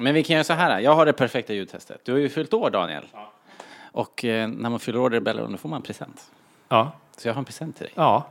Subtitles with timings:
[0.00, 0.80] Men vi kan göra så här.
[0.80, 2.00] Jag har det perfekta ljudtestet.
[2.04, 3.04] Du har ju fyllt år, Daniel.
[3.92, 6.22] Och eh, när man fyller år i Rebellion, då får man en present.
[6.68, 6.92] Ja.
[7.16, 7.92] Så jag har en present till dig.
[7.96, 8.26] Ja.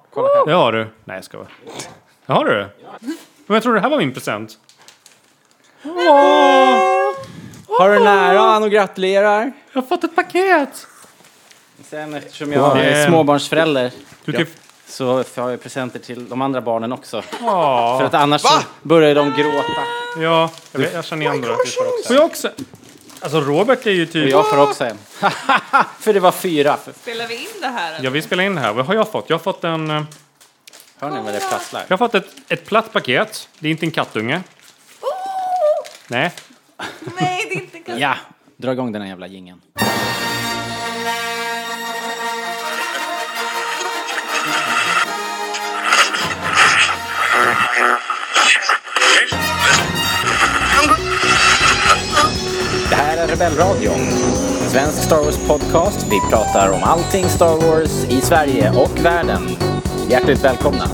[0.45, 0.87] Det har du.
[1.05, 1.47] Nej, jag ska vara.
[2.25, 2.67] Det har du?
[3.45, 4.59] Men jag tror det här var min present.
[7.67, 9.51] Har du nära han och gratulerar?
[9.73, 10.87] Jag har fått ett paket!
[11.83, 13.91] Sen eftersom jag är småbarnsförälder
[14.25, 14.45] Du kan...
[14.89, 17.21] så har jag presenter till de andra barnen också.
[17.21, 18.03] För Ja.
[18.03, 19.81] att annars så börjar de gråta.
[20.17, 21.47] Ja, jag, vet, jag känner igen det.
[22.07, 22.49] Får jag också?
[23.21, 24.29] Alltså Robert är ju Och typ...
[24.29, 24.97] jag får också en.
[25.99, 26.77] För det var fyra.
[27.01, 27.93] Spelar vi in det här?
[27.93, 28.03] eller?
[28.05, 28.73] Ja, vi spelar in det här.
[28.73, 29.29] Vad har jag fått?
[29.29, 29.89] Jag har fått en...
[29.91, 30.03] eh,
[30.99, 31.83] Hör ni vad det prasslar?
[31.87, 33.49] Jag har fått ett, ett platt paket.
[33.59, 34.41] Det är inte en kattunge.
[36.07, 36.31] Nej.
[37.19, 37.99] Nej, det är inte katt.
[37.99, 38.15] Ja,
[38.57, 39.61] dra igång den här jävla jingeln.
[52.89, 53.99] Det här är Rebellradion.
[54.69, 56.07] Svensk Star Wars podcast.
[56.09, 59.41] Vi pratar om allting Star Wars i Sverige och världen.
[60.09, 60.89] Hjärtligt välkomna.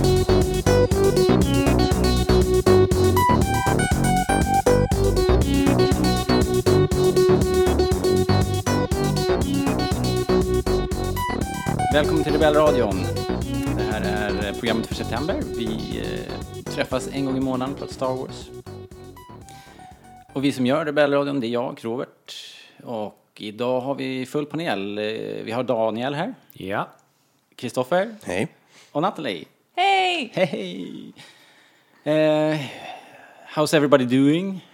[11.94, 13.05] Välkommen till Rebellradion.
[13.77, 15.42] Det här är programmet för september.
[15.58, 18.50] Vi eh, träffas en gång i månaden pratar Star Wars.
[20.34, 22.34] Och vi som gör Rebellradion, det är jag, Robert.
[22.84, 24.98] Och idag har vi full panel.
[24.98, 25.04] Eh,
[25.44, 26.90] Vi har Daniel här, Ja.
[27.56, 28.48] Kristoffer Hej.
[28.92, 29.45] och Natalie.
[29.76, 30.32] Hej!
[30.34, 31.14] Hej!
[32.04, 32.59] Eh,
[33.56, 34.67] how's everybody doing?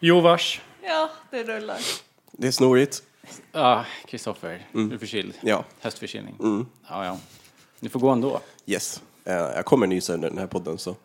[0.00, 0.60] Jo, vars.
[0.82, 1.78] Ja, det rullar.
[2.32, 3.02] Det är snorigt.
[3.52, 5.34] Ja, Kristoffer, är du förkyld?
[5.40, 5.64] Ja.
[5.80, 6.34] Höstförkylning?
[6.88, 7.18] Ja, ja.
[7.80, 8.40] Du får gå ändå.
[8.66, 9.02] Yes.
[9.24, 10.96] Eh, jag kommer nysa under den här podden så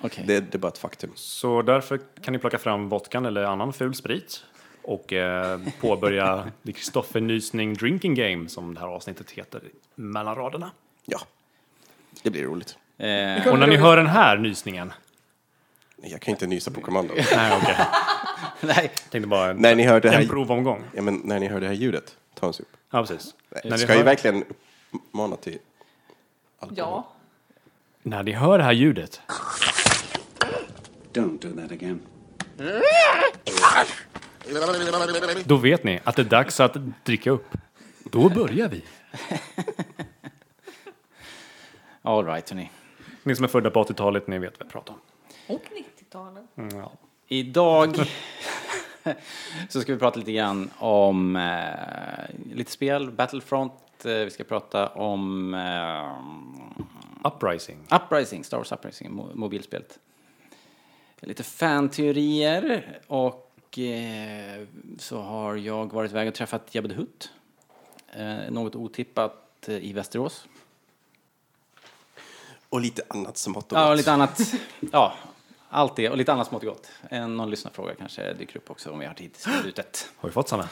[0.00, 0.24] Okej.
[0.26, 1.10] det, det är bara ett faktum.
[1.14, 4.44] Så därför kan ni plocka fram vodkan eller annan ful sprit
[4.82, 9.62] och eh, påbörja The Kristoffer Nysning Drinking Game som det här avsnittet heter
[9.94, 10.70] mellan raderna.
[11.04, 11.18] Ja.
[12.22, 12.76] Det blir roligt.
[12.98, 14.92] Eh, Och när ni hör den här nysningen,
[15.96, 17.14] Jag kan inte nysa på kommando.
[17.34, 17.76] nej okej,
[18.60, 20.84] nej, tänkte bara när ni hör det en här, provomgång.
[20.94, 22.66] ja, men när ni hör det här ljudet, ta en sup.
[22.90, 23.34] Ja, precis.
[23.50, 24.44] Nej, När ska ju hör, verkligen
[25.10, 25.58] mana till
[26.58, 26.78] alkohol.
[26.78, 27.08] Ja.
[28.06, 29.20] När ni hör det här ljudet,
[31.12, 32.00] Don't do that again.
[35.44, 37.56] då vet ni att det är dags att dricka upp.
[38.04, 38.82] Då börjar vi.
[42.02, 42.70] all right hörni.
[43.22, 45.00] Ni som är födda på 80-talet, ni vet vad jag pratar om.
[45.46, 46.44] Och 90-talet.
[46.56, 46.92] Mm, ja.
[47.28, 47.96] Idag
[49.68, 53.72] så ska vi prata lite grann om eh, lite spel, Battlefront.
[54.04, 56.86] Eh, vi ska prata om eh,
[57.26, 57.86] Uprising.
[57.90, 59.98] Uprising, Star Wars Uprising, mo- mobilspelet.
[61.20, 64.66] Lite fanteorier och eh,
[64.98, 67.30] så har jag varit iväg och träffat Jabba the Hutt.
[68.12, 70.46] Eh, något otippat eh, i Västerås.
[72.68, 73.96] Och lite annat som mått och Ja, och gott.
[73.96, 74.40] lite annat.
[74.92, 75.14] Ja,
[75.68, 76.88] allt det och lite annat smått och gott.
[77.10, 80.10] Eh, Någon lyssnarfråga kanske dyker upp också om vi har tid till slutet.
[80.16, 80.68] Har vi fått samma?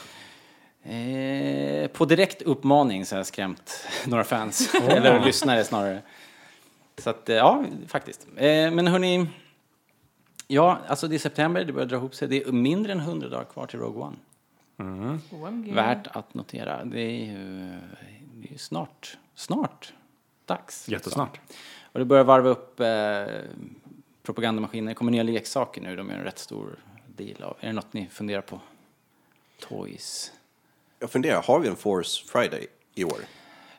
[0.83, 6.01] Eh, på direkt uppmaning så har jag skrämt några fans, eller lyssnare snarare.
[6.97, 8.27] Så att, eh, ja, faktiskt.
[8.35, 9.27] Eh, men hörni,
[10.47, 12.27] ja, alltså det är september, det börjar dra ihop sig.
[12.27, 14.17] Det är mindre än 100 dagar kvar till Rogue One.
[15.31, 15.73] OMG.
[15.73, 16.85] Värt att notera.
[16.85, 17.79] Det är ju
[18.35, 19.93] det är snart, snart
[20.45, 20.89] dags.
[20.89, 21.39] Jättesnart.
[21.91, 23.25] Och det börjar varva upp eh,
[24.23, 24.91] propagandamaskiner.
[24.91, 27.57] Det kommer nya leksaker nu, de gör en rätt stor deal av.
[27.59, 28.59] Är det något ni funderar på?
[29.59, 30.31] Toys?
[30.99, 33.19] Jag funderar, har vi en Force Friday i år?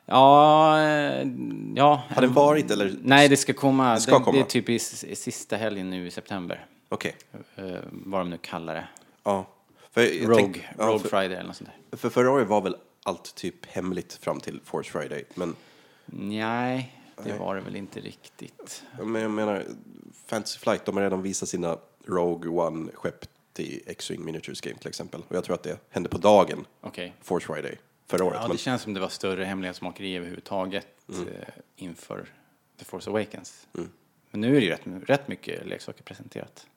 [0.09, 1.27] Ja, eh,
[1.75, 2.03] ja.
[2.09, 2.95] Har den varit eller?
[3.01, 3.93] Nej, det ska komma.
[3.93, 4.37] Det ska det, komma.
[4.37, 6.65] det är typ i, sista helgen nu i september.
[6.89, 7.15] Okej.
[7.55, 8.87] Eh, vad de nu kallar det.
[9.23, 9.45] Ja.
[9.91, 11.97] För, Rogue, tänk- ja, Rogue för, Friday eller något sånt där.
[11.97, 15.23] för förra året var väl allt typ hemligt fram till Force Friday.
[15.35, 15.55] Men,
[16.05, 18.83] Nej, det var det väl inte riktigt.
[19.03, 19.63] men jag menar,
[20.25, 25.21] Fantasy Flight, de har redan visat sina Rogue One-skepp till X-Wing Miniatures Game till exempel.
[25.27, 27.13] Och jag tror att det hände på dagen, Okej.
[27.21, 27.77] Force Friday,
[28.07, 28.39] förra året.
[28.41, 31.27] Ja, det känns som det var större hemlighetsmakeri överhuvudtaget Mm.
[31.27, 32.33] eh, inför
[32.79, 33.67] The Force Awakens.
[34.31, 36.67] Men nu är det ju rätt, rätt mycket leksaker presenterat.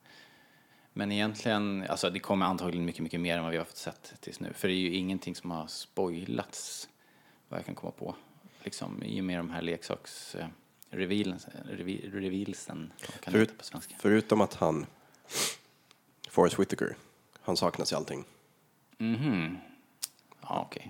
[0.92, 4.12] Men egentligen, alltså det kommer antagligen mycket, mycket mer än vad vi har fått sett
[4.20, 4.52] tills nu.
[4.52, 6.88] För det är ju ingenting som har spoilats,
[7.48, 8.14] vad jag kan komma på.
[8.62, 10.34] Liksom i och med de här leksaks...
[10.34, 10.46] Eh,
[10.92, 13.94] revealsen, kan Förut, på svenska?
[13.98, 14.86] förutom att han,
[16.28, 16.96] Forrest Whitaker,
[17.40, 18.24] han saknas i allting.
[18.98, 19.58] Mhm.
[19.62, 19.69] Ja,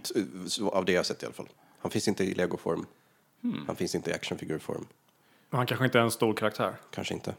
[0.03, 0.15] Så,
[0.49, 1.49] så, av det jag sett i alla fall.
[1.79, 2.87] Han finns inte i legoform.
[3.43, 3.65] Hmm.
[3.67, 4.87] Han finns inte i actionfigurform.
[5.51, 6.75] Han kanske inte är en stor karaktär.
[6.91, 7.35] Kanske inte.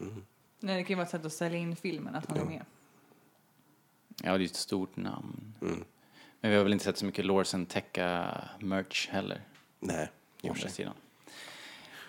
[0.00, 0.22] Mm.
[0.60, 2.64] Nej, det kan ju vara ett sätt att sälja in filmen, att han är med.
[4.22, 5.54] Ja, det är ju ett stort namn.
[5.62, 5.84] Mm.
[6.40, 9.40] Men vi har väl inte sett så mycket Lorsen Tekka merch heller.
[9.80, 10.10] Nej,
[10.42, 10.70] i och för sig.
[10.70, 10.94] sidan.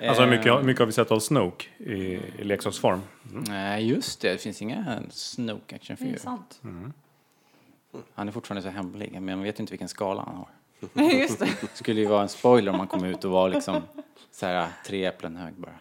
[0.01, 1.93] Alltså Eh, mycket, mycket har vi sett av Snoke i,
[2.39, 3.01] i leksaksform.
[3.23, 4.31] Nej, just det.
[4.31, 6.19] Det finns inga Snoke Det är actionfigurer.
[6.19, 6.61] sant.
[8.13, 10.49] Han är fortfarande så hemlig, men man vet ju inte vilken skala han har.
[11.19, 11.57] Just det.
[11.61, 13.81] Det skulle ju vara en spoiler om man kom ut och var liksom
[14.31, 15.75] så här tre äpplen hög bara.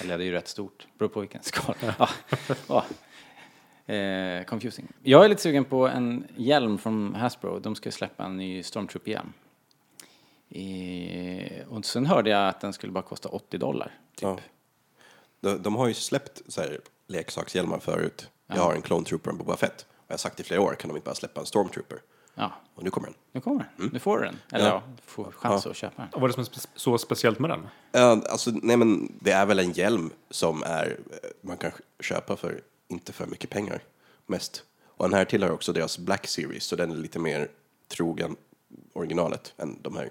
[0.00, 1.94] Eller det är ju rätt stort, beror på vilken skala.
[1.98, 2.08] Ja.
[2.68, 2.84] Ja.
[3.94, 4.88] Eh, confusing.
[5.02, 7.58] Jag är lite sugen på en hjälm från Hasbro.
[7.58, 9.32] De ska släppa en ny Stormtroop-hjälm.
[10.50, 13.86] Eh, och sen hörde jag att den skulle bara kosta 80 dollar.
[14.14, 14.22] Typ.
[14.22, 14.38] Ja.
[15.40, 18.30] De, de har ju släppt så här, leksakshjälmar förut.
[18.46, 19.86] Jag har en Clone Trooper och en Boba Fett.
[20.06, 21.98] Jag har sagt i flera år, kan de inte bara släppa en Stormtrooper?
[22.34, 23.16] Ja, Och nu kommer den.
[23.32, 23.90] nu kommer den.
[23.92, 24.36] Nu får du den.
[24.52, 24.92] Eller ja, Ja.
[24.96, 26.12] du får chans att köpa den.
[26.12, 27.60] Och vad är det som är spe- så speciellt med den?
[27.60, 31.70] Uh, alltså, nej men det är väl en hjälm som är, eh, man kan
[32.00, 33.82] köpa för inte för mycket pengar,
[34.26, 34.62] mest.
[34.86, 37.48] Och den här tillhör också deras Black Series, så den är lite mer
[37.88, 38.36] trogen
[38.92, 40.10] originalet än de här.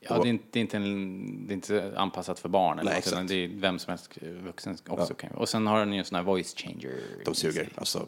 [0.00, 2.90] Ja, det är inte, det är inte, en, det är inte anpassat för barn eller
[2.90, 3.28] Nej, något, utan exakt.
[3.28, 6.04] det är vem som helst eh, vuxen också kan Och sen har den ju en
[6.04, 7.00] sån här voice changer.
[7.24, 7.68] De suger.
[7.74, 8.06] Alltså,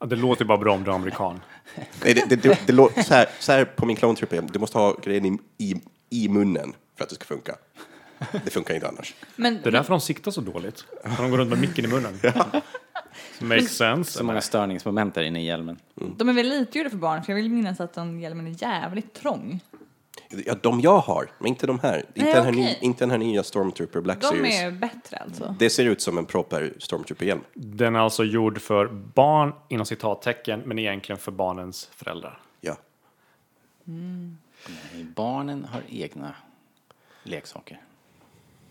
[0.00, 1.40] Ja, det låter bara bra om du är amerikan.
[2.04, 4.58] nej, det, det, det, det, lå- så, här, så här på min Clone Trooper, du
[4.58, 5.80] måste ha grejen i, i,
[6.10, 7.56] i munnen för att det ska funka.
[8.44, 9.14] Det funkar inte annars.
[9.36, 10.84] Men, Det är därför de siktar så dåligt.
[11.16, 12.18] För de går runt med micken i munnen.
[13.40, 14.12] Makes sense.
[14.12, 15.78] Så många störningsmoment där inne i hjälmen.
[16.16, 18.62] de är väl lite gjorda för barn, för jag vill minnas att den hjälmen är
[18.62, 19.60] jävligt trång.
[20.46, 21.96] Ja, de jag har, men inte de här.
[21.98, 24.60] Inte, Nej, den, här ny, inte den här nya Stormtrooper Black De Series.
[24.62, 25.54] är bättre alltså.
[25.58, 27.40] Det ser ut som en proper Stormtrooper-hjälm.
[27.54, 32.40] Den är alltså gjord för barn inom citattecken, men egentligen för barnens föräldrar.
[32.60, 32.76] Ja.
[33.84, 36.34] Nej, Barnen har egna
[37.22, 37.80] leksaker.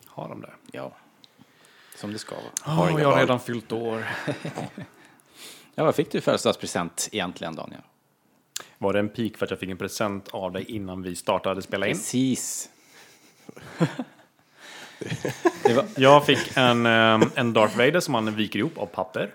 [0.06, 0.54] Har de det?
[0.72, 0.92] Ja.
[1.96, 2.76] Som det ska vara.
[2.76, 3.20] Har Åh, inga jag har barn.
[3.22, 4.04] redan fyllt år.
[5.76, 7.82] Ja, vad fick du i födelsedagspresent egentligen, Daniel?
[8.78, 11.62] Var det en pik för att jag fick en present av dig innan vi startade
[11.62, 11.94] spela in?
[11.94, 12.70] Precis.
[15.64, 19.34] det var, Jag fick en, ehm, en Darth Vader som man viker ihop av papper.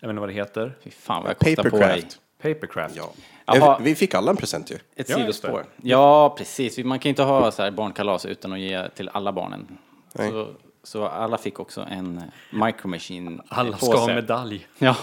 [0.00, 0.74] Jag vet inte vad det heter.
[0.84, 1.88] fy fan vad jag kostar på dig.
[2.02, 2.20] Papercraft.
[2.42, 2.96] Papercraft.
[2.96, 3.12] Ja.
[3.46, 3.76] Jaha.
[3.76, 4.74] Eh, Vi fick alla en present ju.
[4.96, 5.66] Ett Ja, sidospår.
[5.82, 6.78] Ja, precis.
[6.78, 9.78] Man kan inte ha så här barnkalas utan att ge till alla barnen.
[10.14, 10.48] Så,
[10.82, 14.66] så alla fick också en Micro Machine Alla ska ha medalj.
[14.78, 14.96] Ja.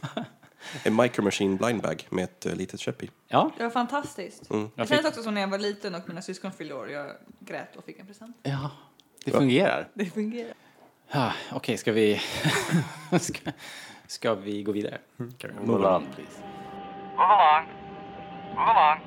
[0.82, 3.10] En Micro Machine blind bag med ett uh, litet köp i.
[3.28, 3.50] Ja.
[3.56, 4.42] Det var fantastiskt.
[4.50, 6.90] Jag Det fick, kändes också som när jag var liten och mina syskon fyllde år
[6.90, 7.10] jag
[7.40, 8.36] grät och fick en present.
[8.42, 8.70] ja.
[9.24, 9.88] Det fungerar.
[9.94, 10.52] Det fungerar.
[11.12, 12.20] Ja, Okej, ska vi...
[13.20, 13.50] ska,
[14.06, 14.98] ska vi gå vidare?
[15.38, 16.38] Kan vi- Move on, please.
[17.16, 17.66] Move along.
[18.54, 19.00] Move along.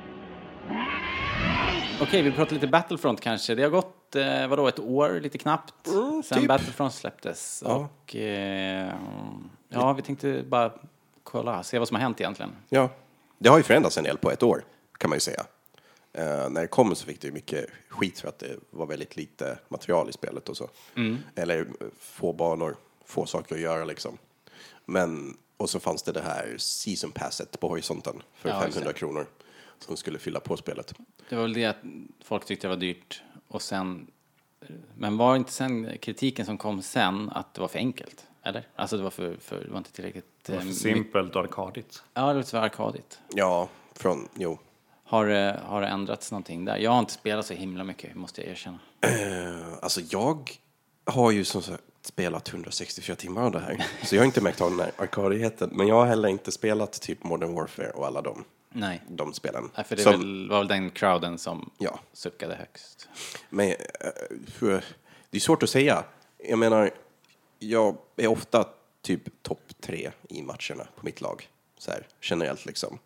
[2.01, 3.55] Okej, vi pratar lite Battlefront kanske.
[3.55, 6.47] Det har gått, eh, vadå, ett år lite knappt Mm, sen typ.
[6.47, 7.63] Battlefront släpptes.
[7.65, 7.75] Ja.
[7.75, 8.93] Och eh,
[9.69, 10.71] ja, vi tänkte bara
[11.31, 12.51] kolla, se vad som har hänt egentligen.
[12.69, 12.89] Ja.
[13.37, 14.63] Det har ju förändrats en del på ett år,
[14.97, 15.45] kan man ju säga.
[16.13, 19.15] Eh, när det kom så fick det ju mycket skit för att det var väldigt
[19.15, 20.69] lite material i spelet och så.
[21.35, 21.65] Eller eh,
[21.99, 22.75] få banor,
[23.05, 24.17] få saker att göra liksom.
[24.85, 28.91] Men, och så fanns det det här season passet på horisonten för Ja, just 500
[28.93, 28.99] det.
[28.99, 29.27] kronor.
[29.79, 30.93] Som skulle fylla på spelet.
[31.29, 31.77] Det var väl det att
[32.23, 34.07] folk tyckte det var dyrt och sen...
[34.97, 38.27] Men var inte sen kritiken som kom sen att det var för enkelt?
[38.47, 38.67] Eller?
[38.75, 40.25] Alltså det var för, för det var inte tillräckligt...
[40.45, 42.03] Det var eh, för mycket- simpelt och arkadigt.
[42.13, 43.19] Ja, det var för arkadigt.
[43.33, 44.59] Ja, från, jo.
[45.03, 46.77] Har, det- har det ändrats någonting där?
[46.77, 48.79] Jag har inte spelat så himla mycket, måste jag erkänna.
[49.01, 50.51] Eh, alltså jag
[51.05, 53.85] har ju som sagt spelat 164 timmar av det här.
[54.03, 55.69] Så jag har inte märkt av den här arkadigheten.
[55.73, 59.01] Men jag har heller inte spelat typ Modern Warfare och alla de, Nej.
[59.09, 59.69] de spelen.
[59.75, 61.99] Nej, för det Som- väl, var väl den crowden som Ja.
[62.13, 63.09] suckade högst.
[63.49, 63.75] Men eh,
[64.47, 64.83] för-
[65.29, 66.03] det är svårt att säga.
[66.49, 66.91] Jag menar,
[67.59, 68.65] jag är ofta
[69.01, 71.49] typ topp tre i matcherna på mitt lag.
[71.77, 72.99] Så här, generellt liksom.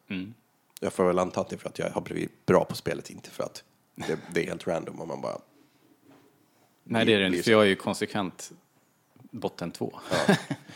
[0.80, 3.10] Jag får väl anta att det är för att jag har blivit bra på spelet,
[3.10, 3.64] inte för att
[3.96, 5.38] det, det är helt random om man bara...
[6.84, 7.44] Nej, det är det inte, så.
[7.44, 8.52] för jag är ju konsekvent
[9.32, 10.00] botten två.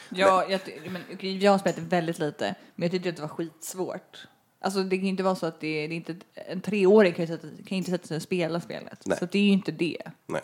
[0.10, 3.30] Ja, jag, ty- men, jag har spelat väldigt lite, men jag tyckte att det var
[3.30, 4.28] skitsvårt.
[4.60, 7.14] Alltså det kan ju inte vara så att det är, det är inte, en treåring
[7.14, 9.02] kan ju, sätta, kan ju inte sätta sig och spela spelet.
[9.06, 9.18] Nej.
[9.18, 10.02] Så det är ju inte det.
[10.28, 10.42] Nej.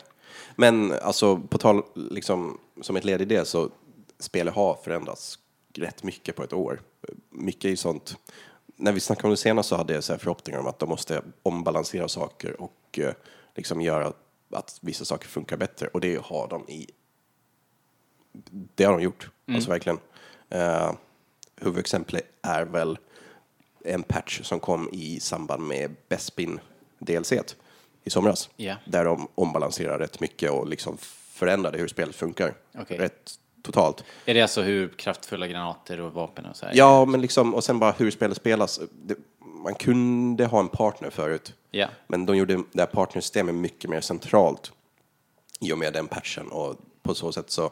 [0.55, 3.69] Men alltså, på tal, liksom, som ett led i det så
[4.19, 5.39] spelet har förändrats
[5.73, 6.81] rätt mycket på ett år.
[7.29, 8.17] Mycket i sånt.
[8.75, 10.89] När vi snackade om det senast så hade jag så här förhoppningar om att de
[10.89, 13.13] måste ombalansera saker och eh,
[13.55, 14.13] liksom göra
[14.51, 15.88] att vissa saker funkar bättre.
[15.88, 16.88] Och det har de i...
[18.75, 20.00] Det har de gjort, alltså verkligen.
[20.55, 20.93] Uh,
[21.55, 22.97] huvudexemplet är väl
[23.85, 26.59] en patch som kom i samband med Bespin
[27.00, 27.33] DLC
[28.03, 28.50] i somras.
[28.55, 28.75] Ja.
[28.86, 30.98] Där de ombalanserar rätt mycket och liksom
[31.31, 32.53] förändrade hur spelet funkar.
[32.77, 32.98] Okej.
[32.98, 33.31] Rätt
[33.63, 34.03] totalt.
[34.25, 36.74] Är det alltså hur kraftfulla granater och vapen och så här?
[36.75, 38.79] Ja, men liksom, och sen bara hur spelet spelas.
[38.91, 39.15] Det,
[39.63, 41.88] man kunde ha en partner förut, Ja.
[42.08, 44.72] men de gjorde det här partnersystemet mycket mer centralt
[45.60, 47.65] i och med den patchen och på så sätt så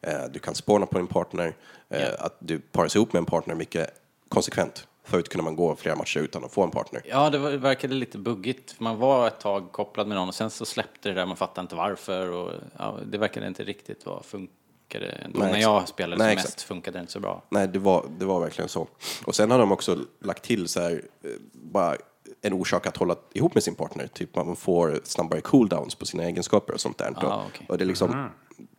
[0.00, 1.56] eh, du kan spåna på din partner,
[1.90, 2.08] eh, Ja.
[2.18, 3.90] att du paras ihop med en partner mycket
[4.28, 4.86] konsekvent.
[5.06, 7.02] Förut kunde man gå flera matcher utan att få en partner.
[7.04, 8.80] Ja, det var, det verkade lite buggigt.
[8.80, 11.60] Man var ett tag kopplad med någon och sen så släppte det där, man fattade
[11.60, 15.06] inte varför och ja, det verkade inte riktigt vara funkade.
[15.06, 15.38] ändå.
[15.38, 16.62] Nej, När jag spelade Nej, som mest exakt.
[16.62, 17.42] funkade det inte så bra.
[17.48, 18.88] Nej, det var, det var verkligen så.
[19.26, 21.96] Och sen har de också lagt till så här, eh, bara
[22.42, 24.06] en orsak att hålla ihop med sin partner.
[24.06, 27.14] Typ man får snabbare cooldowns på sina egenskaper och sånt där.
[27.16, 27.66] Ah, okej.
[27.68, 28.30] Och det liksom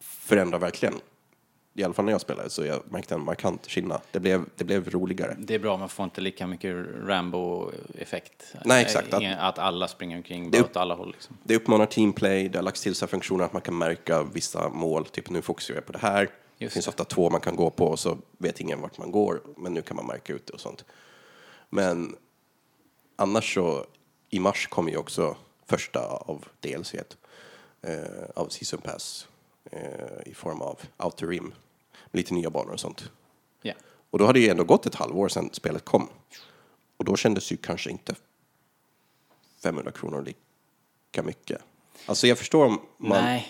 [0.02, 0.94] förändrar verkligen.
[1.80, 4.02] I alla fall när jag spelade så jag märkte en markant skillnad.
[4.12, 5.36] Det blev, det blev roligare.
[5.40, 8.56] Det är bra, man får inte lika mycket Rambo-effekt.
[8.66, 9.14] Nej, exakt.
[9.14, 11.12] Att, att alla springer omkring Det- åt alla håll.
[11.12, 11.38] Liksom.
[11.44, 15.06] Det uppmanar teamplay, det har lagts till så funktioner att man kan märka vissa mål.
[15.06, 16.22] Typ nu fokuserar jag på det här.
[16.58, 16.90] det Just finns det.
[16.90, 19.42] ofta två man kan gå på och så vet ingen vart man går.
[19.58, 20.86] Men nu kan man märka ut det och sånt.
[21.70, 22.16] Men
[23.16, 23.86] annars så
[24.30, 27.04] i mars kommer ju också första av DLC eh,
[28.36, 29.28] av Season Pass
[29.72, 29.82] eh,
[30.26, 31.54] i form av Outer Rim.
[32.12, 33.12] Med lite nya banor och sånt.
[33.62, 33.74] Ja.
[34.10, 36.10] Och då hade ju ändå gått ett halvår sedan spelet kom.
[36.98, 38.16] Och då kändes ju kanske inte
[39.64, 41.62] 500 kronor lika mycket.
[42.06, 43.48] Alltså jag förstår om man, Nej,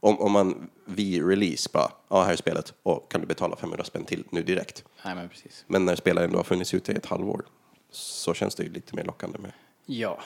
[0.00, 3.84] om, om man vid release bara, ja här är spelet, och kan du betala 500
[3.84, 4.84] spänn till nu direkt.
[5.04, 5.64] nej men precis.
[5.66, 7.44] Men när spelet ändå har funnits ute i ett halvår
[7.90, 9.52] så känns det ju lite mer lockande med.
[9.86, 10.20] Ja,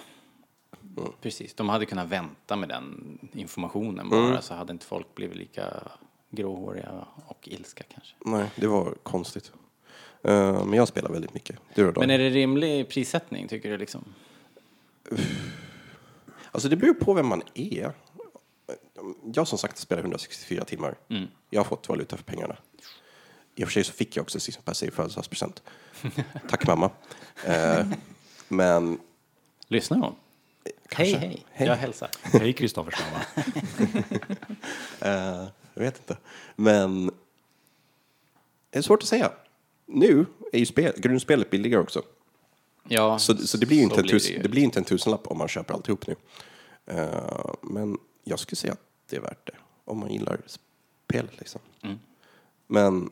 [0.96, 1.12] Mm.
[1.22, 1.54] precis.
[1.54, 4.42] De hade kunnat vänta med den informationen bara, Mm.
[4.42, 5.82] så hade inte folk blivit lika
[6.30, 8.14] gråhåriga och ilska kanske.
[8.24, 9.52] Nej, det var konstigt.
[10.24, 11.56] Eh, men jag spelar väldigt mycket.
[11.74, 12.00] Du då?
[12.00, 14.04] Men är det rimlig prissättning, tycker du liksom?
[16.50, 17.92] Alltså det beror på vem man är.
[19.34, 20.94] Jag som sagt spelar 164 timmar.
[21.50, 22.56] Jag har fått valuta för pengarna.
[23.54, 25.62] I och för sig så fick jag också Season Pass i födelsedagspresent.
[26.48, 26.90] Tack mamma.
[27.46, 27.86] Eh,
[28.48, 28.98] men
[29.68, 30.14] Lyssnar hon?
[30.64, 31.16] Hej, Kanske.
[31.18, 31.68] hej, Hej.
[31.68, 32.10] Jag hälsar.
[32.22, 33.26] Hej Kristoffer Strömmar.
[35.40, 36.16] eh, jag vet inte.
[36.56, 37.10] Men
[38.70, 39.32] det är svårt att säga.
[39.86, 42.02] Nu är ju spel, grundspelet billigare också.
[42.88, 44.84] Ja, Så, så det blir ju inte, en, blir tus, det det blir inte en
[44.84, 46.16] tusenlapp om man köper alltihop nu.
[46.86, 49.56] Eh, men jag skulle säga att det är värt det.
[49.84, 50.40] Om man gillar
[51.06, 51.60] spelet liksom.
[51.82, 51.98] Mm.
[52.66, 53.10] Men,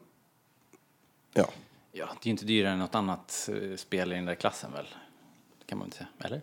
[1.35, 1.49] ja.
[1.93, 4.73] Ja, det är ju inte dyrare än något annat eh, spel i den där klassen
[4.73, 4.87] väl?
[5.67, 6.41] Kan man inte säga, eller?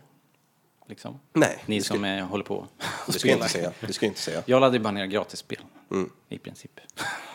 [0.88, 1.20] Liksom.
[1.34, 2.68] Nej, Ni det som är, håller på och
[3.08, 3.36] det ska jag spelar.
[3.36, 3.74] inte säga.
[3.88, 4.44] Det ska jag inte säga.
[4.46, 5.60] Jag laddar ju bara ner gratisspel,
[5.94, 6.10] Mm.
[6.30, 6.80] i princip.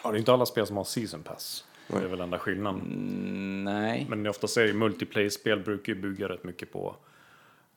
[0.05, 1.65] Ja, det är inte alla spel som har season pass.
[1.87, 2.81] Det är väl enda skillnaden.
[2.81, 4.07] Mm, nej.
[4.09, 6.97] Men ofta säger multiplayer-spel brukar ju bygga rätt mycket på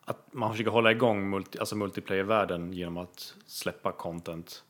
[0.06, 4.64] att man försöker hålla igång multi, alltså multiplayer-världen genom att släppa content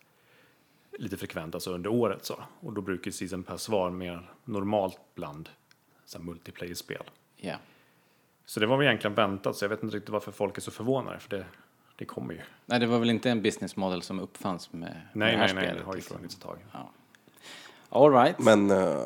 [0.97, 2.43] lite frekvent, alltså under året så.
[2.59, 5.49] Och då brukar season pass vara mer normalt bland
[6.19, 7.03] multiplayer-spel.
[7.37, 7.55] Ja.
[8.45, 10.71] Så det var väl egentligen väntat, så jag vet inte riktigt varför folk är så
[10.71, 11.45] förvånade, för det,
[12.01, 12.39] det kommer ju.
[12.65, 15.45] Nej, det var väl inte en business model som uppfanns med, med Nej, det här
[15.45, 15.77] nej, nej, spelet?
[15.77, 16.17] det har ju liksom.
[16.17, 16.57] funnits ett tag.
[16.71, 16.91] Ja.
[17.89, 18.39] All right.
[18.39, 18.97] Men eh,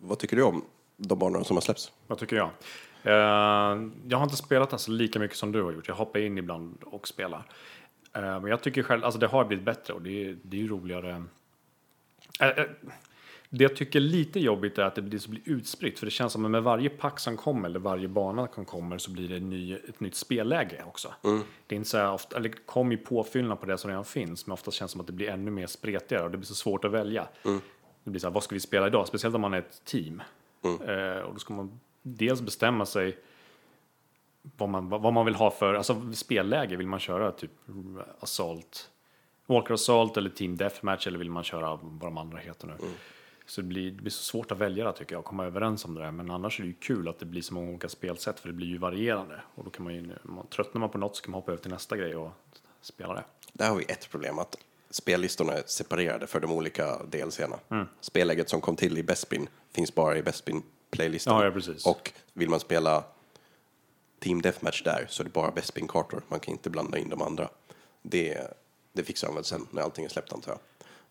[0.00, 0.64] vad tycker du om
[0.96, 1.92] de banorna som har släppts?
[2.06, 2.50] Vad tycker jag?
[3.02, 5.88] Eh, jag har inte spelat alltså lika mycket som du har gjort.
[5.88, 7.46] Jag hoppar in ibland och spelar.
[8.12, 10.60] Eh, men jag tycker själv, alltså det har blivit bättre och det är, det är
[10.60, 11.24] ju roligare.
[13.56, 15.98] Det jag tycker är lite jobbigt är att det blir så blir utspritt.
[15.98, 18.98] För det känns som att med varje pack som kommer eller varje bana som kommer
[18.98, 21.14] så blir det ny, ett nytt spelläge också.
[21.66, 24.46] Det är inte så här ofta, eller kommer ju påfyllnad på det som redan finns.
[24.46, 26.54] Men ofta känns det som att det blir ännu mer spretigare och det blir så
[26.54, 27.28] svårt att välja.
[28.04, 29.08] Det blir så här, vad ska vi spela idag?
[29.08, 30.22] Speciellt om man är ett team.
[30.64, 33.18] Eh, och då ska man dels bestämma sig
[34.56, 36.76] vad man, vad man vill ha för alltså, spelläge.
[36.76, 37.50] Vill man köra typ
[38.20, 38.90] Assault,
[39.46, 42.74] Walker Assault eller Team Deathmatch eller vill man köra vad de andra heter nu?
[43.46, 45.94] Så det blir, det blir så svårt att välja tycker jag, och komma överens om
[45.94, 46.10] det där.
[46.10, 48.54] Men annars är det ju kul att det blir så många olika spelsätt för det
[48.54, 49.40] blir ju varierande.
[49.54, 51.62] Och då kan man ju, man, tröttnar man på något så kan man hoppa över
[51.62, 52.30] till nästa grej och
[52.80, 53.24] spela det.
[53.52, 54.56] Där har vi ett problem, att
[54.90, 57.58] spellistorna är separerade för de olika DLCerna.
[58.00, 61.36] Spelläget som kom till i Bespin finns bara i Bespin-playlistan.
[61.36, 61.86] Ja, ja, precis.
[61.86, 63.04] Och vill man spela
[64.18, 66.22] Team Deathmatch där så är det bara Bespin-kartor.
[66.28, 67.48] Man kan inte blanda in de andra.
[68.02, 68.56] Det,
[68.92, 70.60] det fixar de väl sen när allting är släppt antar jag.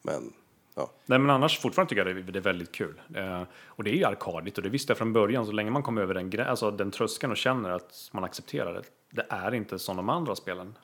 [0.02, 0.34] Men,
[0.76, 0.92] ja.
[1.06, 3.02] Nej men annars fortfarande tycker jag det är, det är väldigt kul.
[3.16, 5.46] Eh, och det är ju arkadigt och det visste jag från början.
[5.46, 8.84] Så länge man kommer över den, alltså den tröskeln och känner att man accepterar det.
[9.10, 10.78] Det är inte som de andra spelen.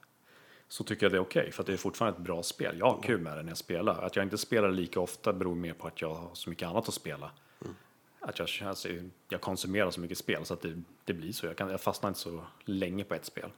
[0.68, 2.76] Så tycker jag det är okej för att det är fortfarande ett bra spel.
[2.80, 4.02] Jag har kul med det när jag spelar.
[4.02, 6.88] Att jag inte spelar lika ofta beror mer på att jag har så mycket annat
[6.88, 7.32] att spela.
[8.20, 8.90] Att jag, alltså,
[9.30, 11.46] jag konsumerar så mycket spel så att det, det blir så.
[11.46, 13.50] Jag, kan, jag fastnar inte så länge på ett spel.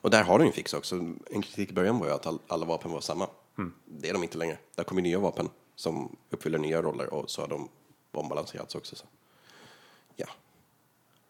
[0.00, 0.94] Och där har de ju fix också.
[1.30, 3.28] En kritik i början var ju att all, alla vapen var samma.
[3.58, 3.74] Mm.
[3.84, 4.58] Det är de inte längre.
[4.74, 5.48] Där kommer nya vapen
[5.82, 7.68] som uppfyller nya roller och så har de
[8.12, 8.96] ombalanserats också.
[8.96, 9.04] Så.
[10.16, 10.26] Ja.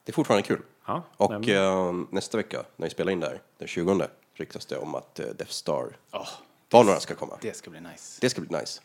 [0.04, 0.62] Det är fortfarande kul.
[0.86, 4.94] Ja, Och eh, nästa vecka, när vi spelar in där, den 20, ryktas det om
[4.94, 6.28] att eh, Death Star Åh,
[6.70, 7.38] banorna ska komma.
[7.40, 8.18] det ska bli nice.
[8.20, 8.80] Det ska bli nice.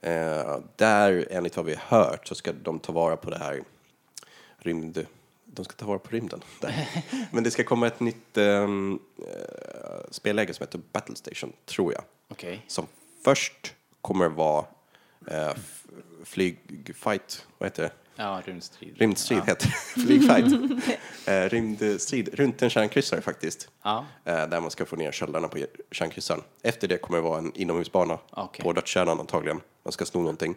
[0.00, 3.64] Eh, där, enligt vad vi har hört, så ska de ta vara på det här
[4.58, 5.06] rymd...
[5.44, 6.42] De ska ta vara på rymden.
[6.60, 6.88] Där.
[7.32, 12.02] Men det ska komma ett nytt ehm, eh, spelläge som heter Battle Station, tror jag.
[12.28, 12.64] Okej.
[12.66, 12.86] Som
[13.24, 14.64] först kommer vara
[15.26, 15.52] eh,
[16.24, 17.90] flygfight, vad heter det?
[18.18, 18.96] Ja, rymdstrid.
[18.98, 19.44] Rymdstrid ja.
[19.44, 20.00] heter det.
[20.02, 20.46] Flygfight.
[21.26, 23.68] eh, rymdstrid runt en kärnkryssare faktiskt.
[23.82, 24.04] Ja.
[24.24, 25.58] Eh, där man ska få ner köldarna på
[25.90, 26.42] kärnkryssaren.
[26.62, 28.62] Efter det kommer det vara en inomhusbana Okej.
[28.62, 29.60] på dödskärnan antagligen.
[29.82, 30.54] Man ska sno någonting.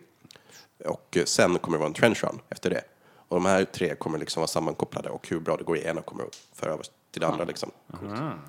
[0.86, 2.82] Och eh, sen kommer det vara en trench run efter det.
[3.28, 6.02] Och de här tre kommer liksom vara sammankopplade och hur bra det går i ena
[6.02, 7.72] kommer att föra över till det andra liksom.
[7.88, 7.98] Det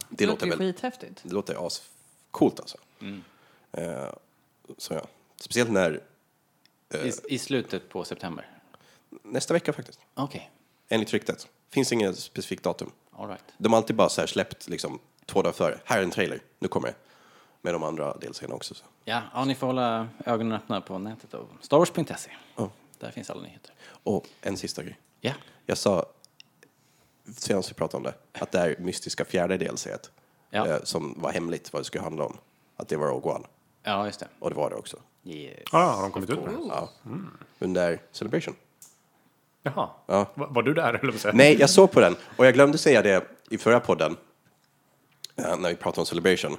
[0.08, 1.20] Det låter ju väl skithäftigt.
[1.22, 2.78] det låter ascoolt alltså.
[3.72, 4.08] Eh,
[4.78, 5.02] så ja.
[5.36, 6.00] Speciellt när,
[6.94, 8.48] I, I slutet på september.
[9.22, 10.00] nästa vecka faktiskt.
[10.14, 10.50] Okej,
[10.88, 11.48] Enligt ryktet.
[11.70, 12.92] Finns inget specifikt datum.
[13.16, 13.44] all right.
[13.58, 15.80] De har alltid bara så här släppt liksom två dagar före.
[15.84, 16.94] Här är en trailer, nu kommer det.
[17.62, 18.74] Med de andra delserierna också.
[18.74, 18.84] Så.
[19.04, 22.30] Ja, ja, ni får hålla ögonen öppna på nätet och starwars.se.
[22.56, 22.70] Ja.
[22.98, 23.74] Där finns alla nyheter.
[24.02, 24.98] Och en sista grej.
[25.20, 25.32] Ja,
[25.66, 26.06] Jag sa
[27.36, 30.00] senast vi pratade om det, att det här mystiska fjärde delserien
[30.50, 30.66] Ja.
[30.66, 32.38] eh, som var hemligt vad det skulle handla om,
[32.76, 33.46] att det var Rogue One.
[33.82, 34.28] ja just det.
[34.38, 34.96] Och det var det också.
[35.24, 35.58] Yes.
[35.72, 36.60] Ja, har de kommit ut med det?
[36.68, 36.88] Ja.
[37.58, 38.54] Under Celebration.
[39.62, 39.88] Jaha.
[40.06, 40.30] Ja.
[40.34, 43.26] Va- Var du där eller Nej, jag såg på den och jag glömde säga det
[43.50, 44.16] i förra podden
[45.36, 46.56] eh, när vi pratade om Celebration.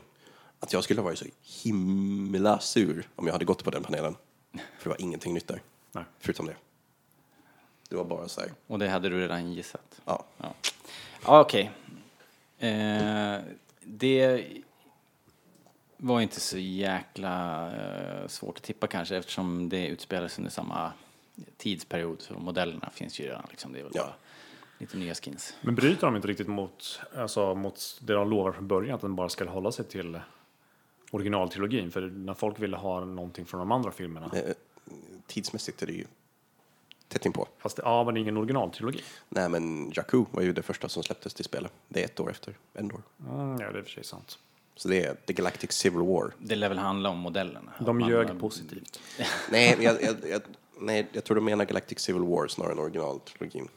[0.59, 1.25] Att jag skulle ha varit så
[1.63, 4.15] himla sur om jag hade gått på den panelen.
[4.51, 5.61] För det var ingenting nytt där.
[5.91, 6.03] Nej.
[6.19, 6.55] Förutom det.
[7.89, 10.01] Det var bara så här, Och det hade du redan gissat?
[10.05, 10.25] ja.
[10.37, 10.53] Ja,
[11.25, 11.71] ja okej.
[12.59, 13.39] Eh,
[13.83, 14.45] det
[16.03, 20.91] var inte så jäkla eh, svårt att tippa kanske eftersom det utspelades under samma
[21.57, 23.73] tidsperiod så modellerna finns ju redan liksom.
[23.73, 24.01] Det är väl Ja.
[24.03, 24.13] bara
[24.77, 25.53] lite nya skins.
[25.61, 29.15] Men bryter de inte riktigt mot, alltså, mot det de lovar från början, att den
[29.15, 30.19] bara ska hålla sig till
[31.11, 31.91] originaltrilogin?
[31.91, 34.31] För när folk ville ha någonting från de andra filmerna.
[34.33, 34.53] Eh,
[35.27, 36.05] Tidsmässigt är det ju
[37.07, 37.47] tätt inpå.
[37.57, 39.01] Fast det, ja, men det är ingen originaltrilogi.
[39.29, 41.71] Nej, men Jakku var ju det första som släpptes till spelet.
[41.87, 43.01] Det är ett år efter Endor.
[43.29, 44.39] Mm, ja, det är för sig sant.
[44.75, 46.31] Så det är The Galactic Civil War.
[46.37, 47.71] Det lär väl handla om modellerna.
[47.79, 48.99] De Man- ljög man- positivt.
[49.51, 50.41] Nej, jag, jag, jag,
[50.79, 53.67] nej, jag tror de menar Galactic Civil War snarare än originaltrilogin.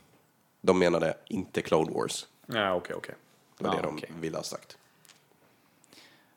[0.60, 2.26] De menade inte Clone Wars.
[2.46, 3.14] Ja, okej, okej.
[3.58, 4.10] Det var Ja, det de okej.
[4.20, 4.78] ville ha sagt.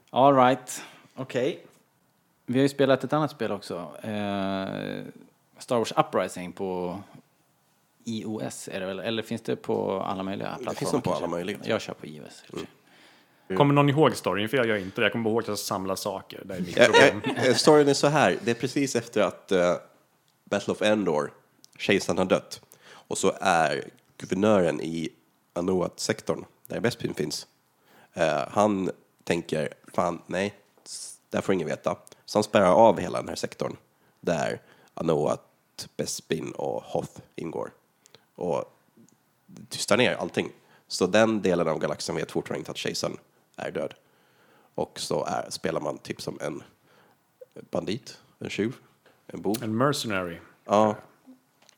[0.09, 0.83] All right,
[1.15, 1.65] okej.
[2.45, 3.75] Vi har ju spelat ett annat spel också.
[4.01, 5.03] Eh,
[5.57, 6.99] Star Wars Uprising på
[8.05, 8.99] iOS är det väl?
[8.99, 10.73] Eller finns det på alla möjliga plattformar?
[10.73, 11.23] finns nog på kanske?
[11.25, 11.57] alla möjliga.
[11.63, 12.43] Jag kör på iOS.
[12.53, 12.55] i
[13.47, 13.57] sig.
[13.57, 14.49] Kommer någon ihåg storyn?
[14.49, 15.05] För jag gör inte det.
[15.05, 16.41] Jag kommer bara ihåg att jag samlar saker.
[16.45, 17.21] Det är mitt Jag, problem.
[17.35, 19.75] jag, eh, storyn är så här, det är precis efter att eh,
[20.45, 21.33] Battle of Endor,
[21.77, 22.61] kejsaren har dött.
[22.89, 23.83] Och så är
[24.17, 25.09] guvernören i
[25.53, 27.47] Anoat-sektorn, där Bespin finns,
[28.13, 28.91] eh, han
[29.23, 30.53] tänker, fan nej,
[31.29, 31.97] där får ingen veta.
[32.25, 33.75] Så han spärrar av hela den här sektorn,
[34.21, 34.61] där
[34.93, 35.43] Anoat,
[35.97, 37.71] Bespin och Hoth ingår.
[38.35, 38.73] Och
[39.69, 40.51] tystar ner allting.
[40.87, 43.17] Så den delen av galaxen vet fortfarande inte att kejsaren
[43.57, 43.93] är död.
[44.75, 46.63] Och så är, spelar man typ som en
[47.71, 48.75] bandit, en tjuv,
[49.27, 49.63] en bov.
[49.63, 50.39] En mercenary.
[50.65, 50.95] Ja,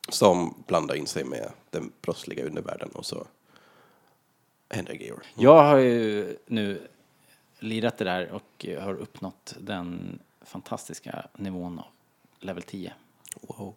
[0.08, 3.26] som blandar in sig med den brottsliga undervärlden och så
[4.68, 5.14] händer grejer.
[5.34, 6.88] Jag har ju nu
[7.58, 11.86] lirat det där och har uppnått den fantastiska nivån av
[12.40, 12.92] level 10.
[13.40, 13.74] Wow.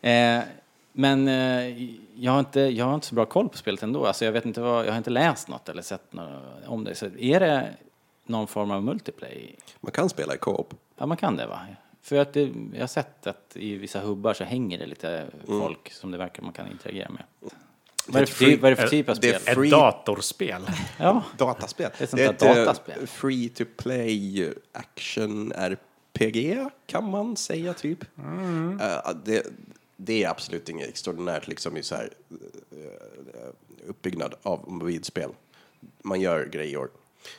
[0.00, 0.42] Eh,
[0.98, 1.82] men eh,
[2.14, 4.06] jag, har inte, jag har inte så bra koll på spelet ändå.
[4.06, 6.94] Alltså jag, vet inte vad, jag har inte läst något eller sett något om det.
[6.94, 7.74] Så är det
[8.26, 9.56] någon form av multiplay?
[9.80, 10.74] Man kan spela i co-op.
[10.98, 11.60] Ja, man kan det va?
[12.02, 15.92] För att det, jag har sett att i vissa hubbar så hänger det lite folk
[15.92, 17.22] som det verkar man kan interagera med.
[18.08, 19.52] Vad är det för, free- vad är det för typ av det är spel?
[19.52, 20.62] Ett Free- datorspel.
[20.98, 21.90] Ja, Dataspel.
[21.98, 23.06] Ett sånt det är ett eh, dataspel.
[23.06, 28.04] free to play action RPG kan man säga typ.
[28.18, 29.46] Eh, det,
[29.96, 32.10] det är absolut inget extraordinärt liksom i så här
[32.70, 35.30] eh, uppbyggnad av mobilspel.
[36.02, 36.88] Man gör grejer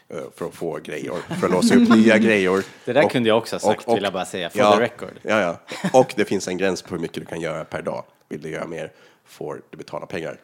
[0.08, 2.66] eh, för att få grejer, för att låsa upp nya grejer.
[2.86, 5.14] Det där Och- kunde jag också ha sagt, vill jag bara säga, for the record.
[5.22, 5.60] Ja, ja.
[5.94, 8.04] Och det finns en gräns på hur mycket du kan göra per dag.
[8.30, 8.92] Vill du göra mer
[9.26, 10.40] får du betala pengar.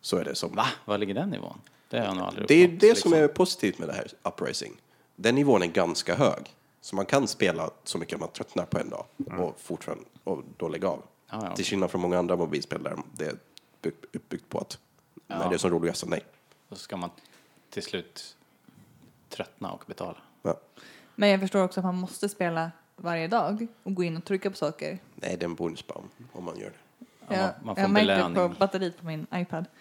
[0.00, 0.54] Så är det som...
[0.54, 0.66] Va?
[0.84, 1.60] Var ligger den nivån?
[1.90, 3.10] Det har jag nog aldrig Det är uppnått, det liksom.
[3.10, 4.72] som är positivt med det här Uprising.
[5.16, 6.54] Den nivån är ganska hög.
[6.80, 9.04] Så man kan spela så mycket man tröttnar på en dag
[9.38, 11.02] och fortfarande och då lägga av.
[11.30, 11.56] Ja, ja.
[11.56, 13.32] Till skillnad från många andra mobilspel där det är
[13.82, 14.78] upp- uppbyggt på att
[15.26, 16.24] när det är som roligast så nej.
[16.68, 17.10] Och så ska man
[17.70, 18.36] till slut
[19.28, 20.16] tröttna och betala.
[20.42, 20.60] Ja.
[21.14, 24.50] Men jag förstår också att man måste spela varje dag och gå in och trycka
[24.50, 24.98] på saker.
[25.14, 27.06] Nej, det är en bonusbar om man gör det.
[27.28, 29.64] Ja, jag man- får jag märkte det på batteriet på min iPad.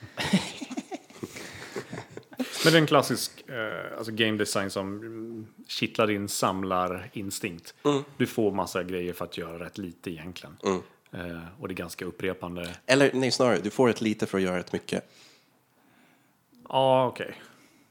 [2.63, 7.73] Men det är en klassisk eh, alltså game design som mm, kittlar din samlarinstinkt.
[8.17, 10.57] Du får massa grejer för att göra rätt lite egentligen.
[10.65, 10.77] Eh,
[11.59, 12.75] och det är ganska upprepande.
[12.85, 15.09] Eller nej, snarare, du får ett lite för att göra ett mycket.
[16.69, 17.35] Ja, okej.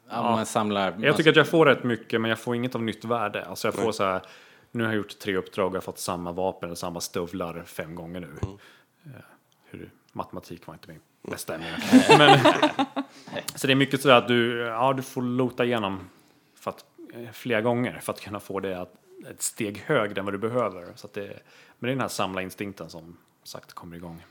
[0.08, 0.94] Ja, man samlar...
[1.00, 3.44] Jag tycker att jag får rätt mycket, men jag får inget av nytt värde.
[3.44, 4.22] Alltså jag får så här,
[4.70, 7.62] nu har jag gjort tre uppdrag och jag har fått samma vapen och samma stövlar
[7.66, 8.36] fem gånger nu.
[9.06, 9.10] Eh,
[9.64, 11.78] hur, matematik var inte min bästa ämne.
[12.18, 12.38] men,
[13.54, 16.10] så det är mycket så att du, ja, du får lota igenom
[16.54, 18.92] för att, eh, flera gånger för att kunna få det att,
[19.30, 20.92] ett steg högre än vad du behöver.
[20.96, 21.26] Så att det,
[21.78, 24.24] men det är den här samla instinkten som sagt kommer igång.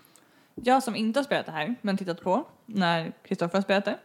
[0.55, 3.97] Jag som inte har spelat det här, men tittat på när Kristoffer har spelat det.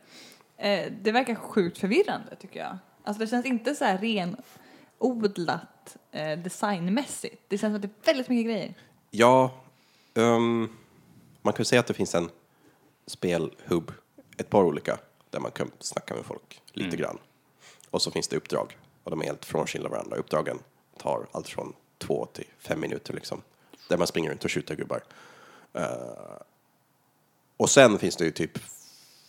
[0.57, 2.79] Eh, det verkar sjukt förvirrande tycker jag.
[3.05, 7.43] Alltså det känns inte så här renodlat eh, designmässigt.
[7.49, 8.75] Det känns som att det är väldigt mycket grejer.
[9.11, 9.55] Ja,
[10.15, 10.69] ehm,
[11.43, 12.31] man kan ju säga att det finns en
[13.07, 13.93] spelhubb,
[14.37, 14.99] ett par olika,
[15.31, 17.19] där man kan snacka med folk lite grann.
[17.91, 20.17] Och så finns det uppdrag, och de är helt frånskilda varandra.
[20.17, 20.59] Uppdragen
[21.01, 23.43] tar allt från två till fem minuter, liksom,
[23.89, 25.03] där man springer runt och skjuter gubbar.
[25.73, 26.37] Eh,
[27.57, 28.59] och sen finns det ju typ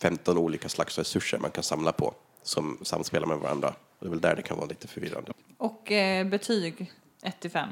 [0.02, 3.68] 15 olika slags resurser man kan samla på, som samspelar med varandra.
[3.68, 5.32] Och det är väl där det kan vara lite förvirrande.
[5.58, 7.68] Och eh, betyg 1 till 5.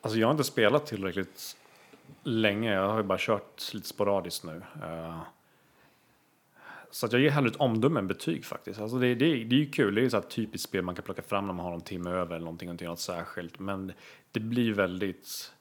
[0.00, 1.56] Alltså jag har inte spelat tillräckligt
[2.22, 2.72] länge.
[2.72, 4.62] Jag har ju bara kört lite sporadiskt nu.
[4.82, 5.20] Eh,
[6.94, 8.80] så att jag ger hellre ett omdöme än betyg faktiskt.
[8.80, 9.94] Alltså det, det, det är ju kul.
[9.94, 11.80] Det är ju så här typiskt spel man kan plocka fram när man har en
[11.80, 13.58] timme över eller någonting och inte gör något särskilt.
[13.58, 13.92] Men
[14.32, 15.52] det blir väldigt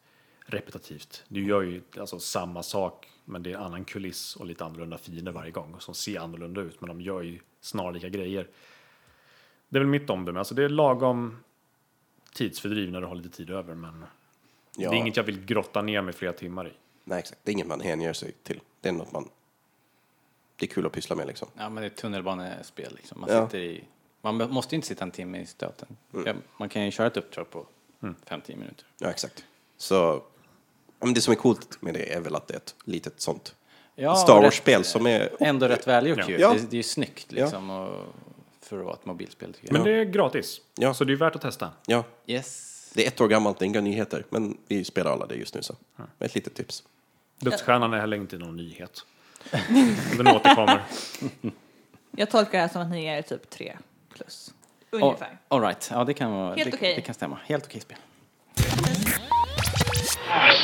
[0.46, 1.24] repetitivt.
[1.28, 4.98] Du gör ju alltså samma sak men det är en annan kuliss och lite annorlunda
[4.98, 6.82] fiender varje gång som ser annorlunda ut.
[6.82, 8.48] Men de gör ju snarlika grejer.
[9.70, 10.40] Det är väl mitt omdöme.
[10.40, 11.38] Alltså det är lagom
[12.34, 13.76] tidsfördriv när du har lite tid över.
[13.76, 14.06] Men
[14.78, 14.90] Ja.
[14.90, 16.72] det är inget jag vill grotta ner mig flera timmar i.
[17.04, 17.42] Nej, exakt.
[17.44, 18.60] Det är inget man hänger sig till.
[18.82, 19.30] Det är något man...
[20.64, 21.48] Det är kul att pyssla med liksom.
[21.58, 23.22] Ja, men det är ett tunnelbanespel liksom.
[23.22, 23.46] Man Ja.
[23.48, 23.84] sitter i...
[24.22, 25.88] Man be- måste ju inte sitta en timme i stöten.
[26.26, 27.66] Ja, man kan ju köra ett uppdrag på
[28.02, 28.86] 5-10 minuter.
[29.00, 29.46] Ja, exakt.
[29.78, 29.96] Så...
[31.00, 33.22] Ja, men det som är coolt med det är väl att det är ett litet
[33.22, 33.56] sånt
[33.96, 35.30] Ja, Star rätt- Wars-spel som är...
[35.40, 36.38] Ändå rätt välgjort ju.
[36.40, 36.54] Ja.
[36.54, 37.70] Det, det är ju snyggt liksom.
[37.70, 38.06] Och
[38.62, 39.74] för att vara ett mobilspel tycker jag.
[39.74, 40.94] Men det är gratis, Ja.
[40.94, 41.70] så det är värt att testa.
[41.86, 42.92] Ja, Yes.
[42.96, 44.26] det är ett år gammalt, det är inga nyheter.
[44.30, 45.76] Men vi spelar alla det just nu så.
[46.20, 46.84] Ett litet tips.
[47.40, 49.06] Dödsstjärnan är heller inte någon nyhet.
[50.18, 50.82] Den återkommer.
[52.18, 53.74] Jag tolkar det här som att ni är typ 3
[54.16, 54.54] plus.
[54.92, 55.38] Ungefär.
[55.48, 55.90] All right.
[55.92, 56.56] Ja, det kan vara...
[56.56, 56.94] Helt det, okej.
[56.96, 57.38] det kan stämma.
[57.46, 57.98] Helt okej spel.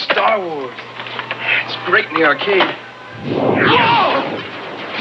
[0.04, 0.76] Star Wars.
[1.66, 2.76] It's great in the arcade.
[3.24, 4.24] Whoa!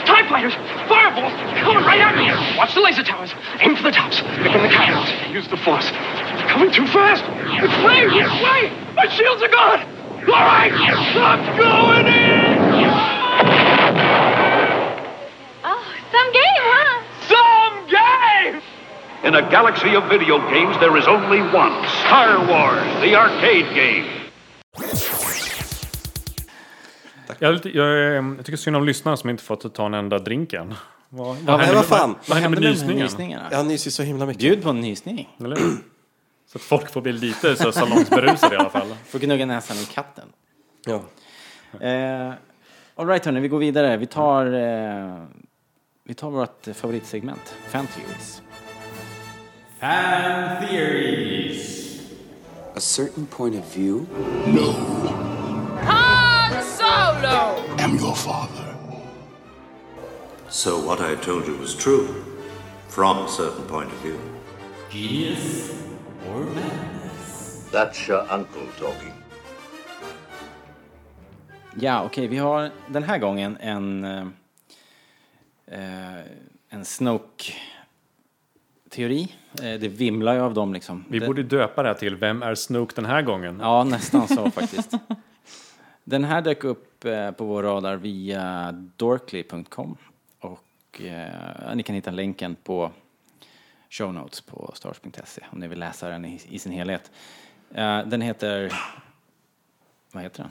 [0.06, 0.54] TIE fighters!
[0.88, 1.32] Fireballs!
[1.62, 2.26] Coming right at me!
[2.58, 3.34] Watch the laser towers.
[3.60, 4.22] Aim for the tops.
[4.42, 5.08] Picking the cannons.
[5.34, 5.90] Use the force.
[5.90, 7.24] It's coming too fast.
[7.62, 8.12] It's flames!
[8.14, 8.72] Wait!
[8.96, 9.80] My shields are gone!
[10.26, 10.72] All right!
[10.72, 12.17] I'm going in!
[19.24, 21.72] In a galaxy of video games, there is only one
[22.06, 24.06] Star Wars, the arcade game.
[27.38, 27.88] Jag, jag,
[28.36, 30.74] jag tycker synd om lyssnarna som inte fått ta en enda drink än.
[31.08, 32.10] Vad, vad hände vad fan?
[32.10, 33.40] Vad, vad hände med nysningen?
[33.50, 34.40] Jag nyser så himla mycket.
[34.40, 35.36] Bjud på en nysning.
[35.44, 35.56] Eller?
[36.46, 38.94] Så att folk får bli lite så salongsberusade i alla fall.
[39.06, 40.28] Får gnugga näsan i katten.
[40.86, 41.02] Ja.
[41.86, 42.32] Eh,
[42.94, 43.96] all right, hörni, vi går vidare.
[43.96, 45.24] Vi tar, eh,
[46.04, 47.54] vi tar vårt favoritsegment,
[49.80, 52.02] Fan Theories.
[52.74, 54.08] A certain point of view?
[54.46, 54.72] No.
[55.82, 57.62] Han Solo!
[57.78, 58.74] I am your father.
[60.48, 62.08] So what I told you was true,
[62.88, 64.18] from a certain point of view.
[64.90, 65.70] Genius
[66.28, 67.68] or madness?
[67.70, 69.12] That's your uncle talking.
[71.80, 74.26] Ja, okej, vi har den här gången en, eh,
[75.66, 76.20] eh,
[76.68, 77.58] en Snoke-teori.
[79.52, 81.04] Eh, det vimlar ju av dem liksom.
[81.08, 83.58] Vi det, borde döpa det här till Vem är Snoke den här gången?
[83.60, 84.90] Ja, nästan så faktiskt.
[86.04, 89.96] Den här dök upp eh, på vår radar via dorkly.com
[90.40, 92.90] och eh, ni kan hitta länken på
[93.90, 97.10] show notes på stars.se om ni vill läsa den i, i sin helhet.
[97.74, 98.72] Eh, den heter...
[100.12, 100.50] Vad heter den?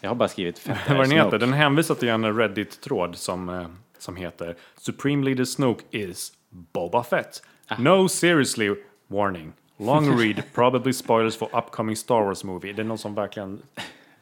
[0.00, 1.24] Jag har bara skrivit Fett Vad den Snoke.
[1.24, 1.38] heter?
[1.38, 3.66] Den hänvisar till en Reddit-tråd som, eh,
[3.98, 6.32] som heter Supreme Leader Snoke is
[6.72, 7.42] Boba Fett.
[7.78, 8.74] No seriously,
[9.06, 9.52] warning.
[9.76, 12.72] Long read, probably spoilers for upcoming Star Wars movie.
[12.72, 13.62] Det är någon som verkligen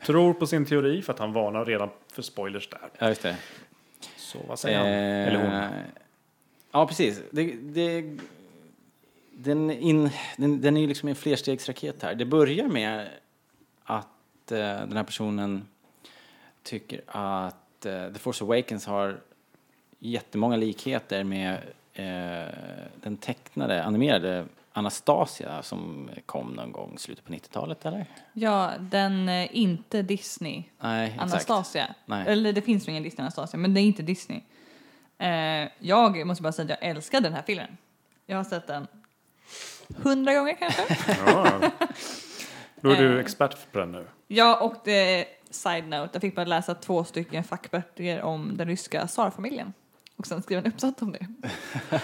[0.07, 2.81] tror på sin teori för att han varnar redan för spoilers där.
[2.99, 3.37] Ja, just det.
[4.17, 4.87] Så vad säger han?
[4.89, 5.53] Eller hon?
[5.53, 5.85] Eh,
[6.75, 7.23] Ja, precis.
[7.31, 8.19] Det, det,
[9.31, 12.15] den, in, den, den är ju liksom en flerstegsraket här.
[12.15, 13.09] Det börjar med
[13.85, 15.69] att eh, den här personen
[16.63, 19.21] tycker att eh, The Force Awakens har
[19.99, 21.61] jättemånga likheter med eh,
[23.03, 28.07] den tecknade, animerade Anastasia som kom någon gång i slutet på 90-talet, eller?
[28.33, 30.63] Ja, den är inte Disney.
[30.81, 31.17] Nej.
[31.21, 31.95] Anastasia.
[32.07, 32.25] Nej.
[32.29, 34.41] Eller det finns nog ingen Disney Anastasia, men det är inte Disney.
[35.19, 37.77] Eh, jag måste bara säga att jag älskar den här filmen.
[38.27, 38.87] Jag har sett den
[39.97, 40.83] hundra gånger kanske.
[41.27, 41.61] Ja.
[42.81, 43.21] Då är du Eh.
[43.21, 44.07] expert på den nu.
[44.29, 49.07] Ja, och det, side note, jag fick bara läsa två stycken fackböcker om den ryska
[49.07, 49.73] tsarfamiljen
[50.25, 51.27] och sen skriva en uppsats om det.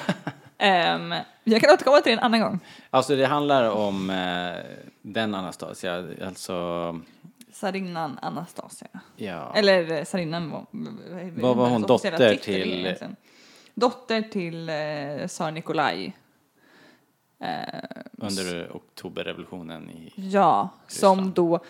[0.62, 2.61] Ehm, jag kan återkomma till det en annan gång.
[2.90, 4.64] Alltså det handlar om eh,
[5.02, 6.54] den Anastasia, alltså,
[7.52, 8.88] Tsarinnan Anastasia.
[9.16, 9.52] ja.
[9.56, 10.66] Eller eh, tsarinnan var...
[11.40, 13.16] Vad var hon, dotter till- egentligen.
[13.74, 16.16] Dotter till eh, tsar Nikolaj.
[17.40, 17.80] Eh,
[18.18, 20.12] under oktoberrevolutionen i...
[20.14, 21.35] ja, som Ryssland.
[21.35, 21.61] då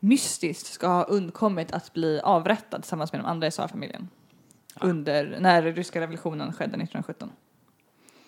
[0.00, 4.08] mystiskt ska ha undkommit att bli avrättad tillsammans med de andra i tsarfamiljen.
[4.80, 7.32] Under, när ryska revolutionen skedde 1917.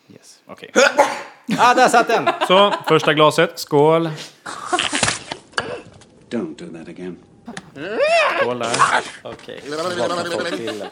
[0.09, 0.71] Yes, okej.
[1.59, 2.29] ah, där satt den!
[2.49, 3.59] Så, första glaset.
[3.59, 4.11] Skål.
[6.31, 7.17] Don't do that again.
[8.41, 8.77] Skål där.
[9.23, 10.85] Okej, så vaknar folk till.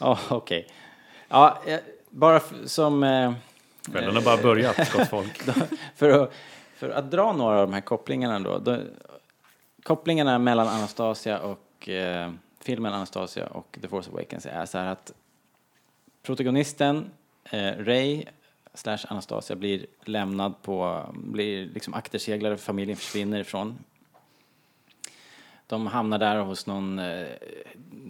[0.00, 0.68] Ja, okej.
[1.28, 1.78] Ja, eh,
[2.10, 3.02] bara som...
[3.02, 3.32] Eh,
[3.92, 5.42] Kvällen har bara börjat, gott folk.
[5.96, 6.32] för, att,
[6.76, 8.58] för att dra några av de här kopplingarna då.
[8.58, 8.78] då
[9.82, 15.12] kopplingarna mellan Anastasia och eh, filmen Anastasia och The Force Awakens är så här att
[16.22, 17.10] protagonisten
[17.50, 18.24] eh, Ray
[18.74, 23.78] slash Anastasia blir lämnad på, blir liksom akterseglare, familjen försvinner ifrån.
[25.66, 27.26] De hamnar där hos någon eh,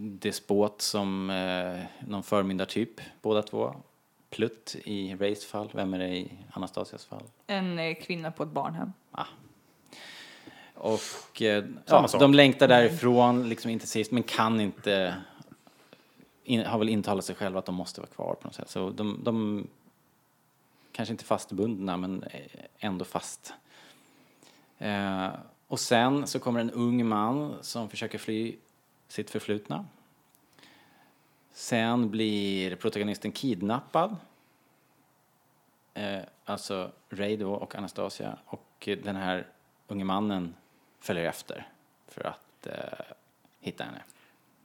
[0.01, 3.75] despot som eh, någon förmyndartyp, båda två.
[4.31, 7.23] Plutt i Rays fall, vem är det i Anastasias fall?
[7.47, 8.93] En eh, kvinna på ett barnhem.
[10.81, 15.17] Och eh, ja, de längtar därifrån, liksom intensivt, men kan inte...
[16.45, 18.71] In, har väl intalat sig själva att de måste vara kvar på något sätt.
[18.71, 19.67] Så de, de
[20.93, 22.41] kanske inte fastbundna, men eh,
[22.79, 23.53] ändå fast.
[24.79, 25.29] Eh,
[25.67, 28.57] och sen så kommer en ung man som försöker fly
[29.09, 29.87] sitt förflutna.
[31.53, 34.17] Sen blir protagonisten kidnappad.
[35.95, 38.39] Eh, alltså Ray då och Anastasia.
[38.47, 39.47] Och den här
[39.89, 40.55] unge mannen
[41.01, 41.69] följer efter
[42.09, 42.73] för att eh,
[43.61, 44.03] hitta henne.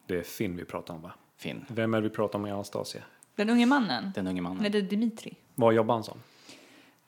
[0.08, 1.12] Det är Finn vi pratar om, va?
[1.38, 3.02] Finn, Vem är det vi pratar om i Anastasia?
[3.36, 4.12] Den unge mannen.
[4.15, 4.58] den unge mannen.
[4.62, 5.36] Nej, det är Dimitri.
[5.56, 6.17] Vad jobbar han som?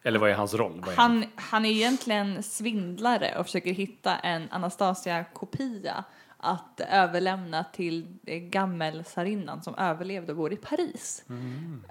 [0.03, 0.83] Eller vad är hans roll?
[0.87, 6.03] Är Han, han är egentligen svindlare och försöker hitta en Anastasia-kopia
[6.37, 11.23] att överlämna till gammeltsarinnan som överlevde och bor i Paris.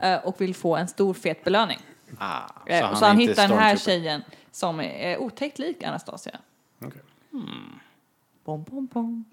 [0.01, 1.79] Eh, Och vill få en stor fet belöning.
[2.19, 6.39] Ah, Eh, Så han, är inte hittar den här tjejen som är otäckt lik Anastasia.
[7.35, 7.81] Okej.
[8.45, 9.25] Bom, bom, bom.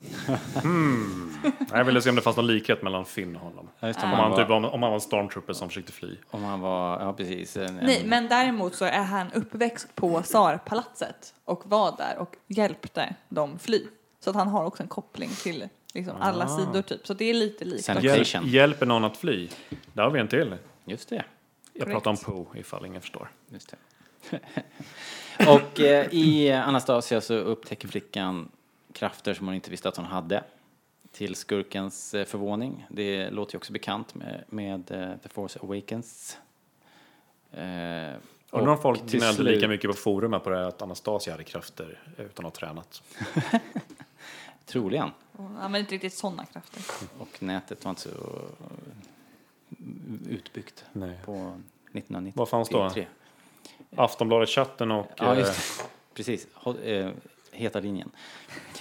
[1.71, 3.69] Jag ville se om det fanns någon likhet mellan Finn och honom.
[3.79, 6.17] Ja, Om han, typ, var- om, om han var en stormtrooper som försökte fly.
[6.29, 7.57] Om han var, ja precis.
[7.57, 12.35] En, Nej, en, men däremot så är han uppväxt på tsarpalatset och var där och
[12.47, 13.87] hjälpte dem fly.
[14.19, 17.07] Så att han har också en koppling till liksom alla sidor typ.
[17.07, 17.89] Så det är lite likt.
[18.03, 19.49] Hjäl hjälper någon att fly?
[19.93, 20.55] Där har vi en till.
[20.85, 21.15] Just det.
[21.73, 21.91] Jag Korrekt.
[22.03, 23.29] pratar om Poe ifall ingen förstår.
[23.49, 23.77] Just det.
[25.47, 28.49] och eh, i Anastasia så upptäcker flickan
[28.93, 30.43] krafter som hon inte visste att hon hade.
[31.11, 32.85] Till skurkens eh, förvåning.
[32.89, 36.37] Det låter ju också bekant med, med eh, The Force Awakens.
[37.51, 37.61] Eh,
[38.53, 41.43] Undrar om folk till gnällde lika mycket på forumet på det här att Anastasia hade
[41.43, 43.03] krafter utan att ha tränat.
[44.65, 45.09] Troligen.
[45.37, 46.83] Han använder inte riktigt sådana krafter.
[47.17, 48.09] Och nätet var inte så
[50.29, 51.19] utbyggt Nej.
[51.25, 52.33] på 1993.
[52.35, 52.91] Vad fanns då?
[53.95, 55.07] Aftonbladet-chatten och...
[55.17, 55.85] Ja, eh, just det.
[56.13, 56.47] Precis.
[56.83, 57.09] Eh,
[57.51, 58.11] heta linjen.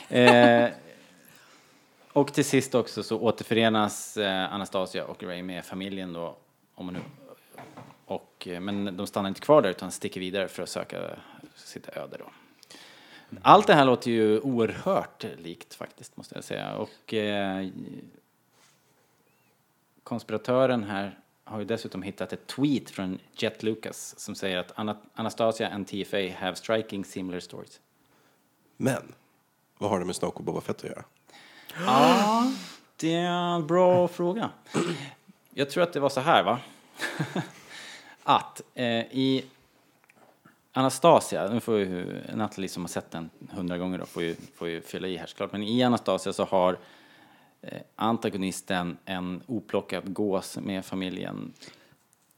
[0.08, 0.68] Eh,
[2.12, 6.36] och till sist också så återförenas eh, Anastasia och Ray med familjen då.
[6.74, 7.00] Om man nu,
[8.06, 10.98] och, eh, men de stannar inte kvar där utan sticker vidare för att söka
[11.54, 12.30] sitt öde då.
[13.42, 16.76] Allt det här låter ju oerhört likt faktiskt måste jag säga.
[16.76, 17.68] Och eh,
[20.02, 21.19] konspiratören här
[21.50, 25.86] har ju dessutom hittat ett tweet från Jet Lucas som säger att Ana- Anastasia and
[25.86, 27.80] TFA have striking similar stories.
[28.76, 29.14] Men,
[29.78, 31.04] vad har det med Snoke och Boba Fett att göra?
[31.86, 32.52] Ja,
[32.96, 34.50] det är en bra fråga.
[35.54, 36.58] Jag tror att det var så här, va?
[38.22, 39.44] att eh, i
[40.72, 44.68] Anastasia, nu får ju Nathalie som har sett den hundra gånger då, får ju, får
[44.68, 46.78] ju fylla i här såklart, men i Anastasia så har
[47.96, 51.52] antagonisten en oplockad gås med familjen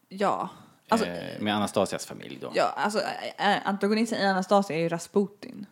[0.08, 0.48] Ja.
[0.88, 2.52] Alltså, eh, med Anastasias familj då.
[2.54, 3.00] ja, alltså
[3.38, 5.66] eh, antagonisten i Anastasia är ju Rasputin.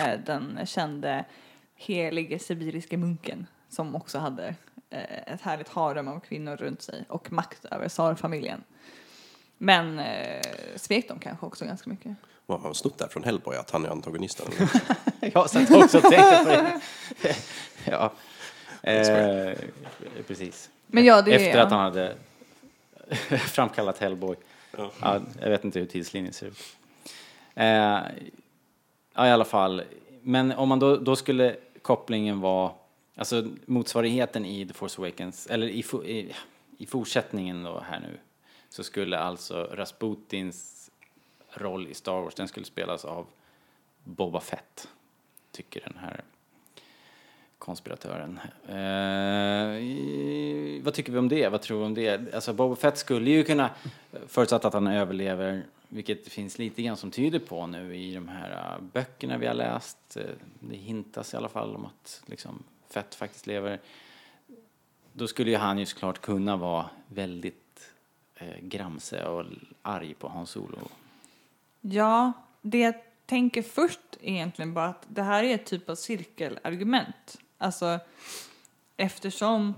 [0.00, 1.24] Eh, Den kände
[1.74, 4.54] helige sibiriske munken som också hade
[4.90, 8.64] eh, ett härligt harem av kvinnor runt sig och makt över tsarfamiljen.
[9.58, 10.42] Men eh,
[10.76, 12.16] svek de kanske också ganska mycket.
[12.50, 14.46] Vad har han snott där från Hellboy, att han är antagonisten?
[15.20, 16.48] Jag satt också och tänkte på
[17.28, 17.36] det.
[17.90, 18.12] ja.
[18.82, 19.58] Eh,
[20.26, 20.70] precis.
[20.86, 22.14] Men ja, det är- Efter att han hade
[23.38, 24.36] framkallat Hellboy.
[25.00, 26.58] Ja, jag vet inte hur tidslinjen ser ut.
[27.54, 27.64] Eh,
[29.14, 29.82] ja, i alla fall.
[30.22, 32.72] Men om man då, då skulle kopplingen vara,
[33.16, 36.32] alltså motsvarigheten i The Force Awakens, eller i, i,
[36.78, 38.18] i fortsättningen då här nu,
[38.68, 40.79] så skulle alltså Rasputins
[41.52, 43.26] roll i Star Wars, den skulle spelas av
[44.04, 44.88] Boba Fett,
[45.52, 46.24] tycker den här
[47.58, 48.40] konspiratören.
[48.68, 49.74] Eh,
[50.84, 51.48] vad tycker vi om det?
[51.48, 52.34] Vad tror vi om det?
[52.34, 53.70] Alltså Boba Fett skulle ju kunna,
[54.26, 58.28] förutsatt att han överlever, vilket det finns lite grann som tyder på nu i de
[58.28, 60.16] här eh, böckerna vi har läst.
[60.16, 60.22] Eh,
[60.60, 63.80] det hintas i alla fall om att liksom, Fett faktiskt lever.
[65.12, 67.92] Då skulle ju han ju såklart kunna vara väldigt
[68.34, 69.44] eh, gramse och
[69.82, 70.78] arg på Hans Solo.
[71.80, 72.94] Ja, det jag
[73.26, 77.38] tänker först är egentligen bara att det här är ett typ av cirkelargument.
[77.58, 77.98] Alltså,
[78.96, 79.74] eftersom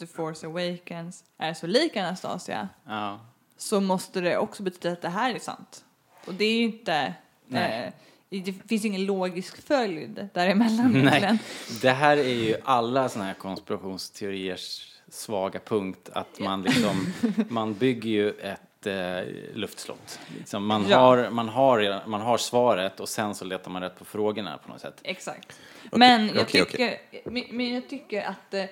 [0.00, 3.20] The Force Awakens är så lik Anastasia Ja.
[3.56, 5.84] så måste det också betyda att det här är sant.
[6.26, 7.14] Och det är ju inte...
[7.50, 7.92] Eh,
[8.30, 11.38] det finns ingen logisk följd däremellan egentligen.
[11.68, 17.12] Nej, det här är ju alla sådana här konspirationsteoriers svaga punkt, att man liksom,
[17.48, 19.20] man bygger ju ett eh,
[19.54, 20.20] luftslott.
[20.38, 20.98] Liksom man, Ja.
[20.98, 24.72] har, man, har, man har svaret och sen så letar man rätt på frågorna på
[24.72, 25.00] något sätt.
[25.02, 25.60] Exakt.
[25.92, 28.64] men, jag okej, tycker, Men, men jag tycker att, eh,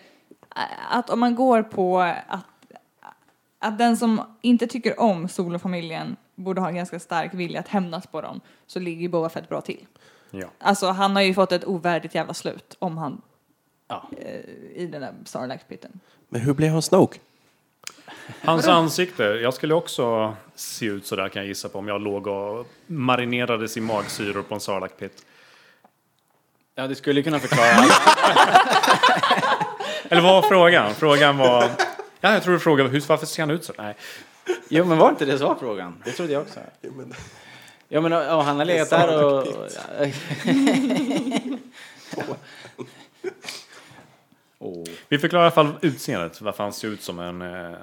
[0.90, 2.44] att om man går på att,
[3.58, 8.06] att den som inte tycker om solofamiljen borde ha en ganska stark vilja att hämnas
[8.06, 9.86] på dem så ligger ju Boba Fett bra till.
[10.30, 10.46] Ja.
[10.58, 13.22] Alltså han har ju fått ett ovärdigt jävla slut om han
[13.88, 14.08] Ja.
[14.18, 14.40] eh,
[14.74, 16.00] i den där Sarlacc-piten.
[16.28, 17.18] Men hur blev han Snoke?
[18.40, 22.26] Hans ansikte, jag skulle också se ut sådär kan jag gissa på om jag låg
[22.26, 25.26] och marinerades i magsyror på en sarlacc pit.
[26.74, 27.68] Ja, det skulle kunna förklara.
[30.08, 30.94] Eller vad var frågan?
[30.94, 31.70] Frågan var...
[32.20, 33.72] Ja, jag tror du frågade hur, varför ser han ut så?
[33.78, 33.94] Nej.
[34.68, 36.02] jo, men var inte det så frågan?
[36.04, 36.60] Det trodde jag också.
[37.88, 39.46] Ja, men och, och han har legat där och...
[44.58, 44.84] Åh.
[45.08, 47.74] Vi förklarar i alla fall utseendet, varför han ser ut som en eh,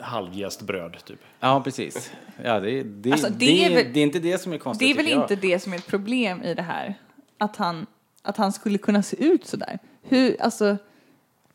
[0.00, 1.20] halvjäst bröd, typ.
[1.40, 2.12] Ja, precis.
[2.44, 4.88] Ja, det, det, Alltså, det, det är det, väl- är inte det som är konstigt.
[4.88, 5.22] Det är väl jag.
[5.22, 6.94] inte det som är ett problem i det här.
[7.38, 7.86] Att han,
[8.22, 9.78] att han skulle kunna se ut sådär.
[10.02, 10.76] Hur, alltså,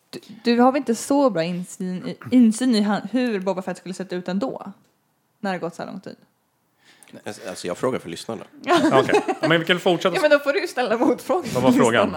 [0.10, 3.78] du, du har väl inte så bra insyn i, insyn i han, hur Boba Fett
[3.78, 4.72] skulle sett ut ändå?
[5.40, 6.16] När det gått så här lång tid.
[7.48, 8.44] Alltså jag frågar för lyssnarna.
[8.64, 9.04] Ja,
[9.50, 10.16] men vi kan fortsätta.
[10.16, 11.48] Ja men då får du ställa motfrågor.
[11.54, 12.12] Vad var frågan?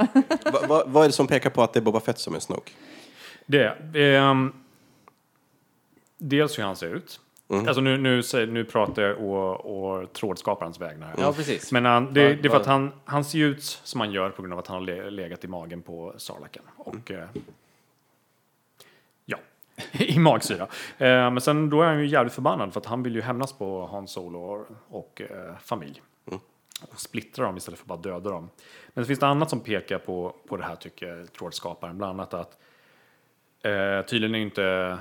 [0.53, 2.39] Va, va, vad är det som pekar på att det är Boba Fett som är
[2.41, 2.73] Snoke?
[3.47, 4.53] Det, ehm,
[6.19, 7.21] dels hur han ser ut.
[7.67, 11.07] Alltså nu, nu, nu pratar jag å, å trådskaparens vägnar.
[11.07, 11.15] här.
[11.19, 11.73] Ja, precis.
[11.73, 14.13] Men han, det, Vad- det är för att vad- han, han ser ut som han
[14.13, 16.63] gör på grund av att han har le- legat i magen på Sarlacken.
[16.77, 17.41] Och, eh, ja,
[19.93, 20.63] i magsyra.
[20.99, 23.53] Eh, men sen då är han ju jävligt förbannad för att han vill ju hämnas
[23.53, 26.03] på Han Solo och, och eh, familj.
[26.91, 28.51] Och splittra dem istället för att bara döda dem.
[28.95, 31.99] Men det finns det annat som pekar på, på det här tycker trådskaparen.
[31.99, 32.59] Bland annat att
[33.63, 34.99] eh, tydligen är inte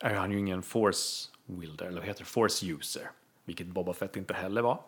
[0.00, 2.26] är han ju ingen force wielder, eller vad heter det?
[2.30, 3.10] Force user.
[3.44, 4.82] Vilket Boba Fett inte heller var.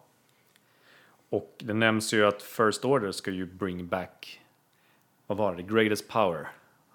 [1.31, 4.41] Och det nämns ju att First Order ska ju bring back,
[5.27, 6.49] vad var det, the greatest power.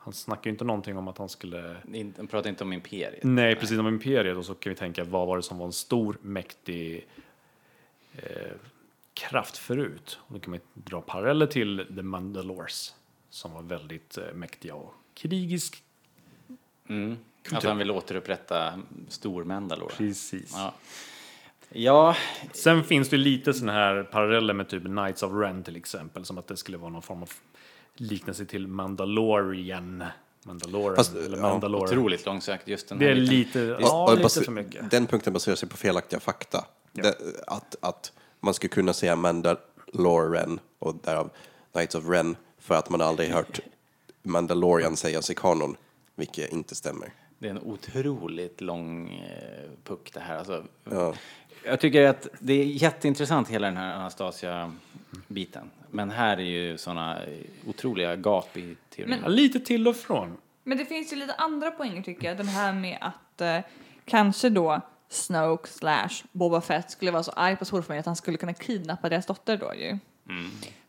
[0.07, 1.75] Han snackar ju inte någonting om att han skulle...
[1.85, 3.23] De pratar inte om imperiet.
[3.23, 4.37] Nej, precis om Imperiet.
[4.37, 7.07] Och så kan vi tänka, vad var det som var en stor, mäktig
[8.15, 8.51] eh,
[9.13, 10.19] kraft förut?
[10.21, 12.95] Och då kan man dra paralleller till The Mandalores.
[13.29, 15.83] Som var väldigt eh, mäktiga och krigisk.
[16.89, 17.17] Mm.
[17.51, 18.79] Att han vill återupprätta
[19.09, 19.95] Stor-Mandalore.
[19.97, 20.53] Precis.
[20.55, 20.73] Ja.
[21.69, 22.15] ja,
[22.53, 26.25] Sen finns det lite sådana här paralleller med typ Knights of Ren till exempel.
[26.25, 27.29] Som att det skulle vara någon form av
[28.01, 30.03] liknelse till Mandalorian.
[30.45, 31.87] Mandalorian Fast, eller ja, Mandalorian.
[31.99, 33.37] otroligt långsökt just den Det här är biten.
[33.37, 34.91] lite, Ja, ja, lite för mycket.
[34.91, 36.65] Den punkten baserar sig på felaktiga fakta.
[36.93, 37.17] Det,
[37.47, 41.29] att, att man skulle kunna säga Mandalorian och därav
[41.71, 43.59] Knights of Ren för att man aldrig hört
[44.23, 45.75] Mandalorian sägas i kanon,
[46.15, 47.13] vilket inte stämmer.
[47.39, 50.37] Det är en otroligt lång eh, puck det här.
[50.37, 51.13] Alltså, Ja.
[51.65, 55.69] Jag tycker att det är jätteintressant hela den här Anastasia-biten.
[55.91, 57.19] Men här är ju såna
[57.67, 59.19] otroliga gap i teorin.
[59.23, 60.37] Ja, lite till och från.
[60.63, 62.37] Men det finns ju lite andra poänger tycker jag.
[62.37, 63.59] Den här med att eh,
[64.05, 68.37] kanske då Snoke slash Boba Fett skulle vara så arg på solfamiljen att han skulle
[68.37, 69.97] kunna kidnappa deras dotter då ju.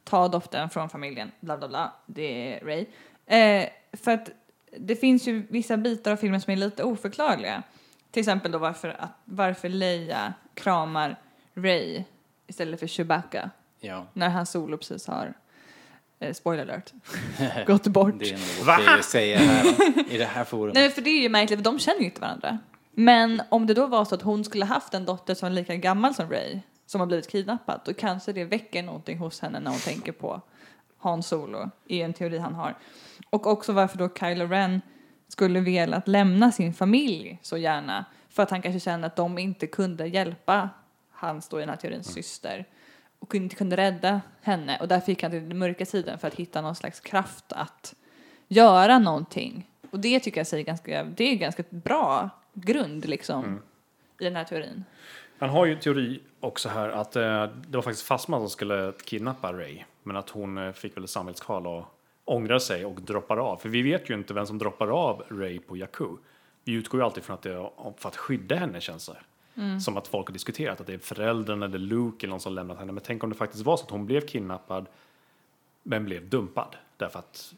[0.04, 1.92] Ta doften från familjen, bla bla bla.
[2.06, 2.86] Det är Ray.
[3.26, 4.30] Eh, för att
[4.76, 7.62] det finns ju vissa bitar av filmen som är lite oförklarliga.
[8.10, 11.16] Till exempel då varför, att, varför Leia kramar
[11.54, 12.04] Ray
[12.46, 15.34] istället för Chewbacca Ja, när han solo precis har,
[16.18, 16.92] eh, spoiler alert,
[17.66, 18.14] gått bort.
[18.18, 19.64] det är nog okej att säga här
[20.12, 20.74] i det här forumet.
[20.74, 22.58] Nej, för det är ju märkligt, för de känner ju inte varandra.
[22.90, 25.76] Men om det då var så att hon skulle haft en dotter som är lika
[25.76, 29.70] gammal som Ray, som har blivit kidnappad, då kanske det väcker någonting hos henne när
[29.70, 30.40] hon tänker på
[30.98, 32.74] Han Solo, är en teori han har.
[33.30, 34.80] Och också varför då Kylo Ren
[35.28, 39.66] skulle velat lämna sin familj så gärna, för att han kanske känner att de inte
[39.66, 40.70] kunde hjälpa
[41.10, 42.66] hans då i den här teorin syster
[43.18, 46.34] och inte kunde rädda henne och därför gick han till den mörka sidan för att
[46.34, 47.94] hitta någon slags kraft att
[48.48, 49.70] göra någonting.
[49.90, 53.62] Och det tycker jag säger ganska, det är ganska bra grund liksom
[54.20, 54.84] i den här teorin.
[55.38, 58.92] Han har ju en teori också här att eh, det var faktiskt Fasma som skulle
[59.04, 59.78] kidnappa Ray.
[60.02, 61.84] Men att hon eh, fick väl ett samvetskval och
[62.24, 63.56] ångrar sig och droppar av.
[63.56, 66.08] För vi vet ju inte vem som droppar av Ray på Jakku.
[66.64, 69.16] Vi utgår ju alltid från att det är för att skydda henne känns det.
[69.80, 72.78] Som att folk har diskuterat att det är föräldrarna eller Luke eller någon som lämnat
[72.78, 72.92] henne.
[72.92, 74.86] Men tänk om det faktiskt var så att hon blev kidnappad
[75.82, 76.76] men blev dumpad.
[76.96, 77.54] Därför att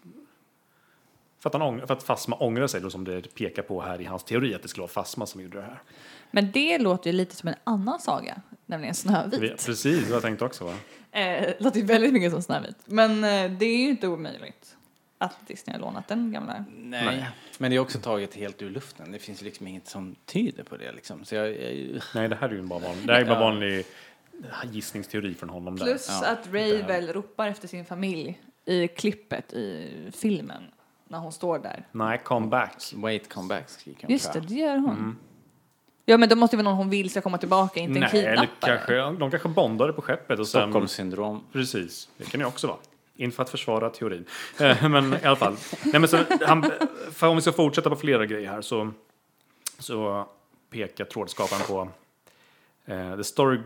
[1.39, 4.01] för att, han ång- för att Fasma ångrar sig då som det pekar på här
[4.01, 5.83] i hans teori att det skulle vara Fasma som gjorde det här.
[6.31, 9.41] Men det låter ju lite som en annan saga, nämligen Snövit.
[9.41, 10.75] Vi- Precis, vad jag tänkte också va?
[11.13, 12.77] Eh, låter väldigt mycket som Snövit.
[12.85, 14.77] Men eh, det är ju inte omöjligt
[15.23, 16.65] att Disney har lånat den gamla.
[16.77, 17.29] Nej.
[17.59, 19.13] Men det är också taget helt ur luften.
[19.13, 21.25] Det finns ju liksom inget som tyder på det liksom.
[21.25, 23.41] Så jag, jag, Nej, det här är ju bara vanlig, det här är bara Ja.
[23.41, 23.85] vanlig
[24.65, 25.85] gissningsteori från honom där.
[25.85, 30.63] Plus Ja, att Ray väl ropar efter sin familj i klippet i filmen
[31.09, 31.87] när hon står där.
[31.93, 32.93] Nej, come back.
[32.95, 34.13] wait, come back skriker hon.
[34.13, 35.19] Just det, det gör hon.
[36.05, 38.25] Ja, men då måste det vara någon hon vill ska komma tillbaka, inte en Nej,
[38.25, 38.77] eller kidnappare.
[38.77, 40.61] kanske, de kanske bondade på skeppet och sen...
[40.63, 41.45] Stockholmssyndrom.
[41.53, 42.79] Precis, det kan det också vara.
[43.21, 44.25] Inte för att försvara teorin.
[44.61, 45.57] Eh, men i alla fall.
[45.85, 46.73] Nej, men så, han,
[47.13, 48.93] för om vi ska fortsätta på flera grejer här så,
[49.79, 50.29] så
[50.71, 51.89] pekar trådskaparen på
[52.93, 53.59] uh, The story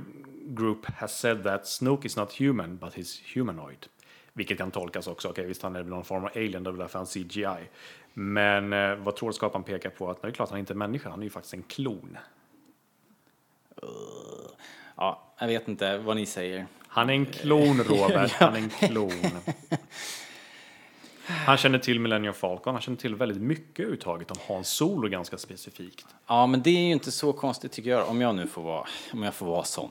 [0.46, 3.86] group has said that Snoke is not human but he's humanoid.
[4.32, 6.72] Vilket kan tolkas också, okej visst han är väl någon form av alien, det är
[6.72, 7.68] väl därför han CGI.
[8.14, 11.10] Men uh, vad trådskaparen pekar på att det är klart han är inte är människa,
[11.10, 12.18] han är ju faktiskt en klon.
[14.96, 16.66] Ja, jag vet inte vad ni säger.
[16.88, 18.32] Han är en klon, Robert.
[18.32, 19.40] Han är en klon.
[21.26, 22.74] Han känner till Millennium Falcon.
[22.74, 26.06] Han känner till väldigt mycket uttaget om Hans Solo ganska specifikt.
[26.26, 28.86] Ja, men det är ju inte så konstigt tycker jag, om jag nu får vara,
[29.12, 29.90] om jag får vara sån.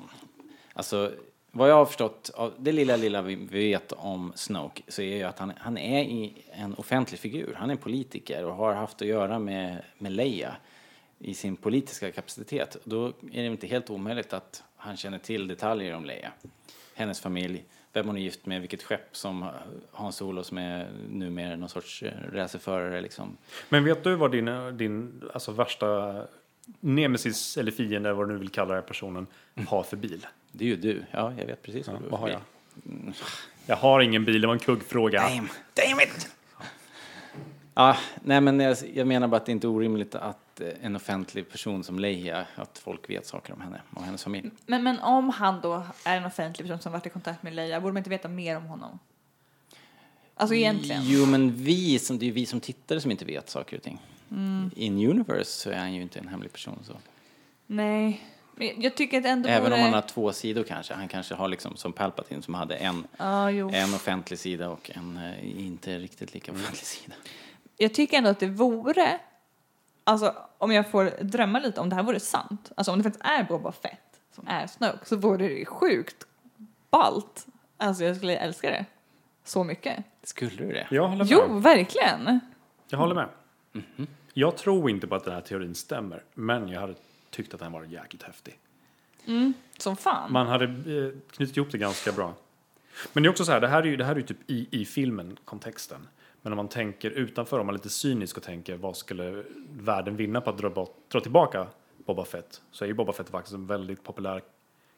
[0.74, 1.12] Alltså,
[1.52, 5.24] vad jag har förstått av det lilla, lilla vi vet om Snoke så är ju
[5.24, 7.56] att han, han är i en offentlig figur.
[7.58, 10.56] Han är politiker och har haft att göra med, med Leia
[11.20, 12.78] i sin politiska kapacitet.
[12.84, 16.32] Då är det inte helt omöjligt att han känner till detaljer om Leia.
[16.96, 19.50] Hennes familj, vem hon är gift med, vilket skepp som
[19.92, 23.38] Hans Solo som är numera någon sorts eh, racerförare liksom.
[23.70, 26.22] Men vet du vad din, din alltså värsta
[26.80, 29.28] nemesis eller fiende, vad du nu vill kalla den personen,
[29.68, 30.28] har för bil?
[30.52, 31.04] Det är ju du.
[31.12, 32.42] Ja, jag vet precis Ja, vad du har jag?
[33.66, 35.22] Jag har ingen bil, det var en kuggfråga.
[35.22, 36.30] Damn, damn it!
[37.74, 40.43] Ja, nej men jag, jag menar bara att det inte är orimligt att eh,
[40.82, 44.52] en offentlig person som Leia, att folk vet saker om henne och hennes familj.
[44.66, 47.82] Men, men om han då är en offentlig person som varit i kontakt med Leia,
[47.82, 49.00] borde man inte veta mer om honom?
[50.36, 51.02] Alltså egentligen.
[51.06, 53.84] Jo, men vi, som, det är ju vi som tittare som inte vet saker och
[53.84, 54.02] ting.
[54.32, 54.72] Mm.
[54.76, 56.94] In universe så är han ju inte en hemlig person så.
[57.68, 58.22] Nej.
[58.56, 59.76] Men jag tycker att ändå Även vore...
[59.76, 60.94] om han har två sidor kanske.
[60.94, 63.08] Han kanske har liksom som Palpatine som hade en,
[63.52, 63.70] jo.
[63.74, 67.16] en offentlig sida och en eh, inte riktigt lika offentlig sida.
[67.78, 69.20] Jag tycker ändå att det vore,
[70.04, 73.26] alltså om jag får drömma lite om det här vore sant, alltså om det faktiskt
[73.26, 74.00] är Boba Fett
[74.36, 76.28] som är Snoke så vore det ju sjukt
[76.90, 77.48] ballt.
[77.78, 78.86] Alltså jag skulle älska det
[79.44, 80.04] så mycket.
[80.24, 80.88] Skulle du det?
[80.92, 81.28] Jag håller med.
[81.32, 82.40] Jo, verkligen.
[82.88, 83.30] Jag håller med.
[84.34, 86.96] Jag tror inte på att den här teorin stämmer, men jag hade
[87.30, 88.60] tyckt att den var jäkligt häftig.
[89.78, 90.32] Som fan.
[90.32, 92.34] Man hade eh, knutit ihop det ganska bra.
[93.14, 94.50] Men det är också så här, det här är ju, det här är ju typ
[94.50, 96.08] i, i filmen, kontexten.
[96.44, 100.16] Men om man tänker utanför, om man är lite cynisk och tänker vad skulle världen
[100.16, 101.68] vinna på att dra, bort, dra tillbaka
[102.06, 102.62] Boba Fett?
[102.72, 104.44] Så är ju Boba Fett faktiskt en väldigt populär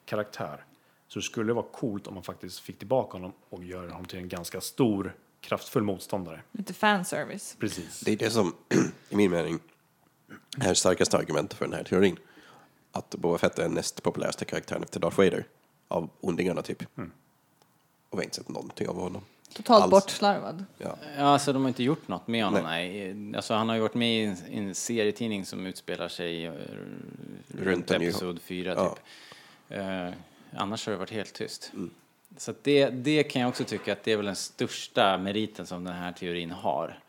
[0.06, 0.66] karaktär.
[1.08, 4.20] Så det skulle vara coolt om man faktiskt fick tillbaka honom och gör honom till
[4.20, 6.42] en ganska stor, kraftfull motståndare.
[6.52, 7.56] Lite fanservice.
[7.60, 8.00] Precis.
[8.00, 8.56] Det är det som,
[9.10, 9.60] i min mening,
[10.58, 12.18] är det starkaste argumentet för den här teorin.
[12.92, 15.48] Att Boba Fett är den näst populäraste karaktären efter Darth Vader.
[15.88, 16.82] Av ondingarna typ.
[18.10, 19.22] Och vi har inte sett någonting av honom.
[19.56, 19.92] Totalt Alls.
[19.92, 20.66] bortslarvad.
[20.78, 20.96] Ja.
[21.18, 23.16] Ja, alltså de har inte gjort något med honom, nej.
[23.36, 26.54] Alltså han har ju varit med i en, i en serietidning som utspelar sig eh,
[27.48, 28.90] runt ny- episod 4 Ja.
[28.90, 29.04] typ.
[29.78, 30.10] Eh,
[30.54, 31.72] annars har det varit helt tyst.
[32.38, 35.66] Så att det, det kan jag också tycka att det är väl den största meriten
[35.68, 37.00] som den här teorin har.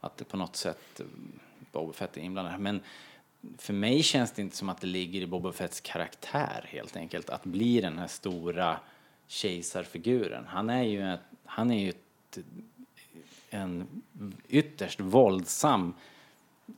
[0.00, 1.06] Att det på något sätt eh,
[1.72, 2.58] Boba Fett är inblandad här.
[2.60, 2.80] Men
[3.58, 7.30] för mig känns det inte som att det ligger i Boba Fetts karaktär helt enkelt
[7.30, 8.76] att bli den här stora
[9.28, 10.44] kejsarfiguren.
[10.48, 12.38] Han är ju, ett, han är ju ett,
[13.50, 14.02] en
[14.48, 15.94] ytterst våldsam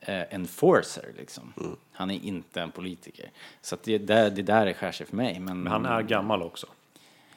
[0.01, 1.53] eh, enforcer liksom.
[1.93, 3.31] Han är inte en politiker.
[3.61, 5.41] Så att det, där, det där är skär sig för mig.
[5.41, 6.67] Men, Men han är gammal också.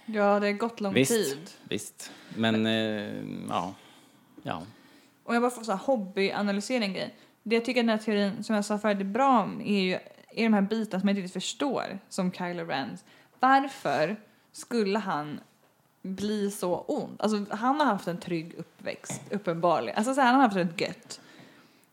[0.06, 1.50] Ja, det har gått lång visst, tid.
[1.70, 2.12] visst.
[2.36, 3.74] Men, eh, ja.
[4.44, 4.64] Ja.
[5.24, 7.16] Och jag bara får så här hobbyanalysera en grej.
[7.44, 10.00] Det jag tycker den här teorin, som jag sa förut, är bra om är ju
[10.34, 12.98] är de här bitarna som jag inte riktigt förstår, som Kylo Ren.
[13.40, 14.16] Varför
[14.52, 15.40] skulle han
[16.02, 17.16] bli så ond?
[17.20, 19.98] Alltså, han har haft en trygg uppväxt, uppenbarligen.
[19.98, 21.20] Alltså, så här, han har haft det gött.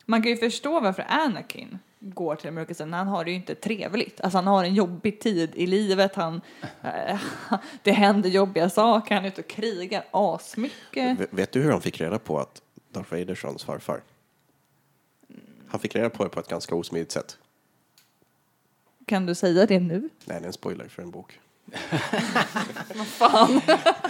[0.04, 2.92] Man kan ju förstå varför Anakin går till sidan.
[2.92, 4.20] Han har det ju inte trevligt.
[4.20, 6.14] Alltså, han har en jobbig tid i livet.
[6.14, 6.40] Han,
[6.82, 7.20] eh,
[7.82, 9.14] det händer jobbiga saker.
[9.14, 11.20] Han är ute och krigar asmycket.
[11.20, 14.02] V- Vet du hur han fick reda på att Darth Vader är hans farfar?
[15.68, 17.38] Han fick reda på det på ett ganska osmidigt sätt.
[19.06, 20.00] Kan du säga det nu?
[20.00, 21.40] Nej, det är en spoiler för en bok.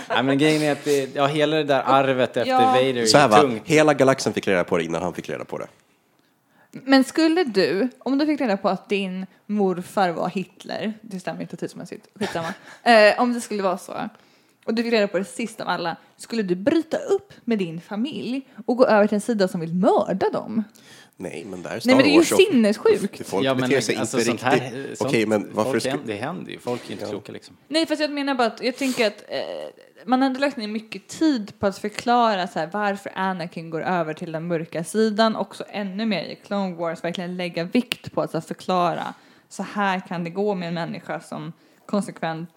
[0.09, 2.59] Nej, men grejen är att det, ja, hela det där arvet efter Ja.
[2.59, 3.63] Vader är Så här va, tungt.
[3.65, 5.67] hela galaxen fick reda på det innan han fick reda på det.
[6.71, 11.41] Men skulle du, om du fick reda på att din morfar var Hitler, det stämmer
[11.43, 14.09] inte tidsmässigt, skitsamma, eh, om det skulle vara så,
[14.65, 17.81] och du fick reda på det sist av alla, skulle du bryta upp med din
[17.81, 20.65] familj och gå över till en sida som vill mörda dem?
[21.21, 23.27] Nej, men där är Star Nej men det är ju Wars och- sinnessjukt.
[23.29, 24.73] Folk Ja, men beter sig alltså, inte sånt riktigt.
[24.73, 25.99] här, Okej, sånt, men varför folk, skulle...
[26.05, 27.57] Det händer ju, folk är inte kloka liksom.
[27.69, 29.39] Nej fast jag menar bara att jag tänker att eh,
[30.07, 33.83] man har ändå lagt ner mycket tid på att förklara så här, varför Anakin går
[33.83, 35.37] över till den mörka sidan.
[35.37, 39.15] Också ännu mer i Clone Wars verkligen lägga vikt på att så här, förklara
[39.49, 41.53] så här kan det gå med en människa som
[41.87, 42.51] konsekvent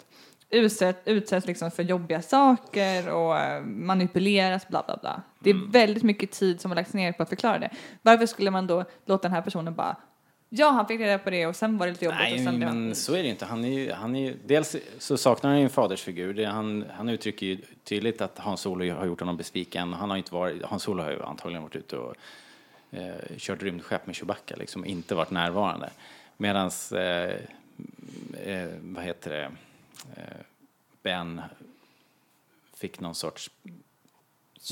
[0.52, 5.22] utsätts, utsätts liksom för jobbiga saker och eh, manipuleras bla bla bla.
[5.38, 7.70] Det är väldigt mycket tid som har lagts ner på att förklara det.
[8.02, 9.96] Varför skulle man då låta den här personen bara
[10.54, 12.56] Ja, han fick reda på det och sen var det lite jobbigt och Nej, sen
[12.56, 13.44] blev han- men så är det inte.
[13.46, 16.34] Han är ju, han är ju, dels så saknar han ju en fadersfigur.
[16.34, 19.92] Det, han, han uttrycker ju tydligt att Hans Solo har gjort honom besviken.
[19.92, 22.14] Han har inte varit, Hans Solo har ju antagligen varit ute och
[22.90, 25.90] eh, kört rymdskepp med Chewbacca, liksom inte varit närvarande.
[26.36, 27.34] Medan, eh,
[28.54, 29.50] eh, vad heter det,
[31.02, 31.40] Ben
[32.74, 33.50] fick någon sorts,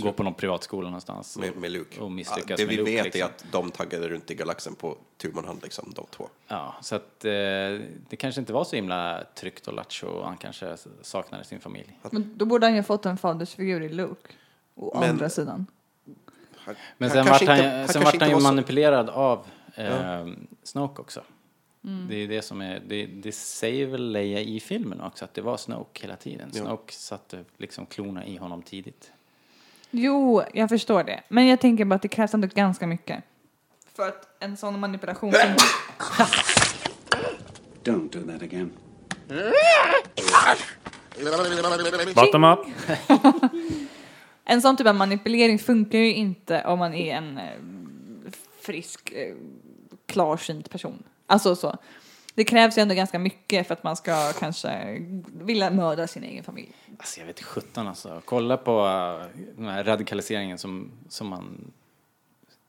[0.03, 1.39] gå på någon privatskola någonstans.
[1.39, 2.01] Med, med Luke.
[2.01, 3.21] Och misslyckas Ja, det med vi Luke, vet liksom.
[3.23, 6.29] är att de taggade runt i galaxen på tu man hand, liksom, de två.
[6.49, 7.31] Ja, så att eh,
[8.09, 11.99] det kanske inte var så himla tryggt och lattjo och han kanske saknade sin familj.
[12.11, 14.33] Men då borde han ju ha fått en fadersfigur i Luke.
[14.75, 15.67] Å Men- andra sidan.
[16.57, 19.09] Han, Men han sen vart han, inte- han sen vart han ju var så- manipulerad
[19.11, 20.27] av eh,
[20.63, 21.23] Snoke också.
[21.83, 25.41] Det är det som är, det, det säger väl Leia i filmen också, att det
[25.41, 26.51] var Snoke hela tiden.
[26.53, 26.61] Ja.
[26.63, 29.13] Snoke satte liksom klorna i honom tidigt.
[29.91, 31.23] Jo, jag förstår det.
[31.29, 33.25] Men jag tänker bara att det krävs ändå ganska mycket.
[33.95, 35.33] För att en sån manipulation...
[35.33, 35.55] Som...
[37.85, 38.73] Don't do that again.
[42.15, 42.59] Bottom up.
[44.45, 47.45] En sån typ av manipulering funkar ju inte om man är en eh,
[48.61, 49.35] frisk, eh,
[50.07, 51.03] klarsynt person.
[51.31, 51.79] Alltså så.
[52.35, 54.99] Det krävs ju ändå ganska mycket för att man ska kanske
[55.33, 56.73] vilja mörda sin egen familj.
[56.99, 58.23] Alltså jag vet sjutton alltså.
[58.25, 61.73] Kolla på uh, den här radikaliseringen som, som man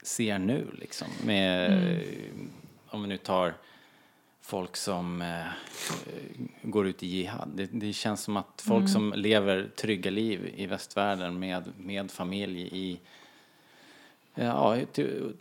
[0.03, 1.07] ser nu liksom.
[1.25, 1.99] Med, eh,
[2.89, 3.53] om vi nu tar
[4.41, 5.45] folk som eh,
[6.61, 7.49] går ut i jihad.
[7.55, 12.61] Det, det känns som att folk som lever trygga liv i västvärlden med, med familj
[12.61, 12.99] i
[14.35, 15.33] ja, till,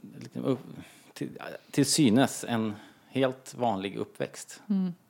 [1.14, 1.28] till,
[1.70, 2.74] till synes en
[3.10, 4.62] helt vanlig uppväxt.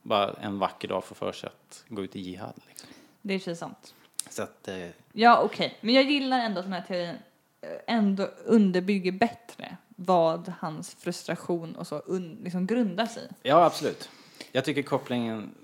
[0.02, 2.54] Bara en vacker dag får för sig att gå ut i jihad.
[2.68, 2.88] Liksom.
[3.22, 3.94] Det är ju sant.
[4.28, 5.78] Så att, eh, Ja, okej.
[5.80, 7.16] Men jag gillar ändå att den här teorin
[7.60, 12.02] eh, ändå underbygger bättre vad hans frustration och så
[12.42, 13.48] liksom grundar sig i.
[13.48, 14.10] ja, absolut.
[14.52, 15.54] Jag tycker kopplingen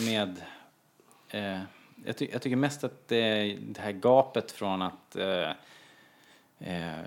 [0.00, 0.42] med...
[1.28, 1.60] Eh,
[2.04, 5.50] jag, ty jag tycker mest att det, det här gapet från att eh,
[6.58, 7.04] eh,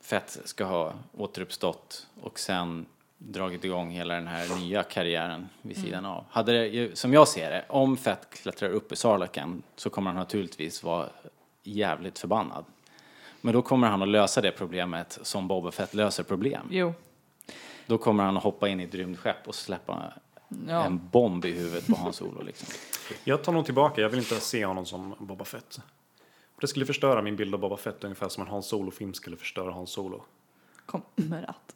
[0.00, 2.86] Fett ska ha återuppstått och sen
[3.28, 6.24] dragit igång hela den här nya karriären vid sidan av.
[6.30, 10.20] Hade det, som jag ser det, om Fett klättrar upp i Sarlaken så kommer han
[10.20, 11.08] naturligtvis vara
[11.62, 12.64] jävligt förbannad.
[13.40, 16.66] Men då kommer han att lösa det problemet som Boba Fett löser problem.
[16.70, 16.94] Jo.
[17.86, 20.12] Då kommer han att hoppa in i ett rymdskepp och släppa
[20.68, 20.84] Ja.
[20.84, 22.68] en bomb i huvudet på Hans Solo liksom.
[23.24, 25.80] Jag tar nog tillbaka, jag vill inte se honom som Boba Fett.
[26.60, 29.72] Det skulle förstöra min bild av Boba Fett ungefär som en Han Solo-film skulle förstöra
[29.72, 30.24] Han Solo.
[30.92, 31.74] Kommer att.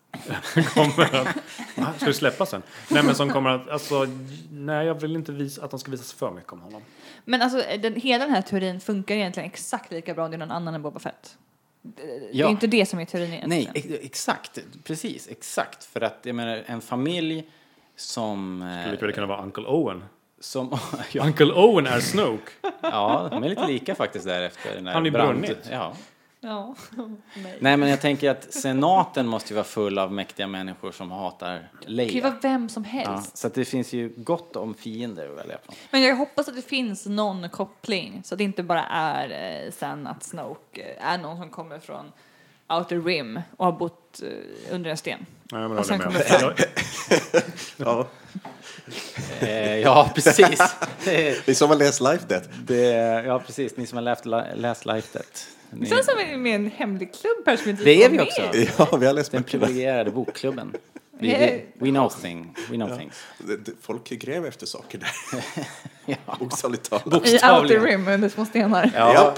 [0.74, 1.96] kommer att...
[1.96, 2.62] Ska det släppas sen?
[2.88, 4.06] Nej men som kommer att, alltså,
[4.50, 6.82] nej jag vill inte visa att de ska visas för mycket om honom.
[7.24, 10.38] Men alltså den, hela den här teorin funkar egentligen exakt lika bra om det är
[10.38, 11.36] någon annan än Boba Fett.
[11.82, 12.02] Det
[12.32, 12.46] Ja.
[12.46, 13.70] är inte det som är teorin egentligen.
[13.74, 14.58] Nej, ex- exakt.
[14.84, 15.84] Precis, exakt.
[15.84, 17.48] För att jag menar, en familj
[17.96, 18.62] som...
[18.62, 20.04] eh, skulle kunna vara Uncle Owen.
[20.40, 20.78] som
[21.12, 22.50] ja, Uncle Owen är Snoke.
[22.82, 24.82] ja, de är lite lika faktiskt därefter.
[24.92, 25.68] Han är brunnit.
[25.70, 25.92] Ja.
[26.46, 26.74] Ja.
[27.34, 27.56] Nej.
[27.60, 31.52] Nej, men jag tänker att senaten måste ju vara full av mäktiga människor som hatar
[31.52, 32.22] Det kan ju Leia.
[32.22, 33.10] vara vem som helst.
[33.10, 35.72] Ja, så att det finns ju gott om fiender att välja på.
[35.90, 39.72] Men jag hoppas att det finns någon koppling så att det inte bara är eh,
[39.72, 42.12] sen att Snoke eh, är någon som kommer från
[42.68, 45.26] Outer Rim och har bott eh, under en sten.
[45.50, 46.52] Ja, men Och sen kommer fram.
[47.76, 48.06] Ja.
[49.40, 50.60] Eh, ja, precis.
[51.06, 52.48] Är som att läsa Life Death.
[52.66, 52.82] det,
[53.26, 53.76] ja, precis.
[53.76, 54.24] Ni som har läst,
[54.54, 55.55] läst Life Death.
[55.70, 58.08] Det känns som vi är med i en hemlig klubb här som inte Det är
[58.10, 58.24] vi med.
[58.26, 58.42] också.
[58.78, 59.66] Ja, vi har läst den böckerna.
[59.66, 60.72] privilegierade bokklubben.
[61.18, 63.14] Vi, vi, we know thing, we know things.
[63.38, 65.42] Det- det- Folk gräver efter saker där.
[66.26, 66.36] Ja.
[66.40, 67.26] Bokstavligt talat.
[67.28, 67.80] I Outer.
[67.80, 68.90] Rim under små stenar.
[68.94, 69.34] Ja.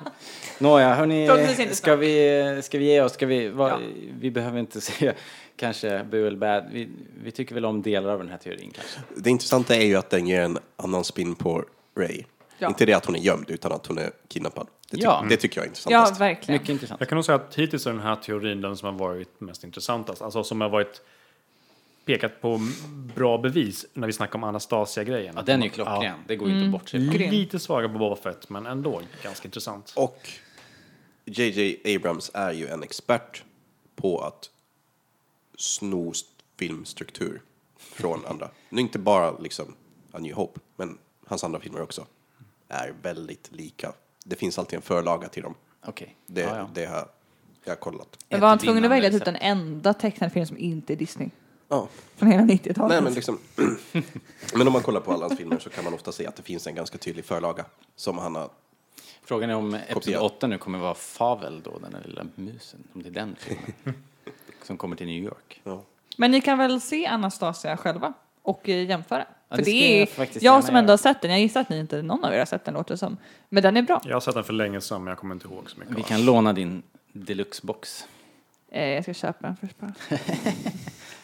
[0.58, 1.28] Nåja, hörni,
[1.72, 3.12] ska vi, ska vi ge oss?
[3.12, 3.78] Ska vi, vad, Ja.
[4.20, 5.12] vi behöver inte se
[5.56, 6.64] kanske bu eller bad.
[6.72, 6.88] Vi,
[7.24, 9.00] vi tycker väl om delar av den här teorin kanske.
[9.16, 11.64] Det intressanta är ju att den ger en annan spin på
[11.98, 12.22] Ray.
[12.58, 12.68] Ja.
[12.68, 14.66] Inte det att hon är gömd, utan att hon är kidnappad.
[14.92, 15.26] Det, ty- Ja.
[15.28, 16.20] det tycker jag är Ja, intressantast.
[16.20, 16.60] verkligen.
[16.60, 17.00] Mycket intressant.
[17.00, 19.64] Jag kan nog säga att hittills är den här teorin den som har varit mest
[19.64, 20.22] intressantast.
[20.22, 21.00] Alltså som har varit
[22.04, 22.60] pekat på
[23.14, 25.34] bra bevis när vi snackar om Anastasia-grejen.
[25.36, 26.18] Ja, den är ju klockren.
[26.26, 27.14] Det går ju inte bortse ifrån.
[27.14, 27.30] Grym.
[27.30, 29.92] Lite svagare på Boba Fett, men ändå ganska intressant.
[29.96, 30.28] Och
[31.24, 33.42] JJ Abrams är ju en expert
[33.96, 34.50] på att
[35.58, 36.28] sno st-
[36.58, 37.42] filmstruktur
[37.78, 38.50] från andra.
[38.68, 39.74] Nu inte bara liksom
[40.12, 42.06] A New Hope, men hans andra filmer också
[42.68, 43.92] är väldigt lika.
[44.24, 45.54] Det finns alltid en förlaga till dem.
[45.86, 46.16] Okej.
[46.26, 46.68] Det, Ja, ja.
[46.74, 47.08] det har
[47.64, 48.18] jag kollat.
[48.28, 51.30] Men var han tvungen att välja typ den enda tecknade film som inte är Disney?
[51.68, 51.88] Ja.
[52.16, 52.88] Från hela 90-talet?
[52.88, 53.38] Nej, men, liksom,
[54.54, 56.42] men om man kollar på alla hans filmer så kan man ofta se att det
[56.42, 57.64] finns en ganska tydlig förlaga
[57.96, 58.50] som han har
[59.24, 60.20] Frågan är om Episod Kopia.
[60.20, 62.84] 8 nu kommer vara Favel då, den där lilla musen.
[62.94, 63.74] Om det är den filmen.
[64.62, 65.60] som kommer till New York.
[65.64, 65.82] Ja.
[66.16, 68.12] Men ni kan väl se Anastasia själva
[68.42, 69.26] och eh, jämföra?
[69.52, 71.78] Ja, För det är jag jag som ändå har sett den, jag gissar att ni
[71.78, 73.16] inte någon av er har sett den låter som.
[73.48, 74.00] Men den är bra.
[74.04, 75.96] Jag har sett den för länge sedan, men jag kommer inte ihåg så mycket.
[75.98, 76.82] Vi kan låna din
[77.12, 78.06] deluxe-box.
[78.70, 79.92] Eh, jag ska köpa den först bara.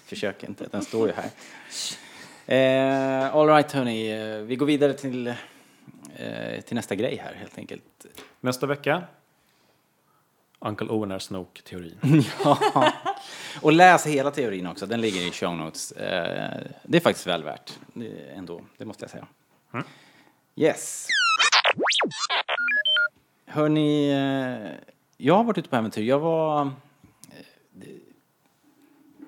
[0.07, 1.31] Försök inte, den står ju här.
[2.47, 8.07] Eh, all right hörni, vi går vidare till, eh, till nästa grej här helt enkelt.
[8.41, 9.03] Nästa vecka,
[10.61, 11.99] Uncle Owen är Snoke-teorin.
[12.45, 12.93] Ja.
[13.63, 15.93] Och läs hela teorin också, den ligger i show notes.
[15.93, 17.79] Eh, det är faktiskt väl värt
[18.35, 19.27] ändå, det måste jag säga.
[20.57, 21.07] Yes.
[23.47, 26.03] Hörni, eh, jag har varit ute på äventyr.
[26.03, 27.87] Jag var eh,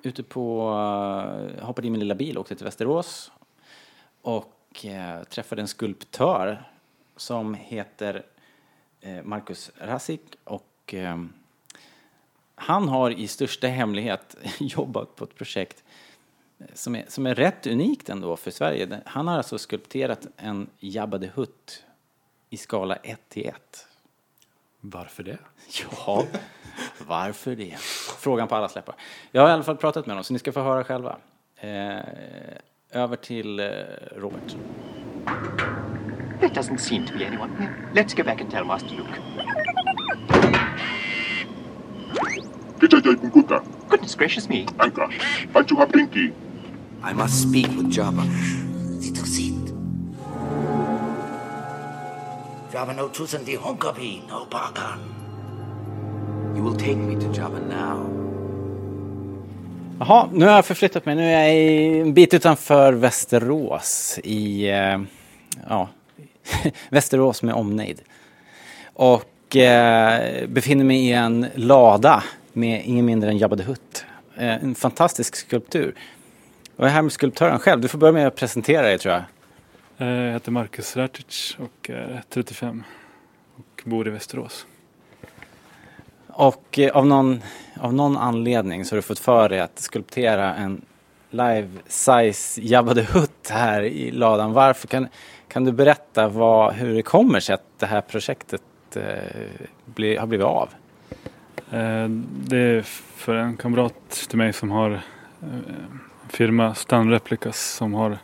[0.03, 0.71] ute på,
[1.61, 3.33] hoppade i min lilla bil och åkte till Västerås
[4.23, 4.87] och
[5.29, 6.69] träffade en skulptör
[7.17, 8.23] som heter
[9.23, 10.95] Marcus Rasik och
[12.61, 15.85] han har i största hemlighet jobbat på ett projekt
[16.75, 19.01] som är, som är rätt unikt ändå för Sverige.
[19.05, 21.85] Han har alltså skulpterat en Jabba the Hutt
[22.51, 23.87] i skala 1 till 1.
[24.81, 25.39] Varför det?
[26.07, 26.25] Ja,
[27.07, 27.79] varför det?
[28.19, 28.95] Frågan på alla släppar.
[29.31, 31.17] Jag har i alla fall pratat med honom, så ni ska få höra själva.
[31.57, 31.99] Eh,
[32.91, 33.67] över till eh,
[34.17, 34.57] Robert.
[36.41, 37.69] There doesn't seem to be anyone.
[37.95, 39.21] Let's go back and tell Master Luke.
[42.81, 44.67] Goodness gracious me.
[47.03, 48.23] I must speak with Jabba.
[49.01, 49.75] Sitt och sitt.
[52.73, 54.99] Jabba no tusen di honkapi no pakan.
[56.57, 58.07] You will take me to Jabba now.
[59.99, 61.15] Jaha, nu har jag förflyttat mig.
[61.15, 65.01] Nu är jag i en bit utanför Västerås i, eh,
[65.69, 65.89] ja,
[66.89, 68.01] Västerås med omnejd.
[68.95, 72.23] Och eh, befinner mig i en lada
[72.53, 74.05] med ingen mindre än Jabba the Hutt.
[74.37, 75.95] Eh, en fantastisk skulptur.
[76.77, 77.81] Och jag är här med skulptören själv.
[77.81, 79.23] Du får börja med att presentera dig tror jag.
[79.99, 82.85] Eh, Jag heter Marcus Ratic och är 35
[83.57, 84.67] och bor i Västerås.
[86.27, 87.43] Och eh, av, någon,
[87.81, 90.83] av någon anledning så har du fått för dig att skulptera en
[91.31, 94.53] life-size Jabba the Hutt här i ladan.
[94.53, 94.89] Varför?
[94.89, 95.09] Kan,
[95.49, 98.63] kan du berätta vad, hur det kommer sig att det här projektet
[98.95, 99.03] eh,
[99.85, 100.69] bli, har blivit av?
[101.73, 102.09] Eh,
[102.49, 102.83] Det är
[103.17, 105.49] för en kamrat till mig som har eh,
[106.29, 108.19] firma Stan Replicas som har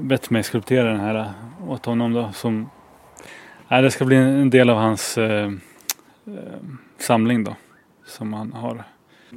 [0.00, 1.32] bett mig skulptera den här
[1.68, 2.32] åt honom då.
[2.32, 2.70] Som
[3.68, 5.46] Nej, det ska bli en del av hans eh,
[6.26, 6.32] eh,
[6.98, 7.56] samling då.
[8.06, 8.84] Som han har.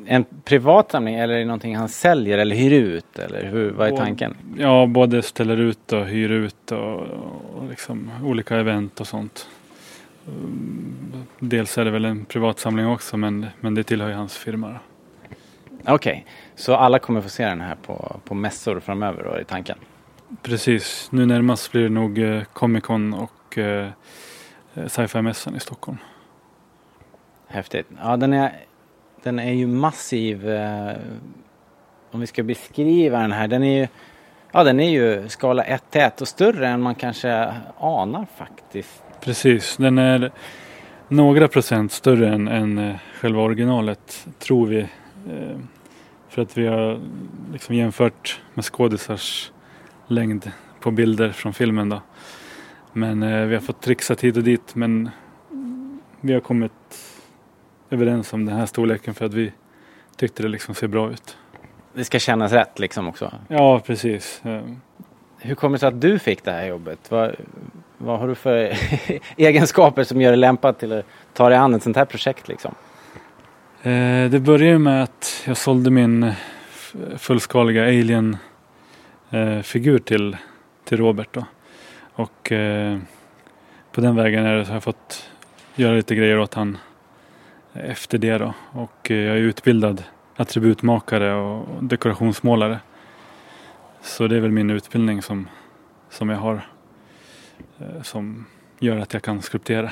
[0.06, 3.20] En privat samling eller är det någonting han säljer eller hyr ut?
[3.20, 4.36] Eller hur, vad är Och- tanken?
[4.58, 6.96] Ja, både ställer ut och hyr ut och,
[7.56, 9.48] och liksom olika event och sånt.
[10.28, 14.38] Mm, Dels är det väl en privat samling också men, men det tillhör ju hans
[14.38, 14.80] firma.
[15.88, 19.78] Okej, så alla kommer få se den här på, på mässor framöver då, i tanken?
[20.41, 23.89] Precis, nu närmast blir det nog eh, Comic Con och eh,
[24.73, 25.97] eh, Sci-Fi-mässan i Stockholm.
[27.47, 27.88] Häftigt.
[28.01, 28.51] Ja, den är,
[29.23, 30.49] den är ju massiv.
[30.49, 30.95] Eh,
[32.11, 33.47] om vi ska beskriva den här.
[33.47, 33.88] Den är ju,
[34.51, 39.05] ja, den är ju skala 1 till 1 och större än man kanske anar faktiskt.
[39.22, 40.32] Precis, den är
[41.07, 44.80] några procent större än, än eh, själva originalet tror vi.
[44.80, 45.57] Eh,
[46.30, 46.99] för att vi har
[47.53, 49.51] liksom jämfört med skådisars
[50.07, 52.01] längd på bilder från filmen då.
[52.93, 55.09] Men eh, vi har fått trixa hit och dit men
[56.22, 56.72] vi har kommit
[57.89, 59.51] överens om den här storleken för att vi
[60.16, 61.38] tyckte det liksom ser bra ut.
[61.93, 63.32] Det ska kännas rätt liksom också.
[63.47, 64.41] Ja, precis.
[65.38, 67.11] Hur kommer det sig att du fick det här jobbet?
[67.11, 67.36] Vad,
[67.98, 68.78] vad har du för
[69.38, 72.76] egenskaper som gör dig lämpad till att ta dig an ett sånt här projekt liksom?
[73.82, 76.34] Eh, det började med att jag sålde min
[77.18, 78.36] fullskaliga Alien-figur
[79.96, 80.38] eh, till,
[80.84, 81.30] till Robert.
[81.32, 81.46] Då.
[82.14, 82.98] Och eh,
[83.91, 85.30] på den vägen är det så har jag fått
[85.76, 86.78] göra lite grejer åt han
[87.74, 88.38] efter det.
[88.38, 88.54] Då.
[88.72, 90.04] Och eh, jag är utbildad
[90.36, 92.80] attributmakare och dekorationsmålare.
[94.02, 95.50] Så det är väl min utbildning som,
[96.10, 96.62] som jag har
[98.03, 98.45] som
[98.80, 99.91] gör att jag kan skulptera.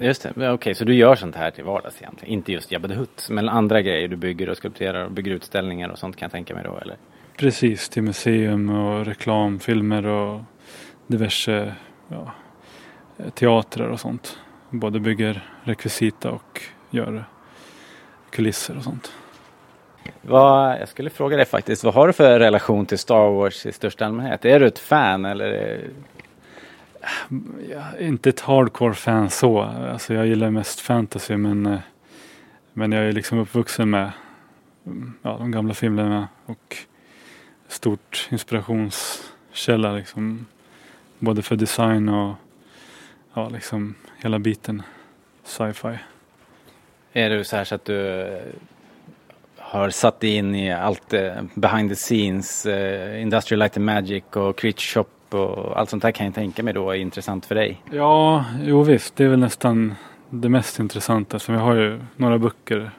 [0.00, 2.34] Just det, okej så du gör sånt här till vardags egentligen?
[2.34, 5.88] Inte just Jabba the Hutt, men andra grejer du bygger och skulpterar och bygger utställningar
[5.88, 6.96] och sånt kan jag tänka mig då eller?
[7.36, 10.40] Precis, till museum och reklamfilmer och
[11.06, 11.74] diverse
[12.08, 12.32] ja,
[13.34, 14.38] teatrar och sånt.
[14.70, 17.24] Både bygger rekvisita och gör
[18.30, 19.12] kulisser och sånt.
[20.22, 23.72] Vad, jag skulle fråga dig faktiskt, vad har du för relation till Star Wars i
[23.72, 24.44] största allmänhet?
[24.44, 25.80] Är du ett fan eller?
[27.68, 29.60] Jag är inte ett hardcore fan så.
[29.60, 31.80] Alltså jag gillar mest fantasy men, eh,
[32.72, 34.12] men jag är liksom uppvuxen med
[34.86, 36.76] mm, ja, de gamla filmerna och
[37.68, 40.46] stort inspirationskälla liksom.
[41.18, 42.34] Både för design och
[43.34, 44.82] ja, liksom hela biten
[45.44, 45.98] sci-fi.
[47.12, 48.42] Är det så här så att du eh,
[49.56, 52.66] har satt dig in i allt eh, behind the scenes,
[53.16, 56.74] Industrial Light and Magic och Creature Shop och allt sånt där kan jag tänka mig
[56.74, 57.82] då är intressant för dig?
[57.92, 59.16] Ja, jo visst.
[59.16, 59.94] Det är väl nästan
[60.30, 61.38] det mest intressanta.
[61.38, 62.90] Så vi har ju några böcker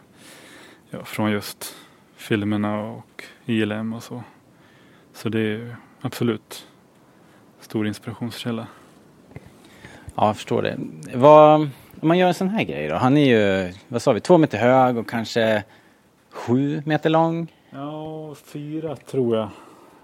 [0.89, 1.75] ja, från just
[2.15, 4.23] filmerna och ILM och så.
[5.13, 6.67] Så det är absolut
[7.59, 8.67] stor inspirationskälla.
[10.15, 10.77] Ja, jag förstår det.
[11.13, 11.61] Vad,
[12.01, 12.95] om man gör en sån här grej då?
[12.95, 15.63] Han är ju, vad sa vi, två meter hög och kanske
[16.31, 17.53] sju meter lång.
[17.69, 19.49] Ja, fyra tror jag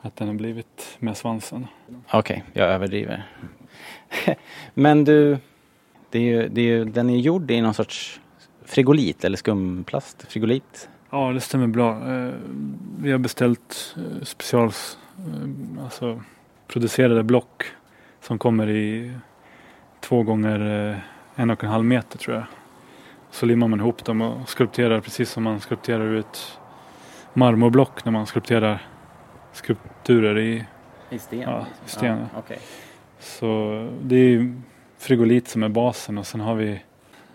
[0.06, 1.68] att den har blivit med svansen.
[2.12, 3.28] Okej, jag överdriver.
[4.74, 5.38] Men du,
[6.10, 8.20] det är ju, det är ju, den är gjord i någon sorts
[8.66, 10.90] frigolit eller skumplast, frigolit.
[11.10, 12.14] Ja, det stämmer bra.
[12.14, 12.34] Eh,
[13.00, 16.22] Vi har beställt eh, specials, eh, alltså
[16.68, 17.64] producerade block
[18.22, 19.12] som kommer i
[20.00, 20.60] två gånger
[21.36, 22.46] en och en halv meter tror jag.
[23.32, 26.60] Så limmar man ihop dem och skulpterar precis som man skulpterar ut
[27.34, 28.88] marmorblock när man skulpterar
[29.56, 30.66] skulpturer i,
[31.10, 31.40] I sten?
[31.40, 32.18] ja, i sten.
[32.20, 32.40] Ja.
[32.40, 32.60] okej.
[33.20, 34.62] Så det är
[34.98, 36.82] frigolit som är basen och sen har vi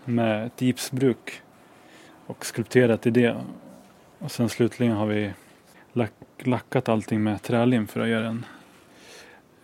[0.05, 1.41] med ett gipsbruk
[2.25, 3.37] och skulpterat i det.
[4.19, 5.31] Och sen slutligen har vi
[5.93, 8.45] lack, lackat allting med trälim för att göra en,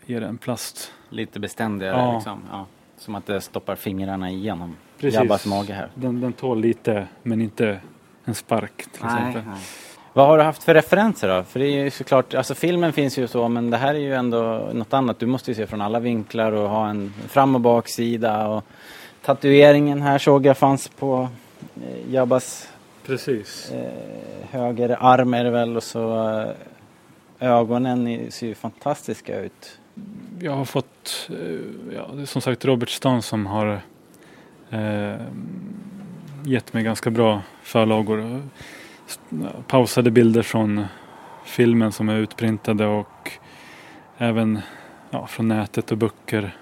[0.06, 0.94] ge det en plast.
[1.10, 2.14] Lite beständigare Ja.
[2.16, 2.42] liksom.
[2.52, 2.66] Ja.
[2.98, 5.16] Som att det stoppar fingrarna igenom Precis.
[5.20, 5.90] Jabbas mage här.
[5.96, 7.80] Den, den tål lite men inte
[8.26, 9.42] en spark till exempel.
[10.18, 11.44] Vad har du haft för referenser då?
[11.44, 14.14] För det är ju såklart, alltså filmen finns ju så men det här är ju
[14.14, 15.20] ändå något annat.
[15.20, 18.64] Du måste ju se från alla vinklar och ha en fram och baksida och
[19.22, 21.30] tatueringen här såg jag fanns på
[21.76, 22.70] eh, Jabbas
[23.06, 23.72] Precis.
[23.72, 26.30] eh, höger arm är det väl och så
[27.40, 29.80] eh, ögonen ser ju fantastiska ut.
[30.40, 33.82] Jag har fått, eh, ja, det är som sagt Robert Stan som har
[34.70, 35.16] eh,
[36.46, 38.42] gett mig ganska bra förlagor.
[39.68, 40.86] Pausade bilder från
[41.46, 43.32] filmen som är utprintade och
[44.18, 44.60] även
[45.10, 46.56] ja, från nätet och böcker.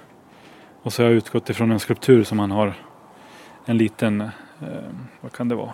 [0.82, 2.74] Och så har jag utgått ifrån en skulptur som han har.
[3.66, 4.30] En liten, eh,
[5.22, 5.74] vad kan det vara?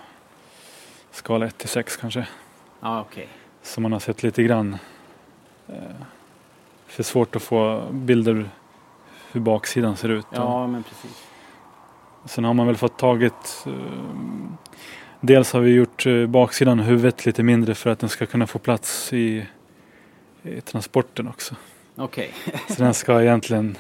[1.12, 2.28] Skala 1 till 6 kanske.
[2.80, 3.28] Ja okej.
[3.62, 4.78] Som man har sett lite grann.
[5.68, 5.76] Eh,
[6.88, 8.50] för svårt att få bilder
[9.32, 10.26] hur baksidan ser ut.
[10.32, 11.28] Ja men precis.
[12.26, 13.74] Sen har man väl fått tagit eh,
[15.22, 18.48] Dels har vi gjort eh, baksidan av huvudet lite mindre för att den ska kunna
[18.48, 19.46] få plats i,
[20.44, 21.56] i transporten också.
[21.96, 22.32] Okej.
[22.68, 23.78] Så den ska egentligen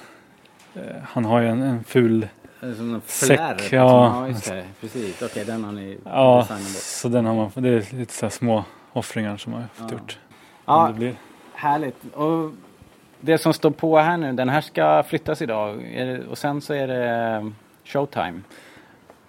[0.76, 2.28] eh, Han har ju en, en ful
[2.60, 3.28] Som en säck.
[3.39, 3.78] flärp, liksom.
[3.78, 4.62] Ja, ja.
[4.82, 5.22] Precis.
[5.22, 8.64] Okej, den har ni ja så den har man Det är lite så här små
[8.94, 9.98] offringar som har fått Ja.
[9.98, 10.20] gjort.
[10.66, 10.88] Ja.
[10.88, 11.16] Det blir,
[11.54, 12.14] Härligt.
[12.14, 12.52] Och
[13.20, 15.86] det som står på här nu, den här ska flyttas idag.
[16.30, 18.42] Och sen så är det um, showtime.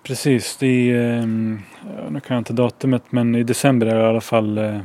[0.03, 1.63] Precis, det är, ehm,
[2.11, 4.81] nu kan jag inte datumet men i december är det i alla fall eh, eh,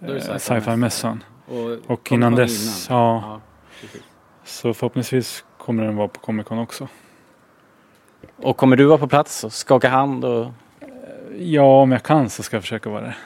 [0.00, 0.38] sci-fi-mässan.
[0.40, 1.24] sci-fi-mässan.
[1.46, 2.98] Och Och innan dess, innan.
[3.00, 3.40] ja.
[3.82, 3.90] Ja.
[4.44, 6.88] Så förhoppningsvis kommer den vara på Comic Con också.
[8.36, 10.46] Och kommer du vara på plats och skaka hand och...
[11.38, 13.16] Ja, om jag kan så ska jag försöka vara det.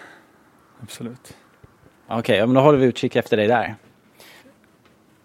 [0.83, 1.37] Absolut.
[2.07, 3.75] Okej, ja, men då håller vi utkik efter dig där.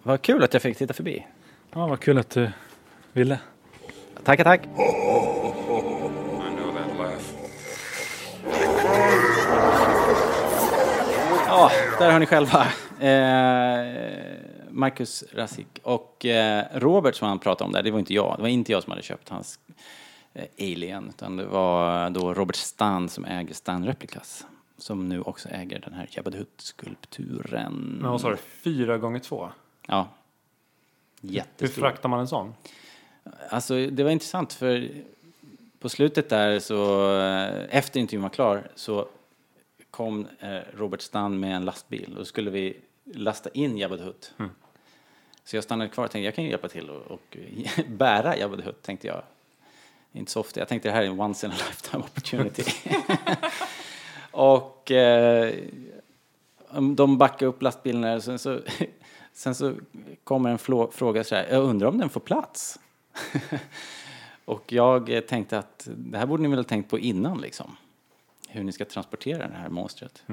[0.03, 1.25] Vad kul att jag fick titta förbi.
[1.73, 2.51] Ja, vad kul att du
[3.13, 3.39] ville.
[4.23, 4.61] Tackar, tack.
[11.47, 12.67] Ja, där har ni själva.
[12.99, 14.39] Eh,
[14.69, 18.35] Marcus Rasik och eh, Robert som han pratade om där, det var inte jag.
[18.37, 19.59] Det var inte jag som hade köpt hans
[20.33, 24.45] eh, Alien, utan det var då Robert Stan som äger Stan Replicas.
[24.77, 27.97] Som nu också äger den här Jabba the Hutt-skulpturen.
[28.01, 29.49] Men vad sa du, fyra gånger två?
[29.87, 30.07] Ja.
[31.21, 31.81] Hur Jättestor.
[31.81, 32.53] fraktar man en sån?
[33.49, 34.89] Alltså det var intressant för
[35.79, 39.07] på slutet där så, eh, efter intervjun var klar, så
[39.91, 42.77] kom eh, Robert Stan med en lastbil och skulle vi
[43.13, 44.33] lasta in Jabba the Hutt.
[44.39, 44.51] Mm.
[45.43, 47.37] Så jag stannade kvar och tänkte jag kan ju hjälpa till och, och
[47.87, 49.21] bära Jabba the Hutt tänkte jag.
[50.11, 52.63] Inte så ofta, jag tänkte det här är en once in a lifetime opportunity.
[54.31, 55.53] och eh,
[56.95, 58.59] de backade upp lastbilen och sen så,
[59.33, 59.73] sen så
[60.23, 60.57] kommer en
[60.91, 62.79] fråga så här, jag undrar om den får plats?
[64.45, 67.77] och jag tänkte att det här borde ni väl ha tänkt på innan liksom.
[68.47, 70.23] Hur ni ska transportera det här monstret.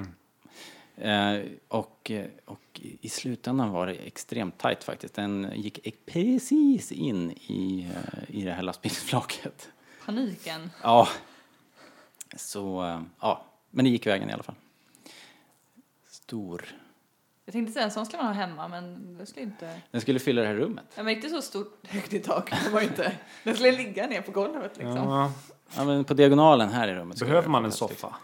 [0.97, 5.14] Eh, och, eh, och i slutändan var det extremt tajt faktiskt.
[5.14, 9.68] Den gick precis in i, eh, i det här lastbilsflaket.
[10.05, 10.70] Paniken.
[10.83, 11.09] Ja.
[12.37, 13.45] Så, eh, ja.
[13.70, 14.55] Men det gick vägen i alla fall.
[16.09, 16.64] Stor.
[17.49, 19.80] Jag tänkte säga en sån ska man ha hemma men det skulle inte...
[19.90, 20.84] Den skulle fylla det här rummet.
[20.97, 22.51] Ja, men inte så stort högt i tak.
[22.64, 23.12] Det var inte.
[23.44, 24.97] Den skulle ligga ner på golvet liksom.
[24.97, 25.32] Ja.
[25.76, 27.16] Ja, men på diagonalen här i rummet.
[27.16, 28.14] skulle Behöver man en soffa?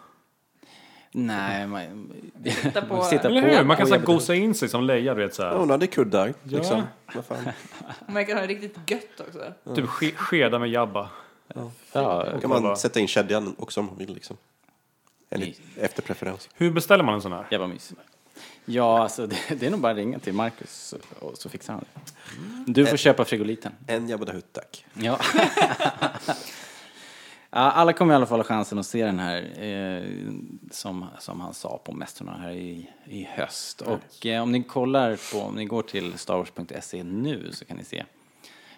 [1.13, 2.13] Nej, man...
[2.63, 3.65] Sitta på- sitta Eller hur?
[3.65, 5.71] Man kan på så Jabba gosa in sig som leja, du vet så Ja, hon
[5.71, 6.27] hade kuddar.
[6.43, 6.59] Ja.
[6.59, 6.83] Liksom.
[7.15, 7.49] Vad fan.
[8.07, 9.53] Man kan ha det riktigt gött också.
[9.75, 11.11] Typ ske- skeda med Jabba.
[11.93, 14.15] Ja, kan man sätta in kedjan också om man vill.
[14.15, 14.37] Liksom.
[15.31, 16.49] Eller efter preferens.
[16.55, 17.47] Hur beställer man en sån här?
[17.51, 17.93] Jävla mys.
[18.65, 21.73] Ja, alltså det, det är nog bara att ringa till Marcus så, och så fixar
[21.73, 22.73] han det.
[22.73, 23.73] Du får köpa frigoliten.
[23.87, 24.85] En Jabba Hutt, tack.
[24.95, 25.19] Ja.
[27.51, 30.33] alla kommer i alla fall ha chansen att se den här eh,
[30.71, 33.81] som, som han sa på Mästarna här i, i höst.
[33.81, 37.85] Och eh, om ni kollar på, om ni går till starwars.se nu så kan ni
[37.85, 38.05] se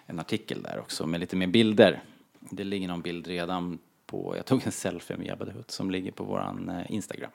[0.05, 2.03] en artikel där också med lite mer bilder.
[2.39, 5.91] Det ligger någon bild redan på, jag tog en selfie med Jabba the Hutt som
[5.91, 7.31] ligger på våran eh, Instagram.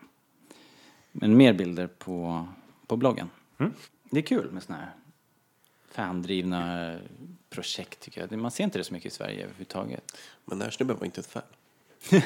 [1.12, 2.48] Men mer bilder på,
[2.86, 3.30] på bloggen.
[4.11, 4.90] Det är kul med såna här
[5.90, 6.96] fandrivna
[7.50, 8.38] projekt tycker jag.
[8.38, 10.16] Man ser inte det så mycket i Sverige överhuvudtaget.
[10.44, 11.42] Men den här snubben var inte ett fan.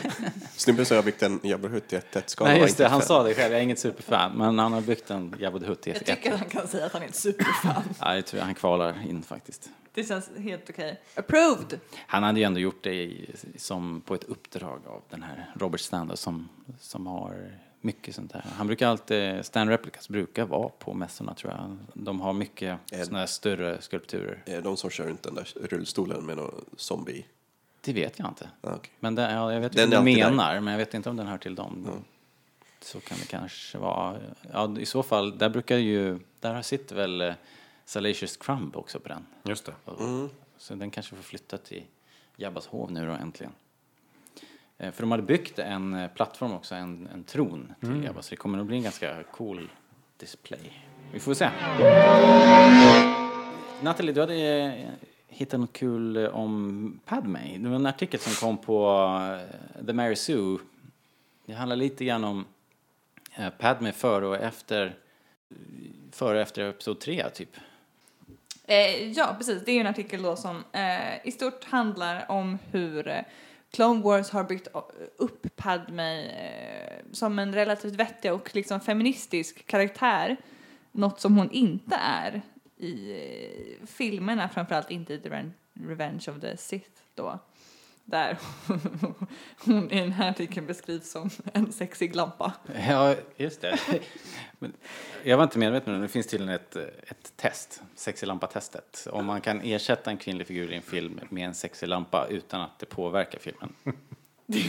[0.56, 2.90] snubben som har byggt en Jabba the Hutt i ett ska Nej just det, ett
[2.90, 3.06] han fan.
[3.08, 4.32] sa det själv, jag är inget superfan.
[4.32, 6.06] Men han har byggt en Jabba the Hutt i Jag ett.
[6.06, 7.82] tycker att han kan säga att han är ett superfan.
[8.00, 9.70] Ja, jag tror han kvalar in faktiskt.
[9.94, 11.00] Det känns helt okej.
[11.14, 11.80] Approved!
[12.06, 15.80] Han hade ju ändå gjort det i, som på ett uppdrag av den här Robert
[15.80, 16.48] Stander som,
[16.80, 17.50] som har
[17.84, 18.44] mycket sånt här.
[18.56, 21.76] Han brukar alltid, Stan Replicas brukar vara på mässorna tror jag.
[21.94, 24.42] De har mycket såna här större skulpturer.
[24.46, 27.26] Är det de som kör runt den där rullstolen med någon zombie?
[27.80, 28.50] Det vet jag inte.
[28.60, 28.90] Ah, okej.
[29.00, 30.30] Men det, ja, jag vet Den vad du alltid där.
[30.30, 32.04] menar, men jag vet inte om den hör till dem.
[32.80, 34.16] Så kan det kanske vara.
[34.52, 37.34] Ja, i så fall, där brukar ju, där sitter väl eh,
[37.84, 39.26] Salacious Crumb också på den.
[39.42, 39.74] Just det.
[40.00, 40.28] Mm.
[40.58, 41.84] Så den kanske får flytta till
[42.36, 43.52] Jabbas hov nu då äntligen.
[44.78, 48.02] Eh, För de hade byggt en eh, plattform också, en, en tron till Mm.
[48.02, 49.70] Jabba, så det kommer nog bli en ganska cool
[50.16, 50.72] display.
[51.12, 51.50] Vi får se.
[53.82, 54.72] Nathalie, du hade eh,
[55.28, 57.58] hittat något kul om Padme.
[57.58, 59.08] Det var en artikel som kom på
[59.86, 60.58] The Mary Sue.
[61.46, 62.44] Det handlar lite grann om
[63.58, 64.94] Padme före och efter,
[66.12, 67.56] före och efter episod 3 typ.
[68.64, 69.64] Eh, ja, precis.
[69.64, 73.24] Det är ju en artikel då som eh, i stort handlar om hur
[73.74, 74.68] Clone Wars har byggt
[75.16, 80.36] upp Padme eh, som en relativt vettig och liksom feministisk karaktär.
[80.92, 82.42] Något som hon inte är
[82.76, 87.38] i eh, filmerna, framförallt inte i The Revenge of the Sith då
[88.04, 88.38] där
[89.64, 92.52] hon i den här artikeln beskrivs som en sexig lampa.
[92.88, 93.78] Ja, just det.
[94.58, 94.72] Men
[95.22, 96.06] jag var inte medveten om det.
[96.06, 99.06] Det finns tydligen ett, ett test, sexig lampa-testet.
[99.12, 102.60] Om man kan ersätta en kvinnlig figur i en film med en sexig lampa utan
[102.60, 103.72] att det påverkar filmen.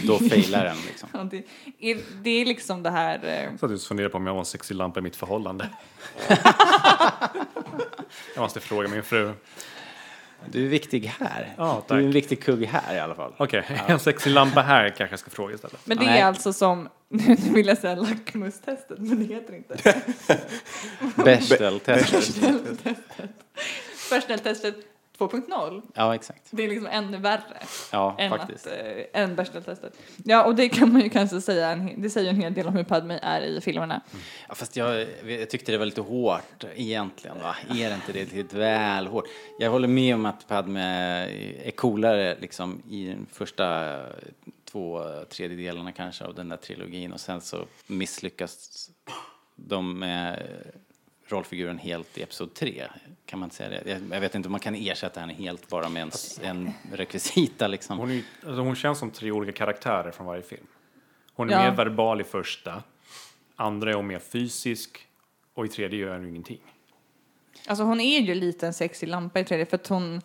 [0.08, 1.10] Då failar den liksom.
[1.14, 1.44] Ja, det,
[1.80, 3.20] är, det är liksom det här...
[3.24, 5.70] eh, Så att just funderar på om jag var en sexig lampa i mitt förhållande.
[8.36, 9.34] jag måste fråga min fru.
[10.52, 11.54] Du är viktig här.
[11.58, 12.16] Ja, du är en tack.
[12.16, 13.34] riktig kugg här i alla fall.
[13.38, 15.80] Okej, en sexig lampa här kanske jag ska fråga istället.
[15.84, 16.20] Men det Nej.
[16.20, 19.78] är alltså som, nu vill jag säga lackmustestet, men det heter inte.
[21.16, 22.98] Bechdel-testet.
[24.10, 24.76] Bechdel-testet
[25.18, 25.82] 2.0.
[25.94, 26.42] Ja, exakt.
[26.52, 27.42] Det är liksom ännu värre
[27.92, 28.68] Ja, än, faktiskt.
[28.68, 29.94] att, äh, än Bechdel-testet.
[30.24, 32.76] Ja, och det kan man ju kanske säga, en, det säger en hel del om
[32.76, 34.02] hur Padme är i filmerna.
[34.50, 37.38] Ja, fast jag, jag tyckte det var lite hårt egentligen.
[37.40, 37.56] Va?
[37.70, 39.26] Är det inte det lite väl hårt?
[39.60, 40.82] Jag håller med om att Padme
[41.64, 44.00] är coolare liksom, i den första
[44.72, 48.90] två tredjedelarna kanske av den där trilogin och sen så misslyckas
[49.56, 50.44] de med
[51.28, 52.84] rollfiguren helt i Episod 3.
[53.26, 53.90] Kan man säga det?
[53.92, 56.72] Jag, jag vet inte om man kan ersätta henne helt bara med en, s- en
[56.92, 57.98] rekvisita liksom.
[57.98, 60.68] Hon, är, alltså hon känns som tre olika karaktärer från varje film.
[61.34, 61.70] Hon är Ja.
[61.70, 62.84] mer verbal i första,
[63.56, 65.08] andra är hon mer fysisk
[65.54, 66.60] och i tredje gör hon ingenting.
[67.68, 70.22] Alltså hon är ju lite en sexig lampa i tredje för att hon...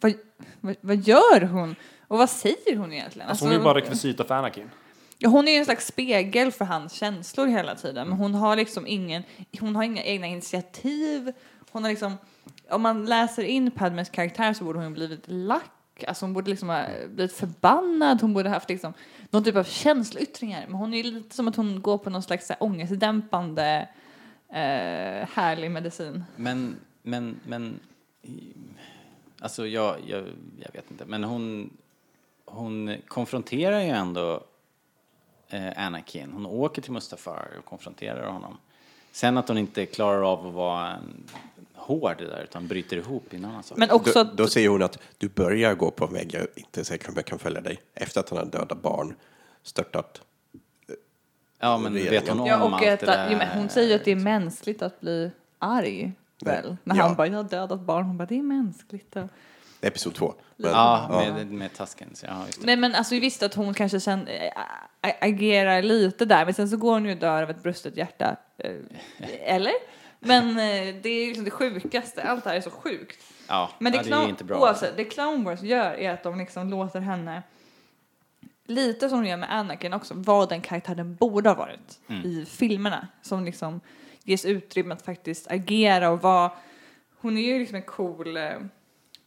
[0.00, 0.12] Vad,
[0.60, 1.74] vad, vad gör hon?
[2.08, 3.28] Och vad säger hon egentligen?
[3.28, 4.70] Alltså hon är ju bara rekvisita för Anakin.
[5.22, 8.08] Ja, hon är ju en slags spegel för hans känslor hela tiden.
[8.08, 9.22] Men hon har liksom ingen,
[9.60, 11.32] hon har inga egna initiativ.
[11.70, 12.18] Hon har liksom,
[12.70, 16.04] om man läser in Padmes karaktär så borde hon ha blivit lack.
[16.08, 18.20] Alltså hon borde liksom ha blivit förbannad.
[18.20, 18.92] Hon borde ha haft liksom
[19.30, 20.64] någon typ av känsloyttringar.
[20.66, 23.88] Men hon är ju lite som att hon går på någon slags så här ångestdämpande
[24.48, 26.24] eh, härlig medicin.
[26.36, 27.80] Men, men, men,
[29.40, 30.24] alltså jag, jag,
[30.60, 31.76] jag vet inte, men hon,
[32.44, 34.44] hon konfronterar ju ändå
[35.50, 36.32] eh, Anakin.
[36.32, 38.56] Hon åker till Mustafar och konfronterar honom.
[39.12, 41.24] Sen att hon inte klarar av att vara en
[41.74, 43.62] hård där, utan bryter ihop innan han.
[43.76, 46.48] Men också Då, då säger hon att du börjar gå på en väg, jag är
[46.54, 47.80] inte säker om jag kan följa dig.
[47.94, 49.14] Efter att han har dödat barn,
[49.62, 50.22] störtat.
[51.58, 53.50] Ja, men vet hon om Ja, och allt att, det där?
[53.54, 56.12] hon säger ju att det är mänskligt att bli arg.
[56.44, 56.76] Väl?
[56.84, 57.02] När Ja.
[57.02, 58.04] han bara, jag har dödat barn.
[58.04, 59.16] Hon bara, det är mänskligt.
[59.80, 60.34] Episod två.
[60.56, 62.66] Men, Ja, med, med Tuskens, ja just det.
[62.66, 64.42] Nej men alltså visst att hon kanske sen äh,
[65.02, 67.96] ä- agerar lite där men sen så går hon ju och dör av ett brustet
[67.96, 68.36] hjärta.
[68.58, 68.74] Eh,
[69.40, 69.72] eller?
[70.20, 73.18] Men eh, det är liksom det sjukaste, allt det här är så sjukt.
[73.48, 74.58] Ja, Men det, ja, det är inte bra.
[74.60, 77.42] oavsett, det Clone Wars gör är att de liksom låter henne
[78.66, 82.26] lite som de gör med Anakin också, vara den karaktären borde ha varit Mm.
[82.26, 83.08] i filmerna.
[83.22, 83.80] Som liksom
[84.24, 86.52] ges utrymme att faktiskt agera och vara,
[87.20, 88.50] hon är ju liksom en cool eh,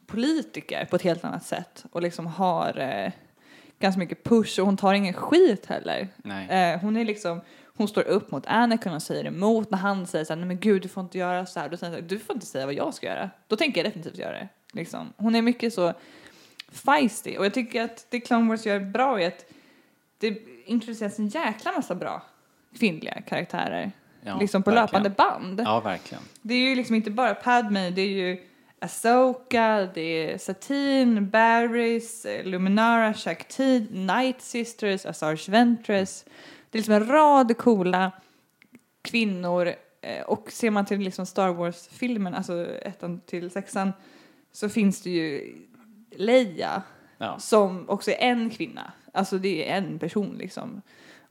[0.06, 3.12] politiker på ett helt annat sätt och liksom har eh,
[3.78, 6.08] ganska mycket push och hon tar ingen skit heller.
[6.48, 7.40] Eh, hon är liksom,
[7.76, 10.82] hon står upp mot Anakin och säger emot när han säger såhär, nej men gud
[10.82, 11.68] du får inte göra så här.
[11.68, 13.30] Då säger hon du får inte säga vad jag ska göra.
[13.48, 14.48] Då tänker jag definitivt göra det.
[14.72, 15.12] Liksom.
[15.16, 15.92] Hon är mycket så
[16.72, 19.46] feisty och jag tycker att det Clone Wars gör bra är att
[20.18, 22.22] det introduceras en jäkla massa bra
[22.78, 23.92] kvinnliga karaktärer.
[24.20, 25.02] Ja, liksom på verkligen.
[25.02, 25.60] löpande band.
[25.60, 26.22] Ja, verkligen.
[26.42, 28.42] Det är ju liksom inte bara Padme, det är ju
[28.84, 30.00] Ahsoka, det
[30.32, 36.24] är Satine, Barrys, eh, Luminara, Shakti, Night Sisters, Asajj Ventress.
[36.70, 38.12] Det är liksom en rad coola
[39.02, 43.92] kvinnor eh, och ser man till liksom Star Wars-filmen, alltså ettan till sexan,
[44.52, 45.56] så finns det ju
[46.16, 46.82] Leia
[47.18, 47.38] Ja.
[47.38, 48.92] som också är en kvinna.
[49.12, 50.82] Alltså det är en person liksom.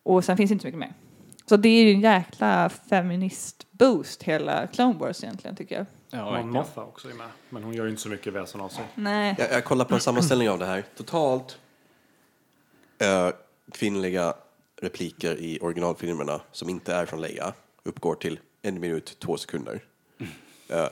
[0.04, 0.93] Och sen finns det inte så mycket mer.
[1.45, 5.86] Så det är ju en jäkla feminist-boost hela Clone Wars egentligen tycker jag.
[6.14, 6.53] Ja, Mon verkligen.
[6.53, 7.30] Mothma också är med.
[7.49, 8.86] Men hon gör ju inte så mycket väsen av sig.
[8.95, 9.36] Nej.
[9.38, 10.84] Jag, jag kollar på en sammanställning av det här.
[10.95, 11.59] Totalt
[12.97, 13.30] eh,
[13.72, 14.34] kvinnliga
[14.82, 17.53] repliker i originalfilmerna som inte är från Leia
[17.84, 19.84] uppgår till en minut, två sekunder.
[20.70, 20.88] Eh,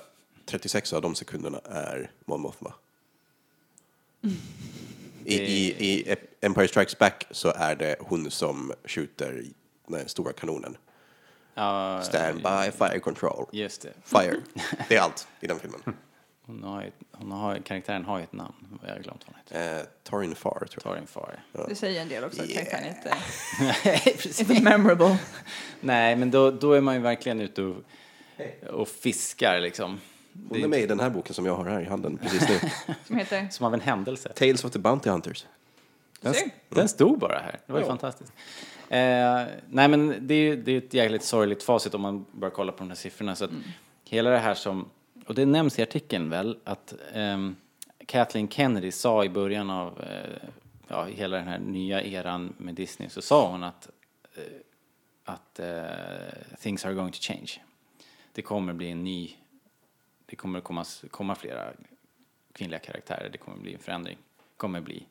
[0.45, 2.73] 36 av de sekunderna är Mon Mothma.
[5.25, 9.43] I, i, I Empire Strikes Back så är det hon som skjuter
[9.87, 10.77] den stora kanonen.
[11.55, 13.45] Ja, Stand by fire control.
[13.51, 13.93] Just det.
[14.03, 14.35] Fire.
[14.89, 15.81] Det är allt i den filmen.
[16.45, 19.59] Hon har, ju- hon har, karaktären har ju ett namn, jag har glömt vad hon
[19.59, 19.77] heter.
[19.79, 20.83] Eh, Torin Far, tror jag.
[20.83, 21.39] Torin Far.
[21.67, 22.65] Det säger en del också, Yeah.
[22.65, 23.15] kan inte...
[23.85, 24.17] Nej.
[24.39, 25.17] Inte memorable.
[25.81, 27.75] Nej, men då, då är man ju verkligen ute och,
[28.69, 29.99] och fiskar liksom.
[30.49, 32.69] Hon är med i den här boken som jag har här i handen precis nu.
[33.07, 33.47] Som heter...
[33.51, 34.29] Som av en händelse.
[34.33, 35.45] Tales of the Bounty Hunters.
[36.21, 36.33] Den,
[36.69, 37.59] den stod bara här.
[37.65, 37.89] Det var ju Ja.
[37.89, 38.33] fantastiskt.
[38.91, 42.73] Eh, nej, men det är det är ett jäkligt sorgligt facit om man bara kollar
[42.73, 43.35] på de här siffrorna.
[43.35, 43.51] Så att
[44.03, 44.89] hela det här som,
[45.27, 47.55] och det nämns i artikeln väl, att ehm,
[48.05, 50.49] Kathleen Kennedy sa i början av eh,
[50.87, 53.89] ja, hela den här nya eran med Disney så sa hon att,
[54.35, 54.43] eh,
[55.23, 57.51] att eh, things are going to change.
[58.33, 59.35] Det kommer bli en ny,
[60.25, 61.67] det kommer komma, komma flera
[62.53, 65.03] kvinnliga karaktärer, det kommer bli en förändring, det kommer bli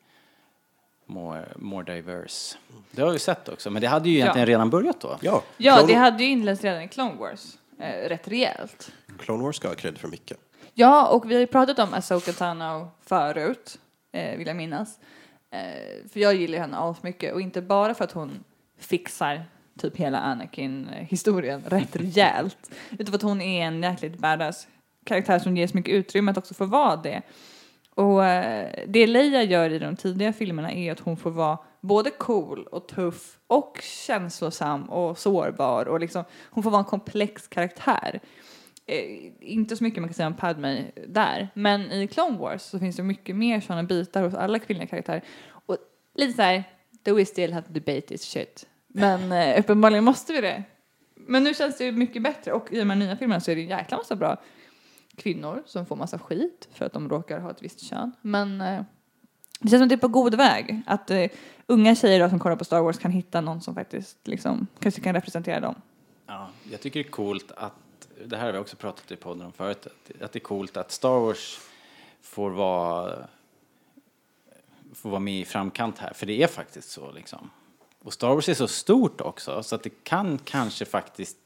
[1.11, 2.57] more, more diverse.
[2.91, 4.53] Det har vi sett också, men det hade ju egentligen Ja.
[4.53, 5.17] redan börjat då.
[5.21, 7.57] Ja, Ja, Clone, det hade ju inletts redan i Clone Wars.
[7.79, 8.91] Eh, rätt rejält.
[9.19, 10.37] Clone Wars ska ha cred för mycket.
[10.73, 13.79] Ja, och vi har ju pratat om Asoka Tano förut,
[14.13, 14.99] eh, vill jag minnas.
[15.53, 18.43] Eh, för jag gillar henne asmycket och inte bara för att hon
[18.79, 19.43] fixar
[19.79, 22.71] typ hela Anakin-historien rätt rejält.
[22.91, 24.67] Utan för att hon är en jäkligt badass
[25.05, 27.21] karaktär som ges mycket utrymme att också få vara det.
[27.95, 32.09] Och eh, det Leia gör i de tidiga filmerna är att hon får vara både
[32.09, 38.19] cool och tuff och känslosam och sårbar och liksom hon får vara en komplex karaktär.
[38.85, 42.79] Eh, inte så mycket man kan säga om Padme där, men i Clone Wars så
[42.79, 45.23] finns det mycket mer sådana bitar hos alla kvinnliga karaktärer.
[45.65, 45.77] Och
[46.15, 46.63] lite så här,
[47.03, 48.67] do we still have to debate this shit?
[48.87, 50.63] Men eh, uppenbarligen måste vi det.
[51.15, 53.55] Men nu känns det ju mycket bättre och i de här nya filmerna så är
[53.55, 54.37] det en jäkla massa bra
[55.15, 58.11] kvinnor som får massa skit för att de råkar ha ett visst kön.
[58.21, 58.83] Men eh,
[59.59, 60.81] det känns som att det är på god väg.
[60.85, 61.29] Att eh,
[61.67, 65.01] unga tjejer då, som kollar på Star Wars kan hitta någon som faktiskt liksom, kanske
[65.01, 65.75] kan representera dem.
[66.27, 67.73] Ja, jag tycker det är coolt att,
[68.25, 70.77] det här har vi också pratat i podden om förut, att, att det är coolt
[70.77, 71.59] att Star Wars
[72.21, 73.27] får vara,
[74.93, 77.49] får vara med i framkant här, för det är faktiskt så liksom.
[78.03, 81.37] Och Star Wars är så stort också, så att det kan kanske faktiskt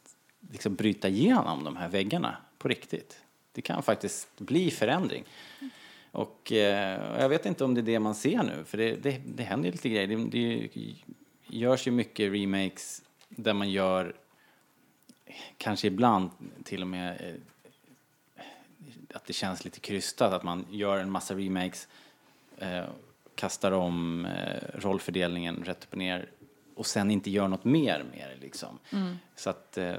[0.51, 3.24] liksom bryta igenom de här väggarna på riktigt.
[3.55, 5.23] Det kan faktiskt bli förändring.
[6.11, 9.21] Och eh, jag vet inte om det är det man ser nu, för det, det,
[9.25, 10.07] det händer ju lite grejer.
[10.07, 10.69] Det, det
[11.47, 14.15] görs ju mycket remakes där man gör
[15.57, 16.29] kanske ibland
[16.63, 18.45] till och med eh,
[19.13, 21.87] att det känns lite krystat att man gör en massa remakes,
[22.57, 22.85] eh,
[23.35, 26.29] kastar om eh, rollfördelningen rätt upp och ner
[26.75, 28.79] och sen inte gör något mer med det liksom.
[28.91, 29.17] Mm.
[29.35, 29.93] Så att eh,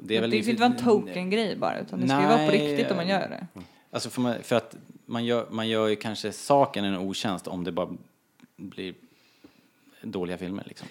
[0.00, 2.46] det är väl det får inte vara en token-grej bara, utan det ska ju vara
[2.46, 3.62] på riktigt om man gör det.
[3.90, 4.76] Alltså för, man, för att
[5.06, 7.88] man gör, man gör ju kanske saken en otjänst om det bara
[8.56, 8.94] blir
[10.02, 10.88] dåliga filmer liksom.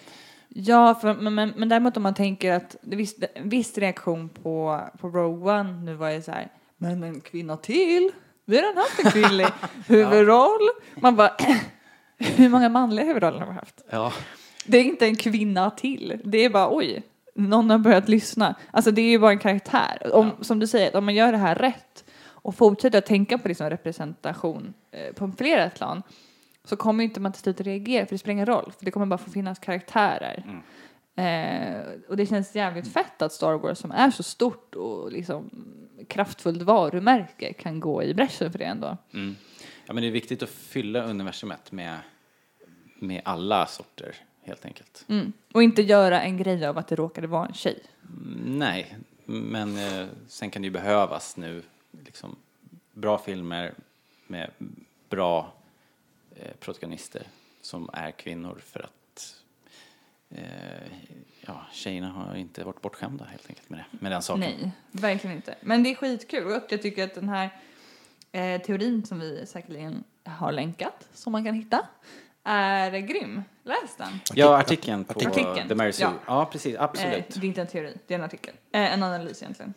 [0.48, 5.08] Ja, för, men, men, men däremot om man tänker att viss, viss reaktion på, på
[5.08, 8.10] Rogue One nu var ju så här, men en kvinna till?
[8.44, 9.46] Vi har redan haft en kvinnlig
[9.86, 10.68] huvudroll.
[10.94, 11.36] Man bara,
[12.18, 13.84] hur många manliga huvudroller har vi haft?
[13.90, 14.12] Ja.
[14.70, 16.20] Det är inte en kvinna till.
[16.24, 17.02] Det är bara, oj,
[17.34, 18.54] någon har börjat lyssna.
[18.70, 20.10] Alltså det är ju bara en karaktär.
[20.14, 22.04] Om, Som du säger, om man gör det här rätt
[22.42, 26.02] och fortsätter att tänka på liksom representation eh, på flera plan
[26.64, 29.06] så kommer inte man till slut reagera för det spelar ingen roll för det kommer
[29.06, 30.62] bara få finnas karaktärer.
[31.16, 35.50] Eh, och det känns jävligt fett att Star Wars som är så stort och liksom
[36.08, 38.96] kraftfullt varumärke kan gå i bräschen för det ändå.
[39.14, 39.36] Mm.
[39.86, 41.98] Ja, men det är viktigt att fylla universumet med,
[42.98, 45.04] med alla sorter, helt enkelt.
[45.08, 45.32] Mm.
[45.52, 47.82] Och inte göra en grej av att det råkade vara en tjej.
[48.02, 51.62] Mm, Nej, men eh, sen kan det ju behövas nu
[52.04, 52.36] liksom,
[52.92, 53.74] bra filmer
[54.26, 54.50] med
[55.08, 55.52] bra
[56.36, 57.22] eh, protagonister
[57.62, 59.36] som är kvinnor för att
[60.30, 60.92] eh,
[61.40, 64.40] ja, tjejerna har inte varit bortskämda helt enkelt med, det, med den saken.
[64.40, 65.54] Nej, verkligen inte.
[65.60, 67.50] Men det är skitkul och jag tycker att den här
[68.32, 71.86] eh, teorin som vi säkerligen har länkat, som man kan hitta,
[72.44, 73.42] är grym.
[73.64, 74.20] Läs den.
[74.34, 75.68] Ja, artikeln på Artikeln.
[75.68, 76.04] The Mary Sue.
[76.04, 76.12] Ja.
[76.26, 76.44] Ja.
[76.52, 77.14] precis, absolut.
[77.14, 78.54] Eh, det är inte en teori, det är en artikel.
[78.72, 79.74] Eh, en analys egentligen.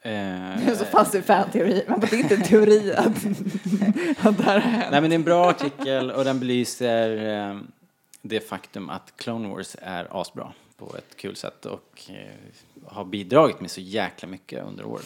[0.00, 3.06] Eh, Det är så passiv fan-teori, men det är inte en teori att,
[4.26, 4.86] att det här har hänt.
[4.90, 7.60] Nej men det är en bra artikel och den belyser eh,
[8.22, 12.34] det faktum att Clone Wars är asbra på ett kul sätt och eh,
[12.86, 15.04] har bidragit med så jäkla mycket under åren.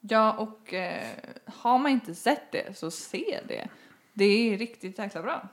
[0.00, 1.04] Ja, och eh,
[1.46, 3.68] har man inte sett det så se det.
[4.18, 5.48] Det är riktigt jäkla bra.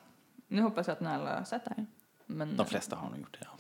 [0.48, 1.86] Nu hoppas jag att ni alla har sett det här.
[2.26, 3.46] Men, De flesta har nog gjort det.
[3.52, 3.58] Ja.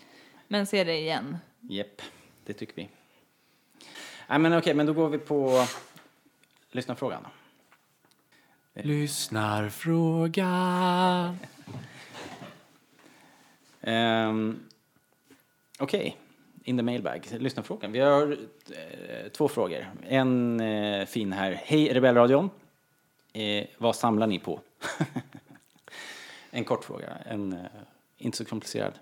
[0.48, 1.38] men se det igen.
[1.61, 2.02] Jepp,
[2.45, 2.90] det tycker vi.
[4.27, 5.65] Nej men okej, men då går vi på
[6.72, 7.23] lyssnarfrågan.
[7.23, 7.30] då.
[8.82, 10.48] Lyssnarfråga.
[13.82, 14.60] Ehm,
[15.80, 16.18] Okej,
[16.64, 17.27] in the mailbag.
[17.32, 17.91] Lyssnarfrågan.
[17.91, 19.88] Vi har eh, två frågor.
[20.07, 21.52] En eh, fin här.
[21.65, 22.49] Hej Rebellradion.
[23.34, 24.60] Eh, vad samlar ni på?
[26.51, 27.07] en kort fråga.
[27.25, 27.65] En eh,
[28.17, 28.93] inte så komplicerad.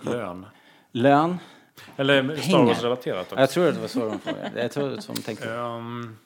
[0.00, 0.46] Lön.
[0.92, 1.38] Lön.
[1.96, 2.64] Eller Star.
[2.64, 3.34] Wars-relaterat också.
[3.34, 4.62] Ja, Jag tror att det var så de frågade.
[4.62, 5.54] Jag tror att de tänkte.
[5.54, 6.16] Ehm,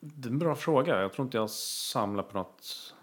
[0.00, 1.00] det är en bra fråga.
[1.00, 2.94] Jag tror inte jag samlar på något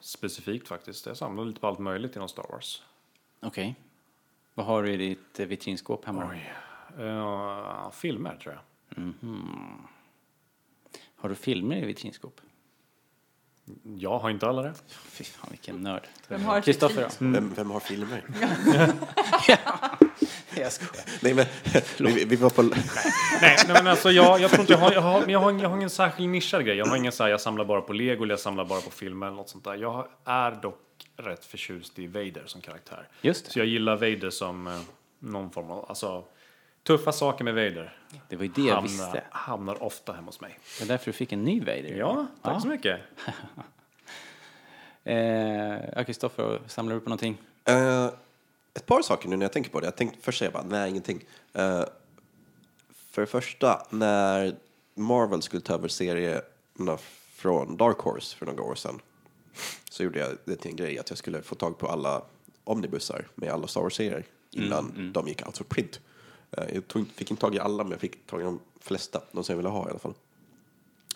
[0.00, 1.06] specifikt faktiskt.
[1.06, 2.82] Jag samlar lite på allt möjligt inom Star Wars.
[3.40, 3.74] Okej.
[4.54, 6.30] Vad har du i ditt eh, vitrinskåp hemma?
[6.30, 6.52] Oj.
[7.04, 8.98] Eh, filmer tror jag.
[8.98, 9.86] Mhm.
[11.16, 12.40] Har du filmer i vitrinskåp?
[13.98, 14.74] Jag har inte alla det.
[14.88, 16.02] Fy fan vilken nörd.
[16.28, 17.08] Vem har Kristoffer då?
[17.18, 18.24] Vem, vem har filmer?
[20.60, 21.04] Jag skojar.
[21.22, 21.46] Nej, men
[21.98, 22.62] vi, vi var på...
[22.62, 22.72] Nej,
[23.40, 25.76] nej men alltså jag, jag tror inte jag har, jag har, jag har, jag har
[25.76, 26.76] ingen särskild nischad grej.
[26.76, 28.90] Jag har ingen så här, jag samlar bara på lego eller jag samlar bara på
[28.90, 29.74] filmer eller något sånt där.
[29.74, 30.80] Jag är dock
[31.16, 33.08] rätt förtjust i Vader som karaktär.
[33.20, 33.50] Just det.
[33.50, 34.80] Så jag gillar Vader som eh,
[35.18, 36.24] någon form av, alltså
[36.88, 37.96] tuffa saker med Vader.
[38.28, 39.22] Det var ju det jag hamnar, visste.
[39.30, 40.58] hamnar ofta hemma hos mig.
[40.78, 41.96] Det är därför du fick en ny Vader.
[41.98, 43.00] Ja, tack så mycket.
[45.04, 45.16] Eh,
[45.96, 47.38] ja, Kristoffer, samlar du på någonting?
[47.64, 48.06] Eh,
[48.74, 49.86] ett par saker nu när jag tänker på det.
[49.86, 51.24] Jag tänkte först säga bara, nej ingenting.
[51.52, 51.84] Eh,
[53.10, 54.56] för det första, när
[54.94, 56.98] Marvel skulle ta över serierna
[57.34, 59.00] från Dark Horse för några år sedan
[59.90, 62.22] så gjorde jag det till en grej att jag skulle få tag på alla
[62.64, 66.00] omnibusar med alla Star Wars-serier innan de gick out for print.
[66.56, 69.20] Eh, jag tog, fick inte tag i alla, men jag fick tag i de flesta,
[69.32, 70.14] de som jag ville ha i alla fall.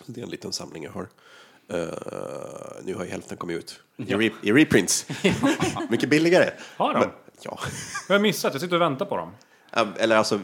[0.05, 1.07] Så det är en liten samling jag har.
[1.67, 1.87] Eh,
[2.83, 5.05] nu har ju hälften kommit ut i, re, i reprints.
[5.89, 6.49] Mycket billigare.
[6.77, 6.99] Har de?
[6.99, 7.09] Men,
[7.41, 7.59] ja.
[8.07, 9.31] Jag har missat, jag sitter och väntar på dem.
[9.71, 10.39] Eh, Eller alltså,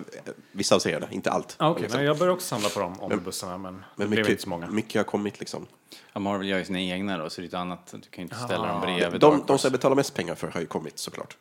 [0.52, 1.56] vissa av serierna, inte allt.
[1.60, 1.98] Ah, Okej, Liksom.
[1.98, 4.49] men jag börjar också samla på dem, omnibussarna, men, Men det blev mycket, inte så
[4.49, 4.68] många.
[4.70, 5.66] mycket har kommit liksom.
[6.14, 7.88] Ja, Marvel gör ju sina egna då, så det är annat.
[7.91, 8.86] Du kan ju inte ställa dem Ah.
[8.86, 9.57] bredvid De, de Horse.
[9.57, 11.38] som jag betalar mest pengar för har ju kommit såklart.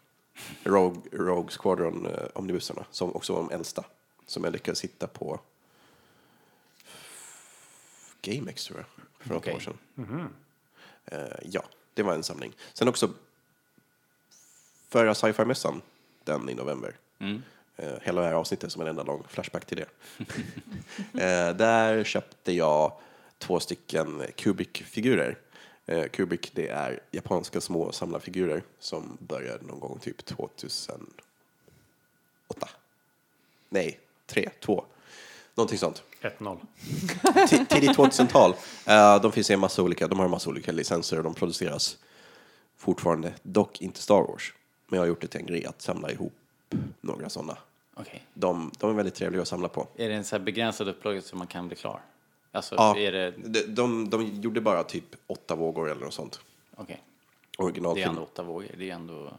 [0.65, 2.59] Rogue, Rogue Squadron eh,
[2.91, 3.85] som också var de äldsta.
[4.27, 5.41] Som jag lyckades hitta på
[8.23, 8.87] GameX tror jag,
[9.19, 9.79] för något år sedan.
[11.05, 11.65] Eh, ja,
[11.95, 12.53] det var en samling.
[12.73, 13.11] Sen också
[14.89, 15.83] förra sci-fi-mässan,
[16.25, 16.97] den i november.
[17.19, 17.43] Mm.
[17.77, 19.89] Eh, hela det här avsnittet som en enda lång flashback till det.
[21.25, 22.93] eh, där köpte jag
[23.39, 25.39] två stycken Kubik-figurer.
[25.89, 31.09] Eh, Kubik, det är japanska små samlarfigurer som började någon gång typ 2008.
[33.69, 34.85] Nej, 3, 2.
[35.55, 36.03] Någonting sånt.
[36.21, 36.59] 1-0.
[37.23, 38.55] Ti- Tidigt 2000-tal.
[38.87, 41.35] Eh, de finns i en massa olika, de har en massa olika licenser och de
[41.35, 41.97] produceras
[42.77, 44.55] fortfarande, dock inte Star Wars.
[44.87, 46.35] Men jag har gjort det till en grej att samla ihop
[47.01, 47.57] några sådana.
[47.95, 48.23] Okej.
[48.35, 49.87] De, de är väldigt trevliga att samla på.
[49.97, 52.01] Är det en så här begränsad upplaga så man kan bli klar?
[52.53, 53.31] Alltså, Ja, är det...
[53.31, 56.41] de, de, de gjorde bara typ åtta vågor eller något sånt.
[56.77, 57.03] Okej.
[57.59, 57.65] Det
[58.03, 58.67] är ändå åtta vågor.
[58.79, 59.33] Det är ändå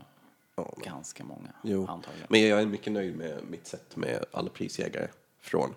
[0.83, 1.87] ganska många, Jo.
[1.87, 2.27] antagligen.
[2.29, 5.07] Men jag är mycket nöjd med mitt sätt med alla prisjägare
[5.41, 5.75] från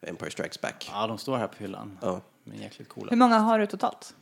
[0.00, 0.90] Empire Strikes Back.
[0.92, 1.98] Ja, de står här på hyllan.
[2.02, 2.20] Ja.
[2.44, 3.10] De är jäkligt coola.
[3.10, 4.14] Hur många har du totalt?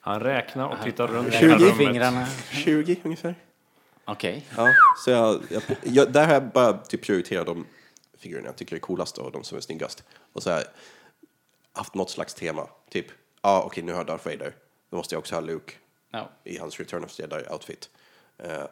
[0.00, 1.76] Han räknar och tittar runt i 20 hela rummet.
[1.76, 2.26] fingrarna.
[2.50, 3.34] 20 ungefär.
[4.04, 4.46] Okej.
[4.56, 4.68] Ja,
[5.04, 7.66] så jag, jag, jag, där har jag bara typ prioriterat de
[8.20, 10.04] figurerna jag tycker är coolast och de som är snyggast.
[10.32, 10.66] Och så har jag
[11.72, 12.68] haft något slags tema.
[12.88, 14.56] Typ, ja ah, okej nu har jag Darth Vader.
[14.90, 15.74] Då måste jag också ha Luke
[16.10, 16.30] Ja.
[16.44, 17.90] i hans Return of the Jedi-outfit.
[18.38, 18.64] Eh,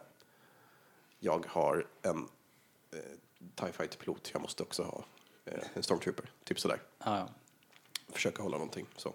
[1.19, 2.29] jag har en
[2.93, 2.99] eh,
[3.55, 4.31] TIE Fighter-pilot.
[4.33, 5.05] Jag måste också ha
[5.45, 6.31] eh, en Stormtrooper.
[6.45, 6.83] Typ sådär.
[7.05, 7.29] Ja, ja.
[8.13, 9.15] Försöka hålla någonting så.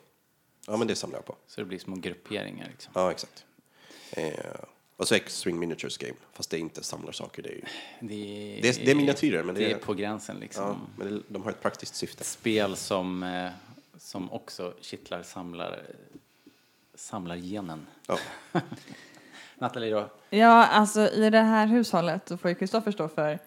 [0.67, 1.35] Ja, men det samlar jag på.
[1.47, 2.91] Så det blir små grupperingar liksom.
[2.95, 3.45] Ja, exakt.
[4.11, 4.33] Eh,
[4.97, 6.13] och så X-Wing Miniatures Game.
[6.33, 7.43] Fast det är inte samlarsaker.
[7.43, 7.61] Det är, ju,
[7.99, 8.07] Det
[8.61, 10.63] det är, det är miniatyrer, men det, det är på gränsen liksom.
[10.63, 12.23] Ja, men det, de har ett praktiskt syfte.
[12.23, 13.49] Spel som, eh,
[13.97, 15.79] som också kittlar samlar,
[16.95, 17.87] samlargenen.
[18.07, 18.17] Ja.
[19.57, 20.09] Nathalie då?
[20.29, 23.39] Ja, alltså i det här hushållet så får ju Kristoffer stå för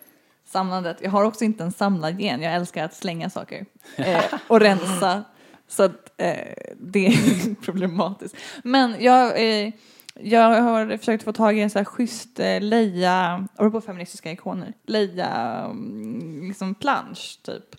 [0.45, 0.97] samlandet.
[1.01, 2.43] Jag har också inte en samlargen.
[2.43, 3.67] Jag älskar att slänga saker
[3.97, 5.25] eh, och rensa.
[5.69, 8.37] Så att eh, det är problematiskt.
[8.65, 9.27] Men jag,
[9.65, 9.73] eh,
[10.21, 14.73] jag har försökt få tag i en så här schysst eh, leja, apropå feministiska ikoner,
[14.87, 15.31] leja
[15.71, 17.77] mm, liksom plansch typ.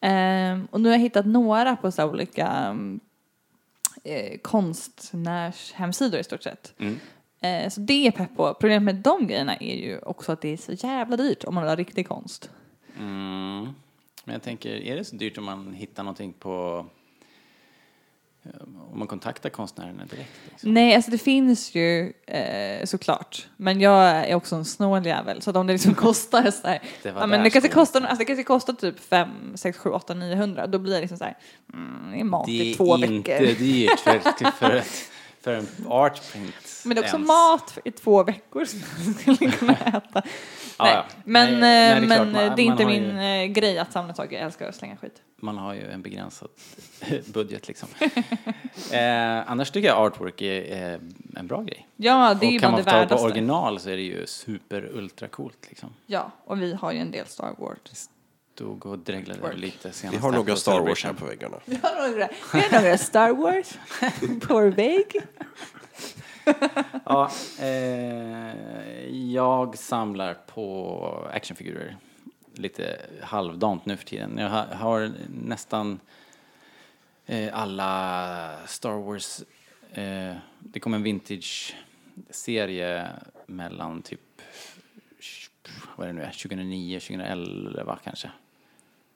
[0.00, 3.00] Eh, och nu har jag hittat några på så här olika mm,
[4.04, 6.74] eh, konstnärshemsidor i stort sett.
[7.40, 8.54] Eh, så det är pepp på.
[8.54, 11.62] Problemet med de grejerna är ju också att det är så jävla dyrt om man
[11.62, 12.50] vill ha riktig konst.
[12.98, 13.68] Mm.
[14.24, 16.86] Men jag tänker, är det så dyrt om man hittar någonting på...
[18.92, 20.30] Om man kontaktar konstnärerna direkt?
[20.50, 20.74] Liksom?
[20.74, 23.48] Nej, alltså det finns ju eh, såklart.
[23.56, 25.42] Men jag är också en snål jävel.
[25.42, 28.16] Så att om det liksom kostar så här, Det ja, men det kanske kostar, alltså
[28.18, 30.66] det kanske kostar typ 5, 6, 7, 8, 900.
[30.66, 31.36] Då blir det liksom så här,
[31.74, 33.58] mm, det är mat Det i är två inte veckor.
[33.58, 34.82] dyrt för, för,
[35.42, 36.54] för en artprint.
[36.84, 37.28] Men det är också ens.
[37.28, 40.22] mat i två veckor som man skulle kunna äta.
[40.78, 41.04] Ja, nej, ja.
[41.24, 43.46] men, Nej, eh, nej, det är men man- eh, det är inte min ju- eh,
[43.46, 44.36] grej att samla saker.
[44.36, 45.22] Jag älskar att slänga skit.
[45.36, 46.48] Man har ju en begränsad
[47.26, 47.88] budget liksom.
[48.92, 51.00] eh, annars tycker jag artwork är eh,
[51.36, 51.88] en bra grej.
[51.96, 53.26] Ja, det är ju och kan man det få tag på värdaste.
[53.26, 55.88] original så är det ju super ultra coolt liksom.
[56.06, 58.08] Ja, och vi har ju en del Star Wars.
[58.60, 59.56] Stod och dreglade Work.
[59.56, 61.60] lite senast Vi har några Star Wars här på väggarna.
[61.64, 63.78] Vi har några, vi har några Star Wars
[64.40, 65.16] på vår vägg.
[67.04, 67.30] Ja,
[67.60, 71.96] eh, jag samlar på actionfigurer
[72.54, 74.38] lite halvdant nu för tiden.
[74.38, 76.00] Jag har, har nästan
[77.26, 79.42] eh, alla Star Wars,
[79.92, 83.08] eh, det kom en vintage-serie
[83.46, 84.20] mellan typ,
[85.96, 88.30] vad är det nu är, 2009, 2011 kanske.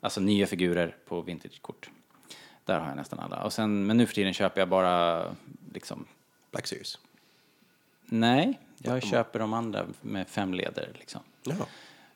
[0.04, 1.90] Alltså nya figurer på vintage-kort.
[2.64, 3.44] Där har jag nästan alla.
[3.44, 5.24] Och sen, men nu för tiden köper jag bara
[5.72, 6.04] liksom...
[6.50, 6.98] Black Series?
[8.04, 11.20] Nej, jag köper de andra med fem leder liksom.
[11.42, 11.66] Jaha.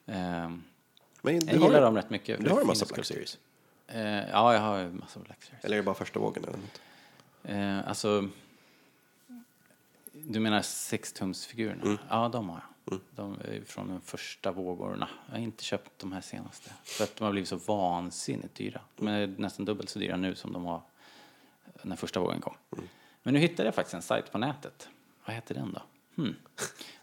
[0.07, 0.63] Ehm,
[1.23, 2.45] Men jag gillar dem rätt mycket.
[2.45, 3.07] Du har en massa Black.
[3.07, 3.39] Series?
[3.87, 4.01] Eh,
[4.31, 5.65] ja, jag har ju massa Black Series.
[5.65, 6.45] Eller är det bara första vågen?
[6.45, 6.81] Eller något?
[7.45, 8.29] Eh, alltså,
[10.13, 11.83] du menar sextumsfigurerna?
[11.83, 11.99] Mm.
[12.09, 12.65] Ja, de har jag.
[13.11, 15.09] De är från de första vågorna.
[15.27, 16.71] Jag har inte köpt de här senaste.
[16.85, 18.81] För att de har blivit så vansinnigt dyra.
[18.97, 20.83] De är nästan dubbelt så dyra nu som de var
[21.83, 22.55] när första vågen kom.
[23.23, 24.89] Men nu hittade jag faktiskt en sajt på nätet.
[25.25, 25.83] Vad heter den då?
[26.23, 26.37] Hmm.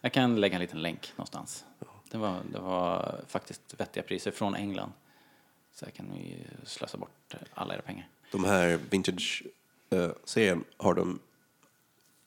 [0.02, 1.66] Jag kan lägga en liten länk någonstans.
[2.12, 4.92] Det var, det var faktiskt vettiga priser från England.
[5.74, 8.08] Så jag kan ju slösa bort alla era pengar.
[8.32, 11.20] De här vintage-serien, har de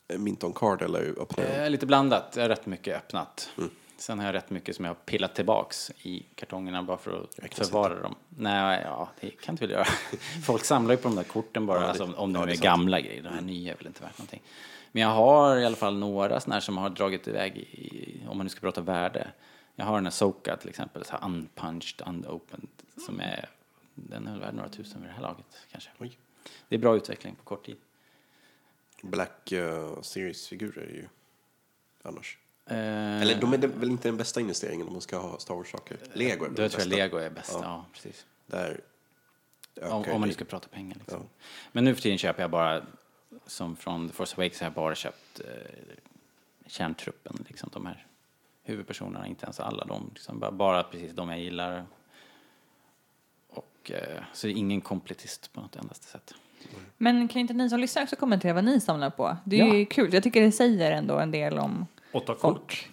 [0.09, 1.51] eh, mint on card eller öppnar de?
[1.53, 2.37] Eh, lite blandat.
[2.37, 3.51] Har rätt mycket öppnat.
[3.59, 3.71] Mm.
[3.97, 7.55] Sen har jag rätt mycket som jag har pillat tillbaks i kartongerna bara för att
[7.55, 8.15] förvara dem.
[8.29, 9.85] Nej, ja, det kan inte väl göra.
[10.47, 12.51] Folk samlar ju på de där korten bara, Ja, det- alltså, om de ja, det
[12.51, 12.65] är, är sant.
[12.65, 13.23] gamla grejer.
[13.23, 14.43] De här nya är väl inte värt någonting.
[14.93, 18.37] Men jag har i alla fall några sådana här som har dragit iväg, i, om
[18.37, 19.29] man nu ska prata värde.
[19.75, 22.69] Jag har den här Soka till exempel, så här unpunched, unopened,
[23.07, 23.49] som är,
[23.95, 25.91] den är väl värd några tusen vid det här laget kanske.
[25.99, 26.19] Oj.
[26.69, 27.77] Det är bra utveckling på kort tid.
[29.03, 31.09] Black uh, Series-figurer är ju
[32.03, 32.39] annars.
[32.67, 35.55] Eh, Eller de är det- väl inte den bästa investeringen om man ska ha Star
[35.55, 35.99] Wars-saker?
[36.13, 36.89] Lego är Då den tror jag.
[36.89, 38.27] Lego är bäst, ja, precis.
[38.47, 38.81] Där
[39.83, 41.21] Om, om man nu ska prata pengar liksom.
[41.23, 41.45] Ja.
[41.73, 42.87] Men nu för tiden köper jag bara,
[43.47, 45.47] som från The Force Awakens har jag bara köpt eh,
[46.67, 48.07] kärntruppen, liksom de här
[48.63, 51.87] huvudpersonerna, inte ens alla de, liksom, bara, bara precis de jag gillar.
[53.49, 56.35] Och eh, så det är ingen kompletist på något endaste sätt.
[56.97, 59.37] Men kan inte ni som lyssnar också kommentera vad ni samlar på?
[59.45, 59.75] Det är Ja.
[59.75, 60.15] ju kul.
[60.15, 62.41] Jag tycker det säger ändå en del om Åtta folk.
[62.41, 62.89] kort.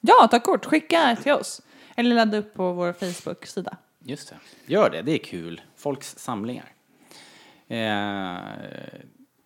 [0.00, 0.64] Ja, ta kort.
[0.64, 1.60] Skicka till oss.
[1.96, 3.76] Eller ladda upp på vår Facebook-sida.
[4.04, 4.36] Just det,
[4.72, 5.60] gör det, det är kul.
[5.76, 6.72] Folks samlingar.
[7.68, 8.38] Eh,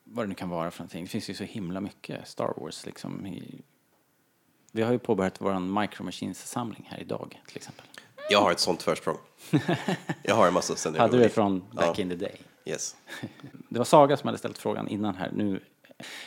[0.04, 1.04] vad det nu kan vara för någonting.
[1.04, 3.26] Det finns ju så himla mycket Star Wars liksom.
[3.26, 3.62] I,
[4.72, 7.86] vi har ju påbörjat vår Micro Machines-samling här idag till exempel.
[8.30, 9.16] Jag har ett sånt försprång.
[10.22, 12.02] Jag har en massa sen Hade du det från back Ja.
[12.02, 12.36] in the day?
[12.66, 12.96] Yes.
[13.68, 15.30] Det var Saga som hade ställt frågan innan här.
[15.34, 15.60] Nu.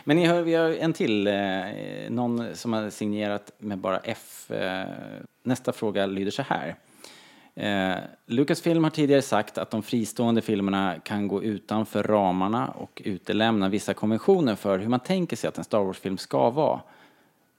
[0.04, 1.34] Men ni hör, vi har en till, eh,
[2.10, 4.52] någon som har signerat med bara F.
[4.52, 4.88] Eh,
[5.44, 6.76] nästa fråga lyder så här.
[7.56, 13.70] Eh, Lucasfilm har tidigare sagt att de fristående filmerna kan gå utanför ramarna och utelämna
[13.70, 16.82] vissa konventioner för hur man tänker sig att en Star Wars-film ska vara.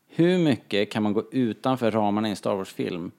[0.09, 3.11] Hur mycket kan man gå utanför ramarna i en Star Wars-film?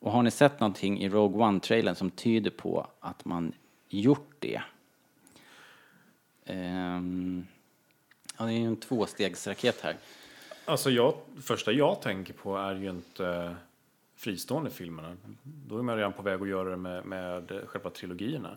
[0.00, 3.52] Och har ni sett någonting i Rogue One-trailern som tyder på att man
[3.88, 4.62] gjort det?
[6.44, 7.46] Ehm,
[8.38, 9.96] ja, det är ju en tvåstegsraket här.
[10.64, 13.56] Alltså jag, första jag tänker på är ju inte
[14.16, 15.16] fristående filmerna.
[15.42, 18.56] Då är man redan på väg att göra det med, med själva trilogierna.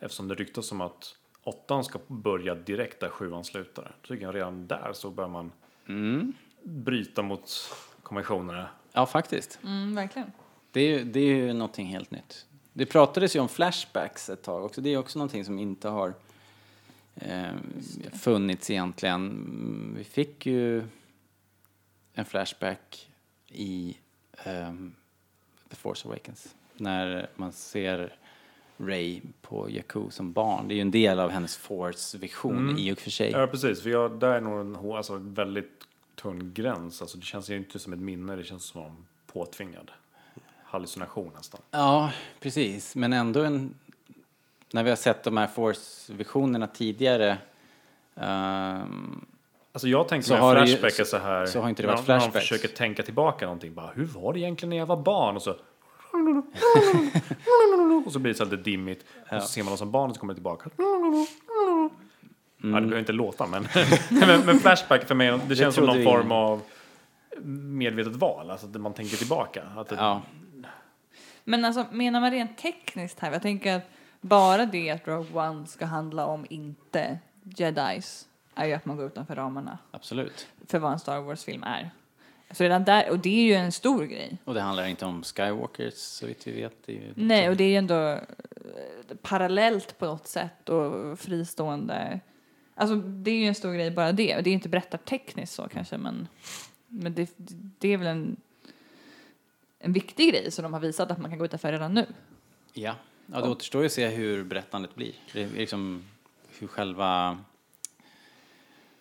[0.00, 3.94] Eftersom det ryktas om att åttan ska börja direkt där sjuan slutar.
[4.02, 5.52] Då tycker jag redan där så börjar man
[6.62, 7.50] bryta mot
[8.02, 8.68] konventionerna.
[8.92, 9.58] Ja, faktiskt.
[9.64, 10.32] Mm, verkligen.
[10.70, 12.46] Det är, det är ju någonting helt nytt.
[12.76, 14.80] Det pratades ju om flashbacks ett tag också.
[14.80, 16.14] Det är också någonting som inte har
[17.14, 17.54] eh,
[18.12, 19.94] funnits egentligen.
[19.96, 20.84] Vi fick ju
[22.14, 23.10] en flashback
[23.48, 23.96] i
[24.44, 24.94] ehm,
[25.70, 26.54] The Force Awakens.
[26.74, 28.16] När man ser
[28.78, 30.68] Ray på Jakku som barn.
[30.68, 32.78] Det är ju en del av hennes Force-vision Mm.
[32.78, 33.30] i och för sig.
[33.30, 33.82] Ja, precis.
[33.82, 35.84] För jag, där är nog en alltså, väldigt
[36.14, 37.02] tunn gräns.
[37.02, 39.90] Alltså, det känns ju inte som ett minne, det känns som påtvingad
[40.76, 41.60] hallucination nästan.
[41.70, 42.96] Ja, precis.
[42.96, 43.74] Men ändå en...
[44.72, 47.38] När vi har sett de här Force-visionerna tidigare
[48.16, 49.26] ehm,
[49.72, 51.46] Alltså jag tänker Så det ju- flashback är så här.
[51.46, 52.48] så har inte det varit flashbacks.
[52.48, 53.74] försöker tänka tillbaka någonting.
[53.74, 55.36] Bara, hur var det egentligen när jag var barn?
[55.36, 55.50] Och så,
[58.06, 59.04] och så blir det så lite dimmigt.
[59.32, 60.70] Och så ser man dem som barn och så kommer det tillbaka.
[60.76, 60.82] Ja,
[62.62, 63.68] det behöver inte låta men,
[64.10, 66.60] men, men flashback för mig, det känns som någon form av
[67.54, 68.50] medvetet val.
[68.50, 69.62] Alltså att man tänker tillbaka.
[69.76, 70.22] Att det, Ja,
[71.48, 73.32] Men alltså, menar man rent tekniskt här?
[73.32, 73.90] Jag tänker att
[74.20, 79.06] bara det att Rogue One ska handla om inte Jedis är ju att man går
[79.06, 80.46] utanför ramarna absolut.
[80.66, 81.90] för vad en Star Wars-film är.
[82.50, 84.38] Så redan där, och det är ju en stor grej.
[84.44, 86.88] Och det handlar inte om Skywalkers så vitt vi vet.
[87.14, 88.20] Nej, och det är ju ändå eh,
[89.22, 92.20] parallellt på något sätt och fristående.
[92.74, 94.36] Alltså det är ju en stor grej bara det.
[94.36, 96.28] Och det är ju inte berättartekniskt så kanske, men,
[96.88, 97.30] men det,
[97.78, 98.36] det är väl en,
[99.86, 102.06] en viktig grej som de har visat att man kan gå utanför redan nu.
[102.72, 102.94] Ja.
[103.26, 105.14] ja, det återstår ju att se hur berättandet blir.
[105.32, 106.04] Det är liksom
[106.58, 107.38] hur själva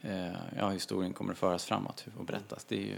[0.02, 2.66] eh, ja, historien kommer att föras framåt och berättas.
[2.66, 2.98] Det är ju,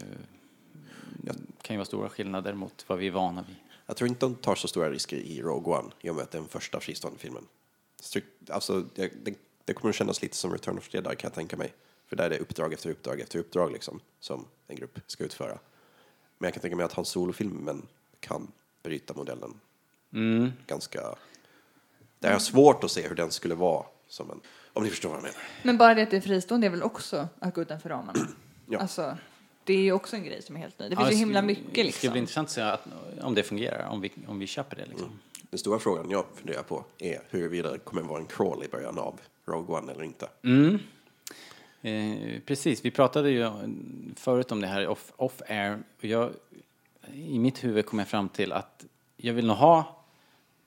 [1.61, 3.55] kan ju vara stora skillnader mot vad vi är vana vid.
[3.85, 6.31] Jag tror inte de tar så stora risker i Rogue One i och med att
[6.31, 7.43] det är den första fristående filmen.
[8.49, 9.33] Alltså, det, det,
[9.65, 11.73] det kommer att kännas lite som Return of the Jedi kan jag tänka mig.
[12.07, 15.59] För där är det uppdrag efter uppdrag efter uppdrag liksom, som en grupp ska utföra.
[16.37, 17.87] Men jag kan tänka mig att hans solofilmen
[18.19, 18.51] kan
[18.83, 19.53] bryta modellen
[20.13, 20.51] Mm.
[20.67, 21.01] ganska...
[22.19, 24.41] Det är svårt att se hur den skulle vara som en...
[24.73, 25.37] Om ni förstår vad jag menar.
[25.63, 28.19] Men bara det att det är fristående är väl också att gå utanför ramarna?
[28.69, 28.79] Ja.
[28.79, 29.17] Alltså,
[29.63, 30.89] det är ju också en grej som är helt ny.
[30.89, 32.11] Det finns Ja, ju himla mycket Det ska liksom.
[32.11, 32.87] bli intressant att se att,
[33.21, 35.19] om det fungerar, om vi, om vi köper det liksom.
[35.49, 38.99] Den stora frågan jag funderar på är huruvida det kommer vara en crawl i början
[38.99, 40.29] av Rogue One eller inte.
[40.43, 40.79] Mm.
[41.81, 43.49] Eh, precis, vi pratade ju
[44.15, 45.83] förut om det här off, off air.
[45.97, 46.31] Och jag,
[47.13, 48.85] I mitt huvud kom jag fram till att
[49.17, 50.03] jag vill nog ha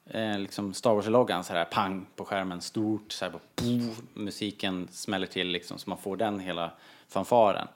[0.06, 4.88] eh, liksom Star Wars-loggan så här pang på skärmen, stort, så här bara, pff, musiken
[4.90, 6.72] smäller till liksom så man får den hela
[7.08, 7.68] fanfaren.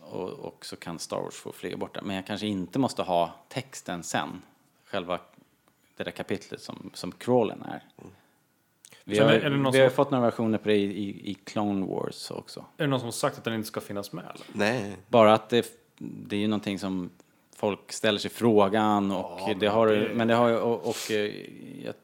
[0.00, 2.00] Och, och så kan Star Wars få flyga borta.
[2.02, 4.42] Men jag kanske inte måste ha texten sen,
[4.84, 5.18] själva
[5.96, 7.84] det där kapitlet som, som crawlen är.
[9.10, 10.84] Vi Sen har, är det någon vi har som- fått några versioner på det i,
[10.84, 12.60] i, i Clone Wars också.
[12.76, 14.24] Är det någon som har sagt att den inte ska finnas med?
[14.24, 14.46] Eller?
[14.52, 14.96] Nej.
[15.08, 15.66] Bara att det,
[15.98, 17.10] det är ju någonting som
[17.56, 21.10] folk ställer sig frågan och Ja, det har det- men det har ju- och, och
[21.10, 21.30] eh,
[21.84, 21.94] jag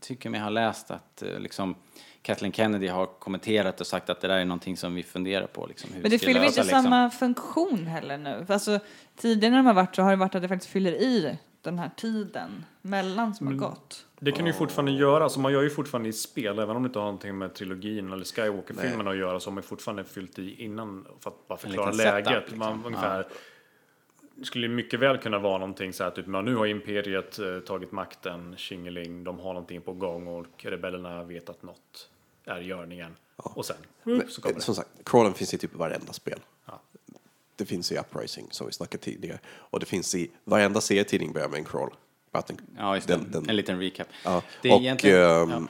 [0.00, 1.74] tycker mig ha läst att eh, liksom
[2.22, 5.66] Kathleen Kennedy har kommenterat och sagt att det där är någonting som vi funderar på
[5.66, 6.82] liksom, hur Men det fyller lösa, inte liksom.
[6.82, 8.46] samma funktion heller nu?
[8.48, 8.78] Alltså,
[9.16, 11.78] tidigare när de har varit så har det varit att det faktiskt fyller i den
[11.78, 14.06] här tiden mellan som har gått.
[14.20, 16.82] Det kan du ju fortfarande göra, så man gör ju fortfarande i spel, även om
[16.82, 20.38] det inte har någonting med trilogin eller Skywalker-filmen att göra, så har man fortfarande fyllt
[20.38, 22.42] i innan för att bara förklara liten setup, läget.
[22.50, 22.58] liksom.
[22.58, 23.26] Man, ungefär,
[24.34, 27.38] Det skulle ju mycket väl kunna vara någonting så här, typ, men nu har imperiet
[27.38, 32.08] eh, tagit makten, Tjingeling, de har någonting på gång och rebellerna vet att något
[32.44, 33.16] är i görningen.
[33.36, 34.62] Och sen, Men, så kommer eh, det.
[34.62, 36.40] som sagt, crawlen finns i typ varenda spel.
[37.56, 37.64] Ja.
[37.64, 39.38] Det finns i Uprising, som vi snackade tidigare.
[39.46, 41.90] Och det finns i varenda serietidning börjar med en crawl.
[42.32, 43.14] Bara att Den, Ja, just det.
[43.48, 44.08] En liten recap.
[44.24, 44.42] Ja.
[44.62, 45.62] Det är och egentligen- ehm, ja.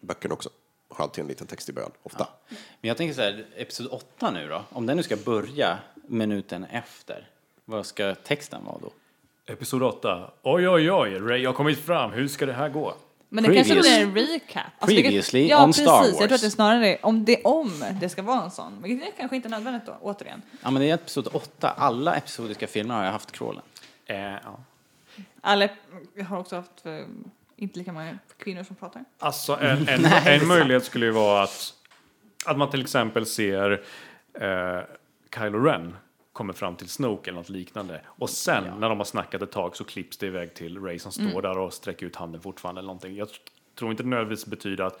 [0.00, 0.50] böckerna också.
[0.88, 2.28] Har alltid en liten text i början, ofta.
[2.80, 5.78] Men jag tänker så här, episod 8 nu då, om den nu ska börja
[6.08, 7.28] minuten efter,
[7.64, 8.92] vad ska texten vara då?
[9.46, 10.30] Episod 8.
[10.42, 12.12] Oj, oj, oj, Ray har kommit fram.
[12.12, 12.94] Hur ska det här gå?
[13.34, 13.82] Men det kanske Previous-
[14.12, 14.62] blir en recap.
[14.78, 15.84] Alltså, det Previously ja, on precis.
[15.84, 16.52] Star Jag tror att det är Wars.
[16.52, 18.82] snarare är om det, om det ska vara en sån.
[18.82, 20.42] Vilket är kanske inte nödvändigt då, återigen.
[20.62, 21.70] Ja, men det är episod 8.
[21.70, 23.62] Alla episodiska filmer har jag haft crawlen.
[24.06, 24.58] Eh, ja.
[25.40, 25.68] Alla,
[26.14, 26.98] jag har också haft eh,
[27.56, 29.04] inte lika många kvinnor som pratar.
[29.18, 31.74] Alltså en, en, Nej, det är en möjlighet skulle ju vara att,
[32.46, 33.70] att man till exempel ser
[34.40, 34.80] eh,
[35.34, 35.96] Kylo Ren
[36.34, 38.00] kommer fram till Snoke eller något liknande.
[38.06, 41.12] Och sen när de har snackat ett tag så klipps det iväg till Ray som
[41.12, 41.42] står Mm.
[41.42, 43.16] där och sträcker ut handen fortfarande eller någonting.
[43.16, 43.28] Jag
[43.78, 45.00] tror inte det nödvändigtvis betyder att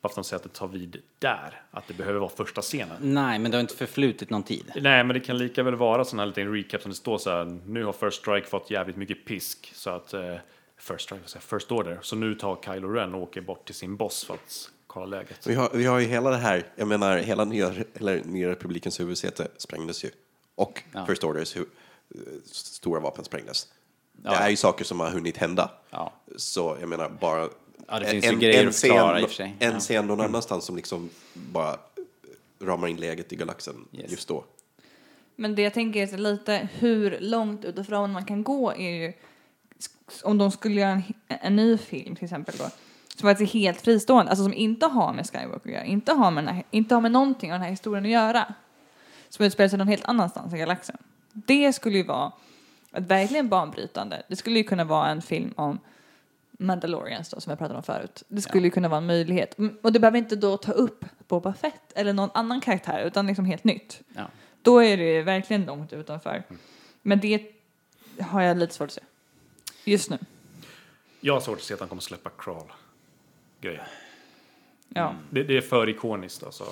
[0.00, 2.60] bara för att de säger att det tar vid där, att det behöver vara första
[2.62, 2.96] scenen.
[3.00, 4.72] Nej, men det har inte förflutit någon tid.
[4.74, 7.30] Nej, men det kan lika väl vara sån här liten recap som det står så
[7.30, 7.44] här.
[7.66, 10.36] Nu har First Strike fått jävligt mycket pisk så att eh,
[10.78, 11.98] First Strike, jag, First Order.
[12.02, 15.46] Så nu tar Kylo Ren och åker bort till sin boss för att kolla läget.
[15.46, 19.00] Vi har, vi har ju hela det här, jag menar hela nya, eller nya republikens
[19.00, 20.10] huvudsäte sprängdes ju.
[20.54, 21.06] Och Ja.
[21.06, 22.20] First Orders hu, eh,
[22.52, 23.68] stora vapen sprängdes.
[24.22, 24.30] Ja.
[24.30, 25.70] Det är ju saker som har hunnit hända.
[25.90, 26.12] Ja.
[26.36, 27.48] Så jag menar bara
[27.88, 29.56] Ja, det finns ju grejer att förklara i och för sig.
[29.58, 29.78] En Ja.
[29.80, 31.76] scen någon annanstans som liksom bara
[32.60, 34.10] ramar in läget i galaxen Yes.
[34.10, 34.44] just då.
[35.36, 39.12] Men det jag tänker är lite hur långt utifrån man kan gå är ju
[40.22, 42.64] om de skulle göra en, en ny film till exempel då
[43.16, 46.30] som faktiskt är helt fristående, alltså som inte har med Skywalker att göra, inte har
[46.30, 48.54] med, här, inte har med någonting av den här historien att göra.
[49.34, 50.96] Som utspelar sig någon helt annanstans i galaxen.
[51.32, 52.32] Det skulle ju vara
[52.92, 54.22] ett verkligen banbrytande.
[54.28, 55.78] Det skulle ju kunna vara en film om
[56.50, 58.22] Mandalorians då, som jag pratade om förut.
[58.28, 59.58] Det skulle ju kunna vara en möjlighet.
[59.58, 63.26] Mm, Och det behöver inte då ta upp Boba Fett eller någon annan karaktär utan
[63.26, 64.00] liksom helt nytt.
[64.16, 64.22] Ja.
[64.62, 66.42] Då är det ju verkligen långt utanför.
[67.02, 67.50] Men det
[68.20, 69.00] har jag lite svårt att se.
[69.84, 70.18] Just nu.
[71.20, 72.72] Jag har svårt att se att han kommer släppa crawl
[73.60, 73.86] grejer.
[74.88, 75.14] Ja.
[75.30, 76.64] Det, det är för ikoniskt alltså.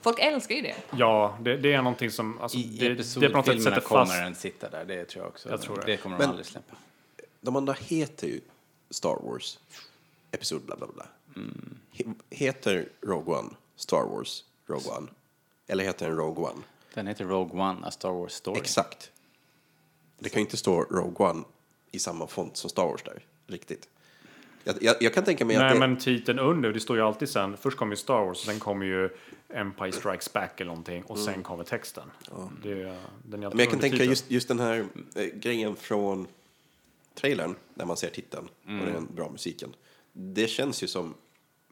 [0.00, 0.74] Folk älskar ju det.
[0.96, 2.40] Ja, det, det är någonting som...
[2.40, 4.12] Alltså, I det, det på något sätt episodfilmerna sätter kommer fast.
[4.18, 5.48] den sitta där, det tror jag också.
[5.50, 5.82] Jag tror det.
[5.86, 6.76] det kommer de Men- aldrig släppa.
[7.40, 8.40] De andra heter ju
[8.90, 9.58] Star Wars,
[10.32, 11.06] Episod bla bla bla.
[11.92, 15.06] He- Heter Rogue One Star Wars Rogue One?
[15.66, 16.62] Eller heter den Rogue One?
[16.94, 18.58] Den heter Rogue One, A Star Wars Story.
[18.58, 19.10] Exakt.
[20.18, 21.44] Det kan ju inte stå Rogue One
[21.90, 23.88] i samma font som Star Wars där, riktigt.
[24.64, 25.78] Jag, jag, jag kan tänka mig att Nej, det...
[25.80, 27.56] men titeln under, det står ju alltid sen.
[27.56, 29.08] Först kommer ju Star Wars, och sen kommer ju
[29.48, 31.02] Empire Strikes Back eller någonting.
[31.04, 32.10] Och sen kommer texten.
[32.62, 36.26] Det, är- den är Men jag kan tänka just, just den här eh, grejen från
[37.14, 38.92] trailern, när man ser titeln och Mm.
[38.92, 39.74] den bra musiken.
[40.12, 41.14] Det känns ju som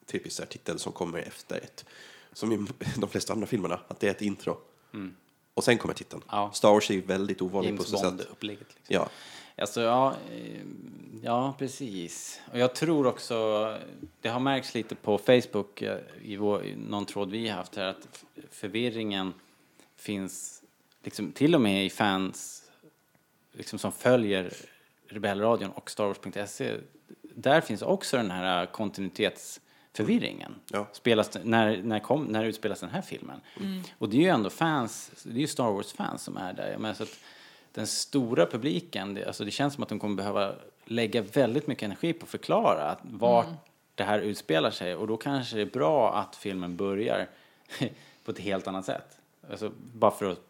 [0.07, 1.85] typisk så här titel som kommer efter ett,
[2.32, 2.66] som i
[2.97, 4.59] de flesta andra filmerna, att det är ett intro.
[5.57, 6.23] Och sen kommer titeln.
[6.53, 8.28] Star Wars är ju väldigt ovanligt James på så sätt.
[8.41, 8.66] Liksom.
[8.89, 9.09] Ja.
[9.59, 10.61] Alltså, ja, eh,
[11.23, 12.41] ja, precis.
[12.53, 13.37] Och jag tror också,
[14.20, 17.77] det har märkts lite på Facebook eh, i, vår, i någon tråd vi har haft
[17.77, 19.35] här, att förvirringen
[19.97, 20.62] finns
[21.03, 22.62] liksom, till och med i fans
[23.53, 24.53] liksom, som följer
[25.09, 26.77] Rebellradion och Star Wars.se.
[27.23, 28.66] Där finns också den här
[29.97, 30.55] kontinuitetsförvirringen.
[30.93, 33.40] Spelas, det- när, när, kom, när utspelas den här filmen?
[33.60, 33.82] Mm.
[33.98, 36.78] Och det är ju ändå fans, det är ju Star Wars-fans som är där.
[36.78, 37.18] Menar, så att
[37.73, 40.52] den stora publiken, det, alltså det känns som att de kommer behöva
[40.85, 43.56] lägga väldigt mycket energi på att förklara att vart Mm.
[43.94, 44.94] det här utspelar sig.
[44.94, 47.28] Och då kanske det är bra att filmen börjar
[48.24, 49.18] på ett helt annat sätt.
[49.51, 50.40] Alltså, bara för att,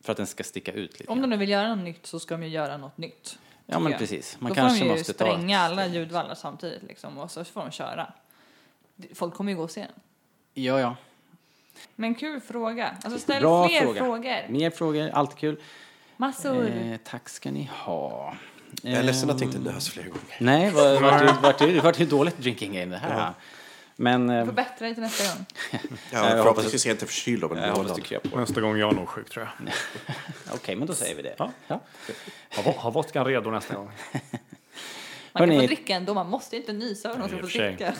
[0.00, 1.12] för att den ska sticka ut lite.
[1.12, 3.38] Om de nu vill göra något nytt så ska de ju göra något nytt.
[3.66, 3.98] Ja, men jag.
[3.98, 4.36] precis.
[4.40, 7.30] Man Då kanske får de ju måste ta spränga ett alla ljudvallar samtidigt liksom och
[7.30, 8.12] så får de köra.
[9.14, 9.90] Folk kommer ju gå och se den.
[10.54, 10.96] Ja, ja.
[11.96, 12.96] Men kul fråga.
[13.04, 14.00] Alltså ställ Bra fler fråga.
[14.04, 14.48] frågor.
[14.48, 15.60] Mer frågor, alltid kul.
[16.16, 16.66] Massor.
[16.66, 18.34] Eh, tack ska ni ha.
[18.82, 20.36] Jag är ledsen att Ehm, inte nös flera gånger.
[20.40, 21.18] Nej, vart var,
[21.66, 23.18] det- det- vart det ett dåligt drinking game det här?
[23.18, 23.34] Ja.
[23.96, 24.30] Men...
[24.30, 25.46] eh, Får bättra dig till nästa gång.
[25.72, 25.80] Ja,
[26.12, 28.00] jag hoppas förhoppningsvis är jag inte förkyld av en månad.
[28.36, 29.72] Nästa gång jag är nog sjuk tror jag.
[30.54, 31.34] Okej, men då säger vi det.
[31.38, 31.50] Ja.
[31.66, 31.80] Ja.
[32.56, 33.86] Ha, vo- ha vodkan redo nästa gång.
[35.32, 37.94] Man kan Hörrni- få dricka ändå, man måste inte nysa för någon som får dricka.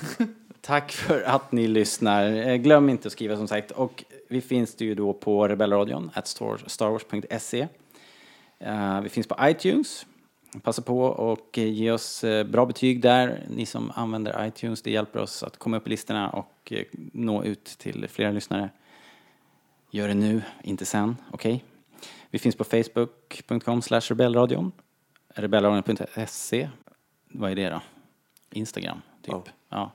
[0.60, 2.32] Tack för att ni lyssnar.
[2.32, 3.70] Eh, glöm inte att skriva som sagt.
[3.70, 6.26] Och vi finns det ju då på rebellradion, at
[6.66, 7.68] starwars.se.
[8.58, 10.06] Eh, vi finns på iTunes.
[10.62, 14.82] Passa på och ge oss eh, bra betyg där, ni som använder iTunes.
[14.82, 16.72] Det hjälper oss att komma upp i listorna och
[17.12, 18.70] nå ut till flera lyssnare.
[19.90, 21.64] Gör det nu, inte sen, okej?
[22.30, 24.72] Vi finns på facebook.com slash rebellradion.
[25.34, 26.68] Rebellradion.se.
[27.28, 27.80] Vad är det då?
[28.50, 29.54] Instagram, typ.
[29.70, 29.92] Ja.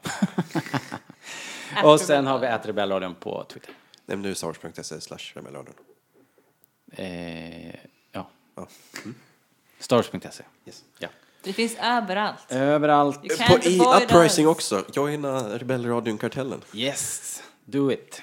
[1.84, 3.74] och sen har vi rebellradion på Twitter.
[4.06, 5.74] Nämn nu starwars.se slash rebellradion.
[6.92, 7.76] Eh,
[8.12, 8.30] ja.
[8.56, 8.68] Ja.
[9.04, 9.16] Mm.
[9.80, 10.44] Stars.se.
[10.66, 10.84] Yes.
[11.00, 11.08] Ja.
[11.44, 12.46] Det finns överallt.
[12.50, 13.22] Överallt.
[13.22, 14.86] På i Uprising också.
[14.94, 16.62] Joina Rebellradion-kartellen.
[16.74, 18.22] Yes, do it.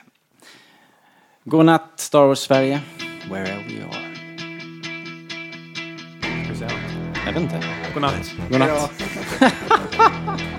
[1.45, 2.81] God natt Star Wars Sverige,
[3.31, 4.15] wherever you are.
[6.45, 7.17] Ska vi säga något?
[7.27, 7.91] Jag vet inte.
[7.95, 8.33] God natt.
[8.51, 8.93] God natt.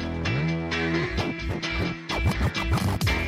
[2.54, 3.21] Thank you.